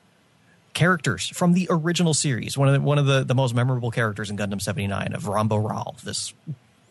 [0.74, 2.58] characters from the original series.
[2.58, 5.62] One of the, one of the, the most memorable characters in Gundam 79 of Ramba
[5.62, 6.34] Ral, this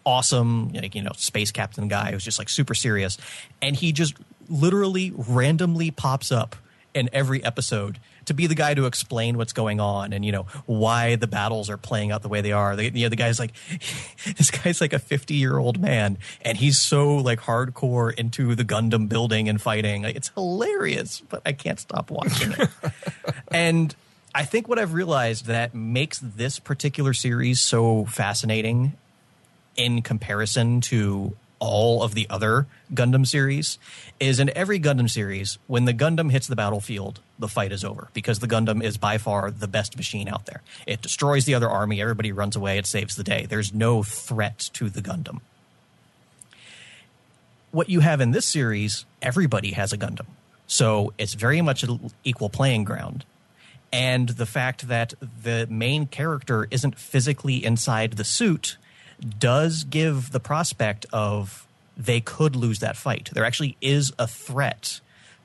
[0.05, 3.19] awesome, like, you know, space captain guy who's just like super serious.
[3.61, 4.15] And he just
[4.49, 6.57] literally randomly pops up
[6.95, 10.43] in every episode to be the guy to explain what's going on and you know
[10.67, 12.77] why the battles are playing out the way they are.
[12.77, 13.53] The, you know, the guy's like,
[14.37, 18.65] this guy's like a fifty year old man, and he's so like hardcore into the
[18.65, 20.05] Gundam building and fighting.
[20.05, 22.69] It's hilarious, but I can't stop watching it.
[23.51, 23.95] and
[24.35, 28.97] I think what I've realized that makes this particular series so fascinating
[29.79, 33.79] in comparison to all of the other Gundam series
[34.21, 38.09] is in every Gundam series, when the Gundam hits the battlefield, the fight is over
[38.13, 40.63] because the Gundam is by far the best machine out there.
[40.87, 43.47] It destroys the other army, everybody runs away, it saves the day.
[43.49, 45.41] There's no threat to the Gundam.
[47.71, 50.27] What you have in this series, everybody has a Gundam.
[50.67, 53.25] So it's very much an equal playing ground.
[53.93, 58.77] And the fact that the main character isn't physically inside the suit
[59.39, 61.67] does give the prospect of
[61.97, 63.31] they could lose that fight.
[63.33, 65.01] There actually is a threat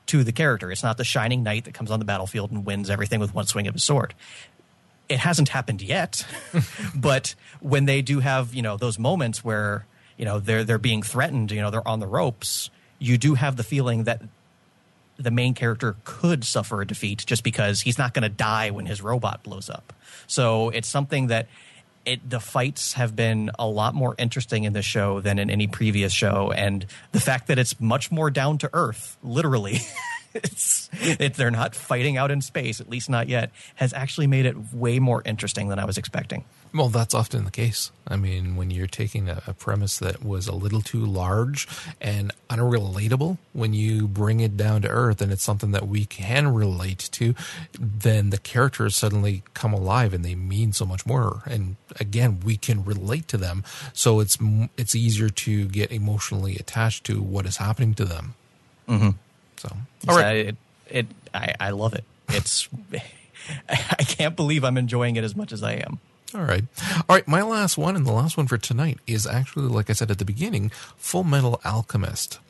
[0.06, 0.70] to the character.
[0.70, 3.46] It's not the shining knight that comes on the battlefield and wins everything with one
[3.46, 4.14] swing of his sword.
[5.08, 6.26] It hasn't happened yet,
[6.94, 9.86] but when they do have, you know, those moments where,
[10.16, 13.56] you know, they're they're being threatened, you know, they're on the ropes, you do have
[13.56, 14.22] the feeling that
[15.18, 18.86] the main character could suffer a defeat just because he's not going to die when
[18.86, 19.92] his robot blows up.
[20.26, 21.48] So it's something that
[22.06, 25.66] it the fights have been a lot more interesting in this show than in any
[25.66, 29.78] previous show, and the fact that it's much more down to earth, literally.
[30.34, 34.46] it's, it, they're not fighting out in space, at least not yet, has actually made
[34.46, 36.44] it way more interesting than I was expecting.
[36.74, 37.92] Well, that's often the case.
[38.08, 41.68] I mean, when you're taking a, a, premise that was a little too large
[42.00, 46.52] and unrelatable, when you bring it down to earth and it's something that we can
[46.52, 47.36] relate to,
[47.78, 51.42] then the characters suddenly come alive and they mean so much more.
[51.46, 53.62] And again, we can relate to them,
[53.92, 54.36] so it's
[54.76, 58.34] it's easier to get emotionally attached to what is happening to them.
[58.88, 59.10] Mm-hmm.
[59.64, 60.56] So, all right, it,
[60.88, 62.04] it I, I love it.
[62.28, 62.68] It's
[63.68, 65.98] I can't believe I'm enjoying it as much as I am.
[66.34, 66.64] All right.
[67.08, 67.28] All right.
[67.28, 70.18] My last one and the last one for tonight is actually, like I said at
[70.18, 72.40] the beginning, Full Metal Alchemist.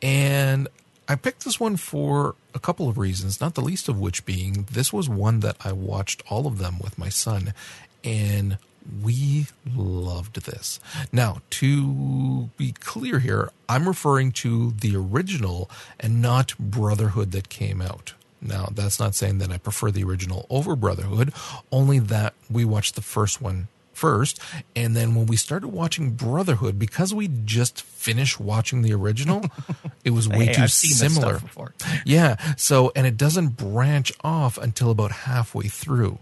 [0.00, 0.68] And
[1.08, 4.68] I picked this one for a couple of reasons, not the least of which being
[4.70, 7.52] this was one that I watched all of them with my son.
[8.04, 8.58] And
[9.02, 10.80] we loved this.
[11.10, 17.80] Now, to be clear here, I'm referring to the original and not Brotherhood that came
[17.80, 18.14] out.
[18.40, 21.32] Now, that's not saying that I prefer the original over Brotherhood,
[21.70, 24.40] only that we watched the first one first.
[24.74, 29.44] And then when we started watching Brotherhood, because we just finished watching the original,
[30.04, 31.40] it was way hey, too similar.
[32.04, 32.36] Yeah.
[32.56, 36.18] So, and it doesn't branch off until about halfway through.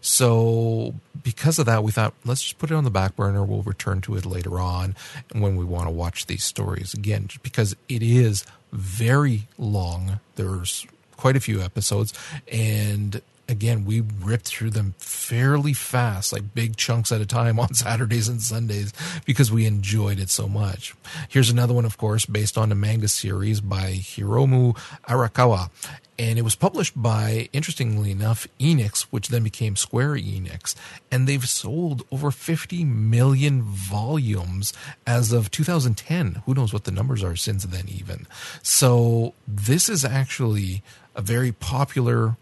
[0.00, 3.44] So, because of that, we thought let's just put it on the back burner.
[3.44, 4.94] We'll return to it later on
[5.32, 10.20] when we want to watch these stories again, because it is very long.
[10.36, 10.86] There's
[11.16, 12.12] quite a few episodes,
[12.50, 17.74] and again, we ripped through them fairly fast, like big chunks at a time on
[17.74, 18.92] Saturdays and Sundays
[19.24, 20.94] because we enjoyed it so much.
[21.28, 24.76] Here's another one, of course, based on a manga series by Hiromu
[25.08, 25.70] Arakawa.
[26.16, 30.76] And it was published by, interestingly enough, Enix, which then became Square Enix.
[31.10, 34.72] And they've sold over 50 million volumes
[35.08, 36.42] as of 2010.
[36.46, 38.28] Who knows what the numbers are since then, even.
[38.62, 40.84] So this is actually
[41.16, 42.36] a very popular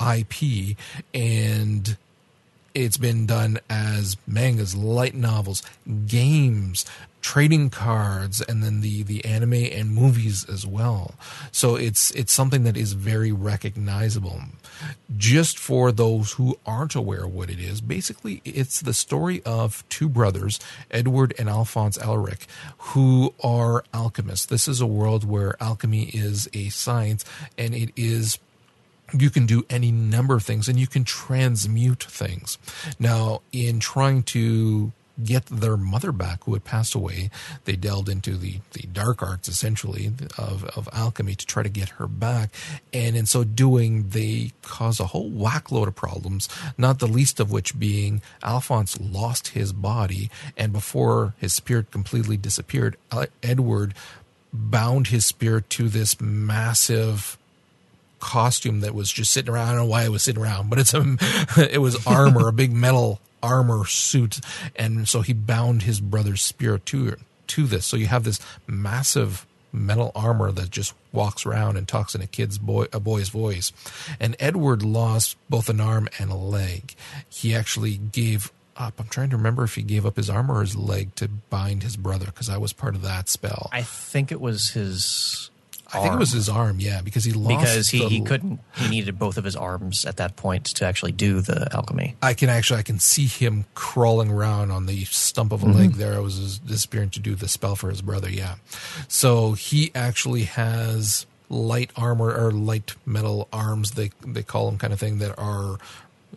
[0.00, 0.76] IP
[1.12, 1.96] and
[2.74, 5.62] it's been done as mangas, light novels,
[6.06, 6.84] games,
[7.20, 11.14] trading cards, and then the, the anime and movies as well.
[11.50, 14.42] So it's it's something that is very recognizable.
[15.16, 20.08] Just for those who aren't aware what it is, basically it's the story of two
[20.08, 20.60] brothers,
[20.90, 22.46] Edward and Alphonse Elric,
[22.78, 24.46] who are alchemists.
[24.46, 27.24] This is a world where alchemy is a science
[27.56, 28.38] and it is
[29.12, 32.58] you can do any number of things and you can transmute things.
[32.98, 37.30] Now, in trying to get their mother back who had passed away,
[37.64, 41.90] they delved into the, the dark arts essentially of, of alchemy to try to get
[41.90, 42.50] her back.
[42.92, 47.50] And in so doing, they cause a whole whackload of problems, not the least of
[47.50, 50.30] which being Alphonse lost his body.
[50.56, 53.94] And before his spirit completely disappeared, uh, Edward
[54.52, 57.37] bound his spirit to this massive
[58.18, 59.68] costume that was just sitting around.
[59.68, 61.16] I don't know why it was sitting around, but it's a,
[61.70, 64.40] it was armor, a big metal armor suit.
[64.76, 67.16] And so he bound his brother's spirit to,
[67.48, 67.86] to this.
[67.86, 72.26] So you have this massive metal armor that just walks around and talks in a
[72.26, 73.72] kid's boy, a boy's voice.
[74.18, 76.94] And Edward lost both an arm and a leg.
[77.28, 78.94] He actually gave up.
[78.98, 81.82] I'm trying to remember if he gave up his arm or his leg to bind
[81.82, 83.68] his brother because I was part of that spell.
[83.72, 85.50] I think it was his
[85.92, 88.60] I think it was his arm, yeah, because he lost because he, the, he couldn't
[88.74, 92.14] he needed both of his arms at that point to actually do the alchemy.
[92.20, 95.78] I can actually I can see him crawling around on the stump of a mm-hmm.
[95.78, 96.14] leg there.
[96.14, 98.56] I was disappearing to do the spell for his brother, yeah.
[99.08, 104.92] So he actually has light armor or light metal arms they they call them kind
[104.92, 105.78] of thing that are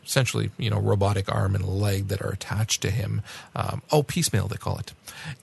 [0.06, 3.22] essentially, you know, robotic arm and leg that are attached to him.
[3.56, 4.94] Um, oh, piecemeal, they call it.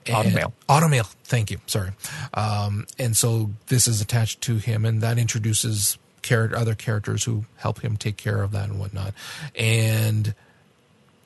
[0.05, 0.53] Automail.
[0.67, 1.05] Automail.
[1.23, 1.59] Thank you.
[1.65, 1.91] Sorry.
[2.33, 7.45] Um, and so this is attached to him, and that introduces char- other characters who
[7.57, 9.13] help him take care of that and whatnot.
[9.55, 10.33] And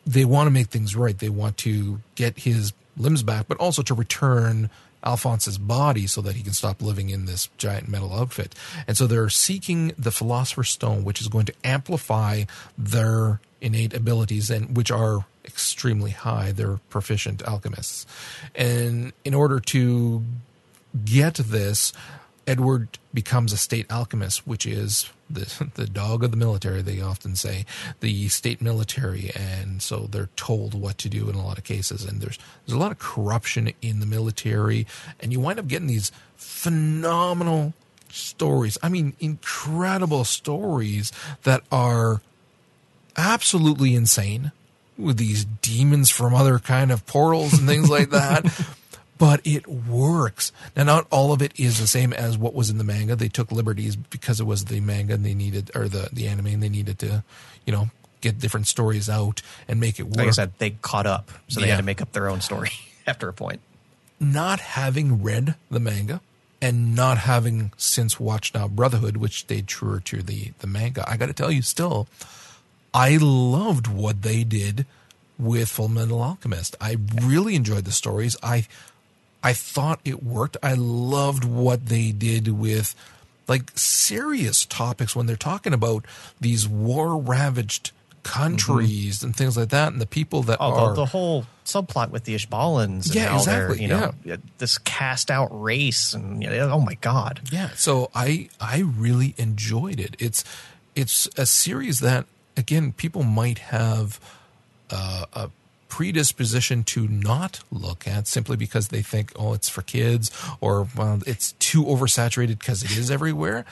[0.06, 1.18] they want to make things right.
[1.18, 4.70] They want to get his limbs back, but also to return
[5.04, 8.56] Alphonse's body so that he can stop living in this giant metal outfit.
[8.88, 12.44] And so they're seeking the Philosopher's Stone, which is going to amplify
[12.78, 16.52] their innate abilities and which are extremely high.
[16.52, 18.06] They're proficient alchemists.
[18.56, 20.24] And in order to
[21.06, 21.94] get this,
[22.46, 26.82] Edward becomes a state alchemist, which is the the dog of the military.
[26.82, 27.66] They often say
[28.00, 32.06] the state military, and so they're told what to do in a lot of cases.
[32.06, 34.88] And there's there's a lot of corruption in the military,
[35.20, 37.74] and you wind up getting these phenomenal
[38.10, 38.78] stories.
[38.84, 41.12] I mean, incredible stories
[41.44, 42.22] that are
[43.18, 44.52] absolutely insane
[44.98, 48.46] with these demons from other kind of portals and things like that.
[49.24, 50.52] but it works.
[50.76, 53.16] Now, not all of it is the same as what was in the manga.
[53.16, 56.48] They took liberties because it was the manga and they needed, or the, the anime,
[56.48, 57.24] and they needed to,
[57.66, 57.88] you know,
[58.20, 60.18] get different stories out and make it work.
[60.18, 61.76] Like I said, they caught up, so they yeah.
[61.76, 62.72] had to make up their own story
[63.08, 63.62] after a point.
[64.20, 66.20] Not having read the manga
[66.62, 71.16] and not having since watched now Brotherhood, which stayed truer to the, the manga, I
[71.16, 72.10] got to tell you, still,
[72.94, 74.86] I loved what they did
[75.40, 76.76] with Full Metal Alchemist.
[76.82, 78.36] I really enjoyed the stories.
[78.44, 78.68] I
[79.44, 80.58] I thought it worked.
[80.64, 82.96] I loved what they did with
[83.48, 86.06] like serious topics when they're talking about
[86.40, 87.92] these war ravaged
[88.24, 89.28] countries mm-hmm.
[89.28, 92.24] and things like that, and the people that oh, are the, the whole subplot with
[92.24, 93.14] the Ishbalans.
[93.14, 93.82] yeah, exactly.
[93.82, 94.38] You know, yeah.
[94.58, 97.42] this cast out race, and you know, oh my god.
[97.52, 97.70] Yeah.
[97.76, 100.16] So I I really enjoyed it.
[100.20, 100.44] It's
[100.96, 102.26] it's a series that
[102.56, 104.20] again people might have
[104.90, 105.50] uh, a
[105.94, 111.20] predisposition to not look at simply because they think, oh, it's for kids or well,
[111.28, 113.64] it's too oversaturated because it is everywhere.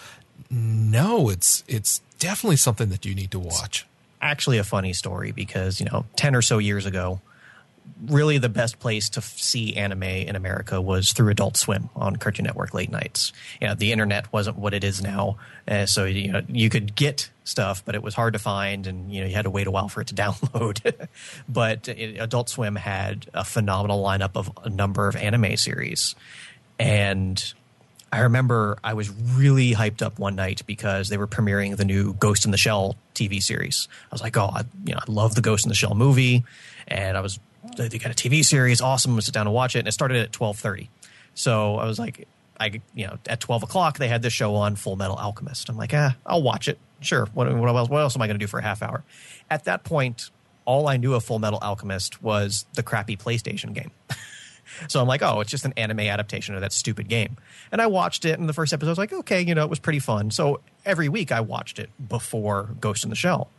[0.52, 3.88] No, it's it's definitely something that you need to watch.
[4.22, 7.22] Actually, a funny story because you know, ten or so years ago,
[8.08, 12.46] really the best place to see anime in America was through Adult Swim on Cartoon
[12.46, 13.32] Network late nights.
[13.60, 15.38] You know, the internet wasn't what it is now,
[15.68, 19.14] uh, so you know you could get stuff, but it was hard to find, and
[19.14, 21.08] you know you had to wait a while for it to download.
[21.48, 26.16] but it, Adult Swim had a phenomenal lineup of a number of anime series,
[26.80, 27.54] and
[28.12, 32.14] I remember I was really hyped up one night because they were premiering the new
[32.14, 33.88] Ghost in the Shell TV series.
[34.12, 36.44] I was like, oh, I, you know, I love the Ghost in the Shell movie,
[36.88, 37.40] and I was
[37.78, 39.20] they got a TV series, awesome.
[39.22, 40.90] sit down and watch it, and it started at twelve thirty.
[41.34, 42.28] So I was like,
[42.60, 45.70] I you know, at twelve o'clock they had this show on Full Metal Alchemist.
[45.70, 46.78] I'm like, ah, I'll watch it.
[47.02, 47.26] Sure.
[47.34, 47.90] What, what else?
[47.90, 49.04] What else am I going to do for a half hour?
[49.50, 50.30] At that point,
[50.66, 53.92] all I knew of Full Metal Alchemist was the crappy PlayStation game.
[54.88, 57.38] so I'm like, oh, it's just an anime adaptation of that stupid game.
[57.72, 59.70] And I watched it, and the first episode I was like, okay, you know, it
[59.70, 60.32] was pretty fun.
[60.32, 63.50] So every week I watched it before Ghost in the Shell.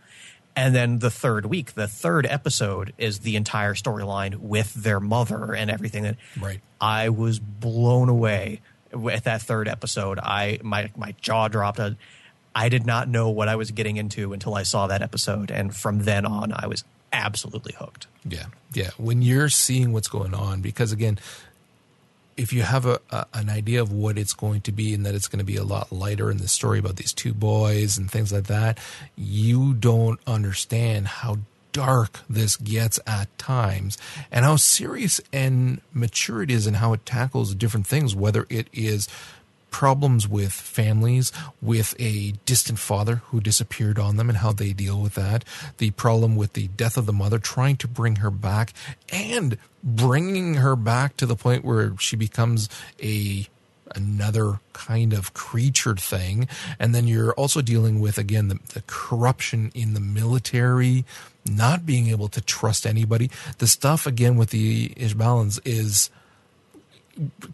[0.55, 5.55] And then the third week, the third episode is the entire storyline with their mother
[5.55, 6.03] and everything.
[6.03, 6.61] That Right.
[6.81, 8.61] I was blown away
[9.11, 10.19] at that third episode.
[10.19, 11.81] I my my jaw dropped.
[11.81, 11.97] I,
[12.55, 15.75] I did not know what I was getting into until I saw that episode, and
[15.75, 18.07] from then on, I was absolutely hooked.
[18.29, 18.91] Yeah, yeah.
[18.99, 21.19] When you're seeing what's going on, because again,
[22.37, 25.15] if you have a, a, an idea of what it's going to be and that
[25.15, 28.11] it's going to be a lot lighter in the story about these two boys and
[28.11, 28.79] things like that,
[29.17, 31.39] you don't understand how
[31.73, 33.97] dark this gets at times
[34.31, 38.69] and how serious and mature it is and how it tackles different things, whether it
[38.73, 39.09] is
[39.73, 45.01] problems with families, with a distant father who disappeared on them and how they deal
[45.01, 45.45] with that,
[45.79, 48.73] the problem with the death of the mother, trying to bring her back,
[49.11, 52.69] and bringing her back to the point where she becomes
[53.03, 53.49] a
[53.95, 56.49] another kind of creature thing.
[56.79, 61.05] And then you're also dealing with again the, the corruption in the military
[61.45, 63.31] not being able to trust anybody.
[63.59, 66.09] The stuff again with the ishbalans is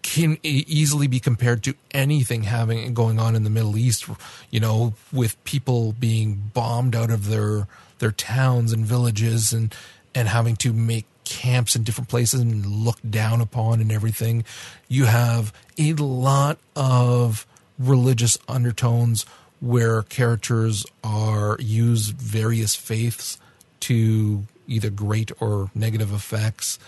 [0.02, 4.08] can easily be compared to anything having going on in the Middle East,
[4.50, 7.66] you know, with people being bombed out of their
[7.98, 9.74] their towns and villages and
[10.14, 14.44] and having to make camps in different places and looked down upon and everything.
[14.88, 17.46] You have a lot of
[17.78, 19.26] religious undertones
[19.60, 23.38] where characters are use various faiths
[23.80, 26.78] to either great or negative effects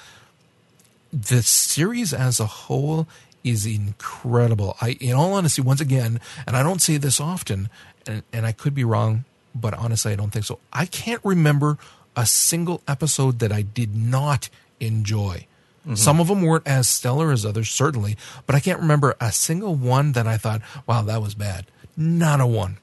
[1.12, 3.06] the series as a whole
[3.42, 4.76] is incredible.
[4.80, 7.68] I, in all honesty, once again, and I don't say this often,
[8.06, 9.24] and, and I could be wrong,
[9.54, 10.58] but honestly, I don't think so.
[10.72, 11.78] I can't remember
[12.16, 15.46] a single episode that I did not enjoy.
[15.82, 15.94] Mm-hmm.
[15.94, 18.16] Some of them weren't as stellar as others, certainly,
[18.46, 21.66] but I can't remember a single one that I thought, wow, that was bad.
[21.96, 22.78] Not a one.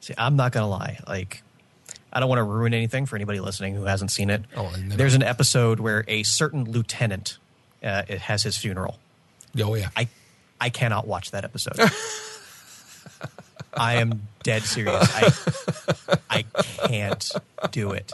[0.00, 0.98] See, I'm not going to lie.
[1.06, 1.42] Like,
[2.12, 4.42] I don't want to ruin anything for anybody listening who hasn't seen it.
[4.56, 4.72] Oh.
[4.76, 7.38] There's an episode where a certain lieutenant
[7.82, 8.98] uh, it has his funeral.
[9.60, 9.88] Oh yeah.
[9.96, 10.08] I
[10.60, 11.78] I cannot watch that episode.
[13.74, 15.10] I am dead serious.
[15.14, 16.42] I I
[16.86, 17.30] can't
[17.70, 18.12] do it.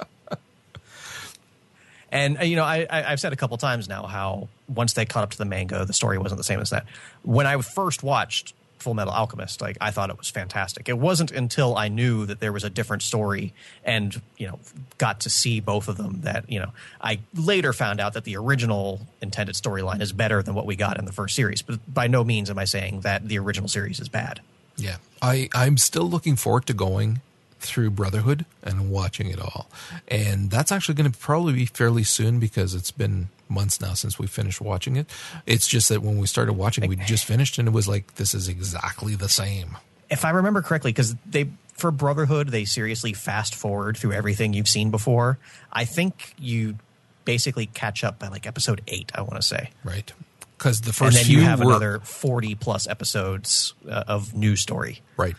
[2.11, 5.05] And uh, you know, I, I have said a couple times now how once they
[5.05, 6.87] caught up to the manga, the story wasn't the same as that.
[7.23, 10.89] When I first watched Full Metal Alchemist, like I thought it was fantastic.
[10.89, 13.53] It wasn't until I knew that there was a different story
[13.85, 14.59] and you know
[14.99, 18.37] got to see both of them that you know I later found out that the
[18.37, 21.63] original intended storyline is better than what we got in the first series.
[21.63, 24.41] But by no means am I saying that the original series is bad.
[24.77, 27.21] Yeah, I I'm still looking forward to going
[27.61, 29.69] through Brotherhood and watching it all,
[30.09, 34.19] and that's actually going to probably be fairly soon because it's been months now since
[34.19, 35.07] we finished watching it.
[35.47, 38.35] It's just that when we started watching, we just finished, and it was like this
[38.35, 39.77] is exactly the same.
[40.11, 41.49] If I remember correctly, because they
[41.79, 45.39] for Brotherhood they seriously fast forward through everything you've seen before.
[45.73, 46.77] I think you
[47.25, 49.13] basically catch up by like episode eight.
[49.15, 50.13] I want to say right
[50.57, 54.35] because the and first then few you have were, another forty plus episodes uh, of
[54.35, 55.01] new story.
[55.17, 55.37] right.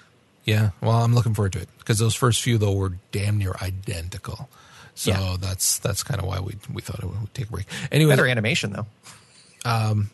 [0.49, 3.53] Yeah, well, I'm looking forward to it because those first few though were damn near
[3.61, 4.49] identical.
[4.95, 5.37] So Yeah.
[5.39, 7.65] that's that's kind of why we we thought it would take a break.
[7.91, 8.87] Anyway, Better animation though.
[9.65, 10.09] Um,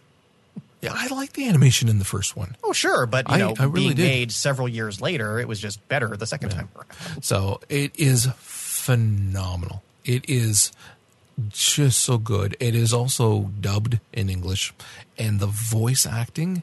[0.81, 2.55] yeah, I like the animation in the first one.
[2.63, 4.03] Oh sure, but you I- know, I really being did.
[4.07, 7.23] made several years later, it was just better the second time around.
[7.23, 9.81] So it is phenomenal.
[10.03, 10.71] It is
[11.49, 12.55] just so good.
[12.59, 14.73] It is also dubbed in English,
[15.17, 16.61] and the voice acting.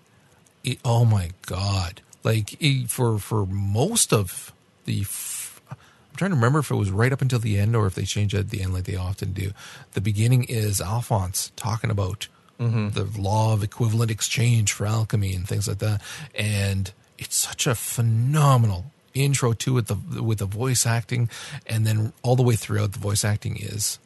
[0.63, 2.01] It, oh my god!
[2.23, 2.59] Like
[2.89, 4.53] for for most of
[4.85, 5.01] the.
[5.03, 7.95] F- I'm trying to remember if it was right up until the end or if
[7.95, 9.53] they changed it at the end like they often do.
[9.93, 12.29] The beginning is Alphonse talking about
[12.61, 12.91] mm-hmm.
[12.91, 16.03] the law of equivalent exchange for alchemy and things like that.
[16.35, 21.29] And it's such a phenomenal intro to it the, with the voice acting.
[21.67, 23.99] And then all the way throughout, the voice acting is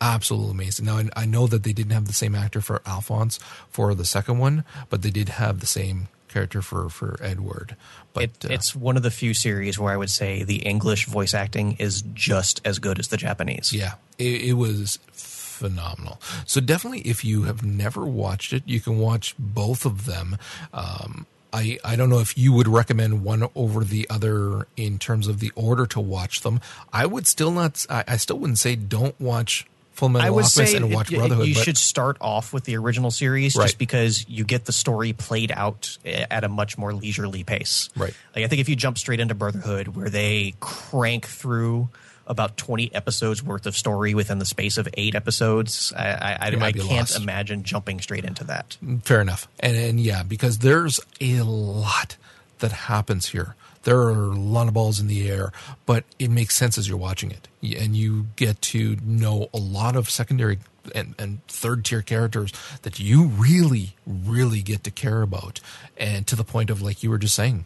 [0.00, 0.86] absolutely amazing.
[0.86, 3.38] Now, I, I know that they didn't have the same actor for Alphonse
[3.70, 7.76] for the second one, but they did have the same character for, for Edward.
[8.12, 11.06] But It, uh, it's one of the few series where I would say the English
[11.06, 13.72] voice acting is just as good as the Japanese.
[13.72, 16.20] Yeah, it, it was phenomenal.
[16.44, 20.36] So definitely, if you have never watched it, you can watch both of them.
[20.72, 25.28] Um, I, I don't know if you would recommend one over the other in terms
[25.28, 26.60] of the order to watch them.
[26.92, 27.84] I would still not.
[27.90, 31.12] I, I still wouldn't say don't watch Full Metal I would Alchemist say and watch
[31.12, 31.46] it- Brotherhood.
[31.46, 33.64] you but should start off with the original series Right.
[33.66, 37.88] just because you get the story played out eh, at a much more leisurely pace.
[37.96, 38.14] Right.
[38.34, 41.88] Like I think if you jump straight into Brotherhood, where they crank through
[42.26, 46.72] about 20 episodes worth of story within the space of eight episodes, I, I, I,
[46.72, 47.16] can't lost.
[47.20, 48.76] imagine jumping straight into that.
[48.82, 49.48] Mm, fair enough.
[49.60, 52.16] And, and yeah, because there's a lot
[52.60, 53.56] that happens here.
[53.84, 55.52] There are a lot of balls in the air,
[55.86, 57.48] but it makes sense as you're watching it.
[57.78, 60.58] And you get to know a lot of secondary
[60.94, 62.52] and, and third tier characters
[62.82, 65.60] that you really, really get to care about.
[65.96, 67.64] And to the point of, like you were just saying,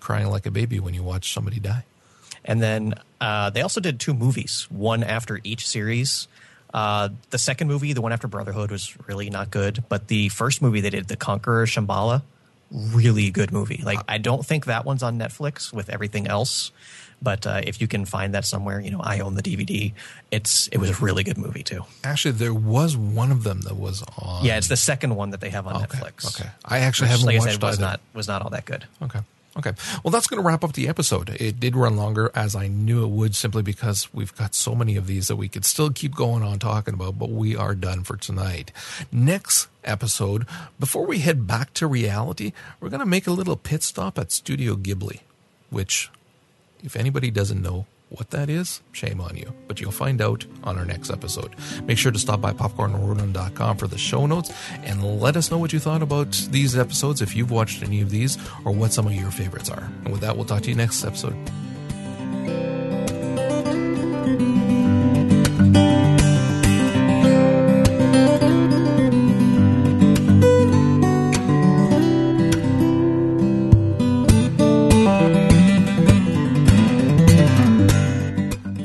[0.00, 1.84] crying like a baby when you watch somebody die.
[2.44, 6.28] And then uh, they also did two movies, one after each series.
[6.72, 9.84] Uh, the second movie, the one after Brotherhood, was really not good.
[9.88, 12.22] But the first movie they did, The Conqueror Shamballa,
[12.74, 13.80] really good movie.
[13.84, 16.72] Like I don't think that one's on Netflix with everything else.
[17.22, 19.94] But uh, if you can find that somewhere, you know, I own the DVD.
[20.30, 21.84] It's it was a really good movie too.
[22.02, 24.44] Actually, there was one of them that was on.
[24.44, 26.38] Yeah, it's the second one that they have on Okay, Netflix.
[26.38, 26.50] okay.
[26.66, 27.86] I actually Which, haven't like I watched said, was either.
[27.86, 28.84] not was not all that good.
[29.00, 29.20] Okay.
[29.56, 29.72] Okay.
[30.02, 31.30] Well, that's going to wrap up the episode.
[31.30, 34.96] It did run longer as I knew it would simply because we've got so many
[34.96, 38.02] of these that we could still keep going on talking about, but we are done
[38.02, 38.72] for tonight.
[39.12, 40.46] Next episode,
[40.80, 44.32] before we head back to reality, we're going to make a little pit stop at
[44.32, 45.20] Studio Ghibli,
[45.70, 46.10] which,
[46.82, 47.86] if anybody doesn't know
[48.16, 49.52] what that is, shame on you.
[49.68, 51.54] But you'll find out on our next episode.
[51.84, 55.72] Make sure to stop by popcornronin.com for the show notes and let us know what
[55.72, 59.14] you thought about these episodes, if you've watched any of these, or what some of
[59.14, 59.90] your favorites are.
[60.04, 61.36] And with that, we'll talk to you next episode.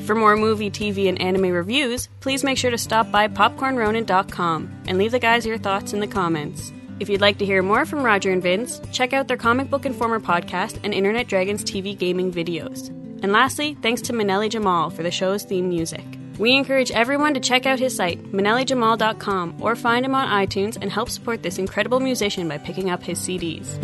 [0.09, 4.97] For more movie, TV, and anime reviews, please make sure to stop by popcornronin.com and
[4.97, 6.73] leave the guys your thoughts in the comments.
[6.99, 9.85] If you'd like to hear more from Roger and Vince, check out their Comic Book
[9.85, 12.87] Informer podcast and Internet Dragons TV gaming videos.
[13.21, 16.05] And lastly, thanks to Manelli Jamal for the show's theme music.
[16.39, 20.91] We encourage everyone to check out his site, manellijamal.com, or find him on iTunes and
[20.91, 23.77] help support this incredible musician by picking up his CDs.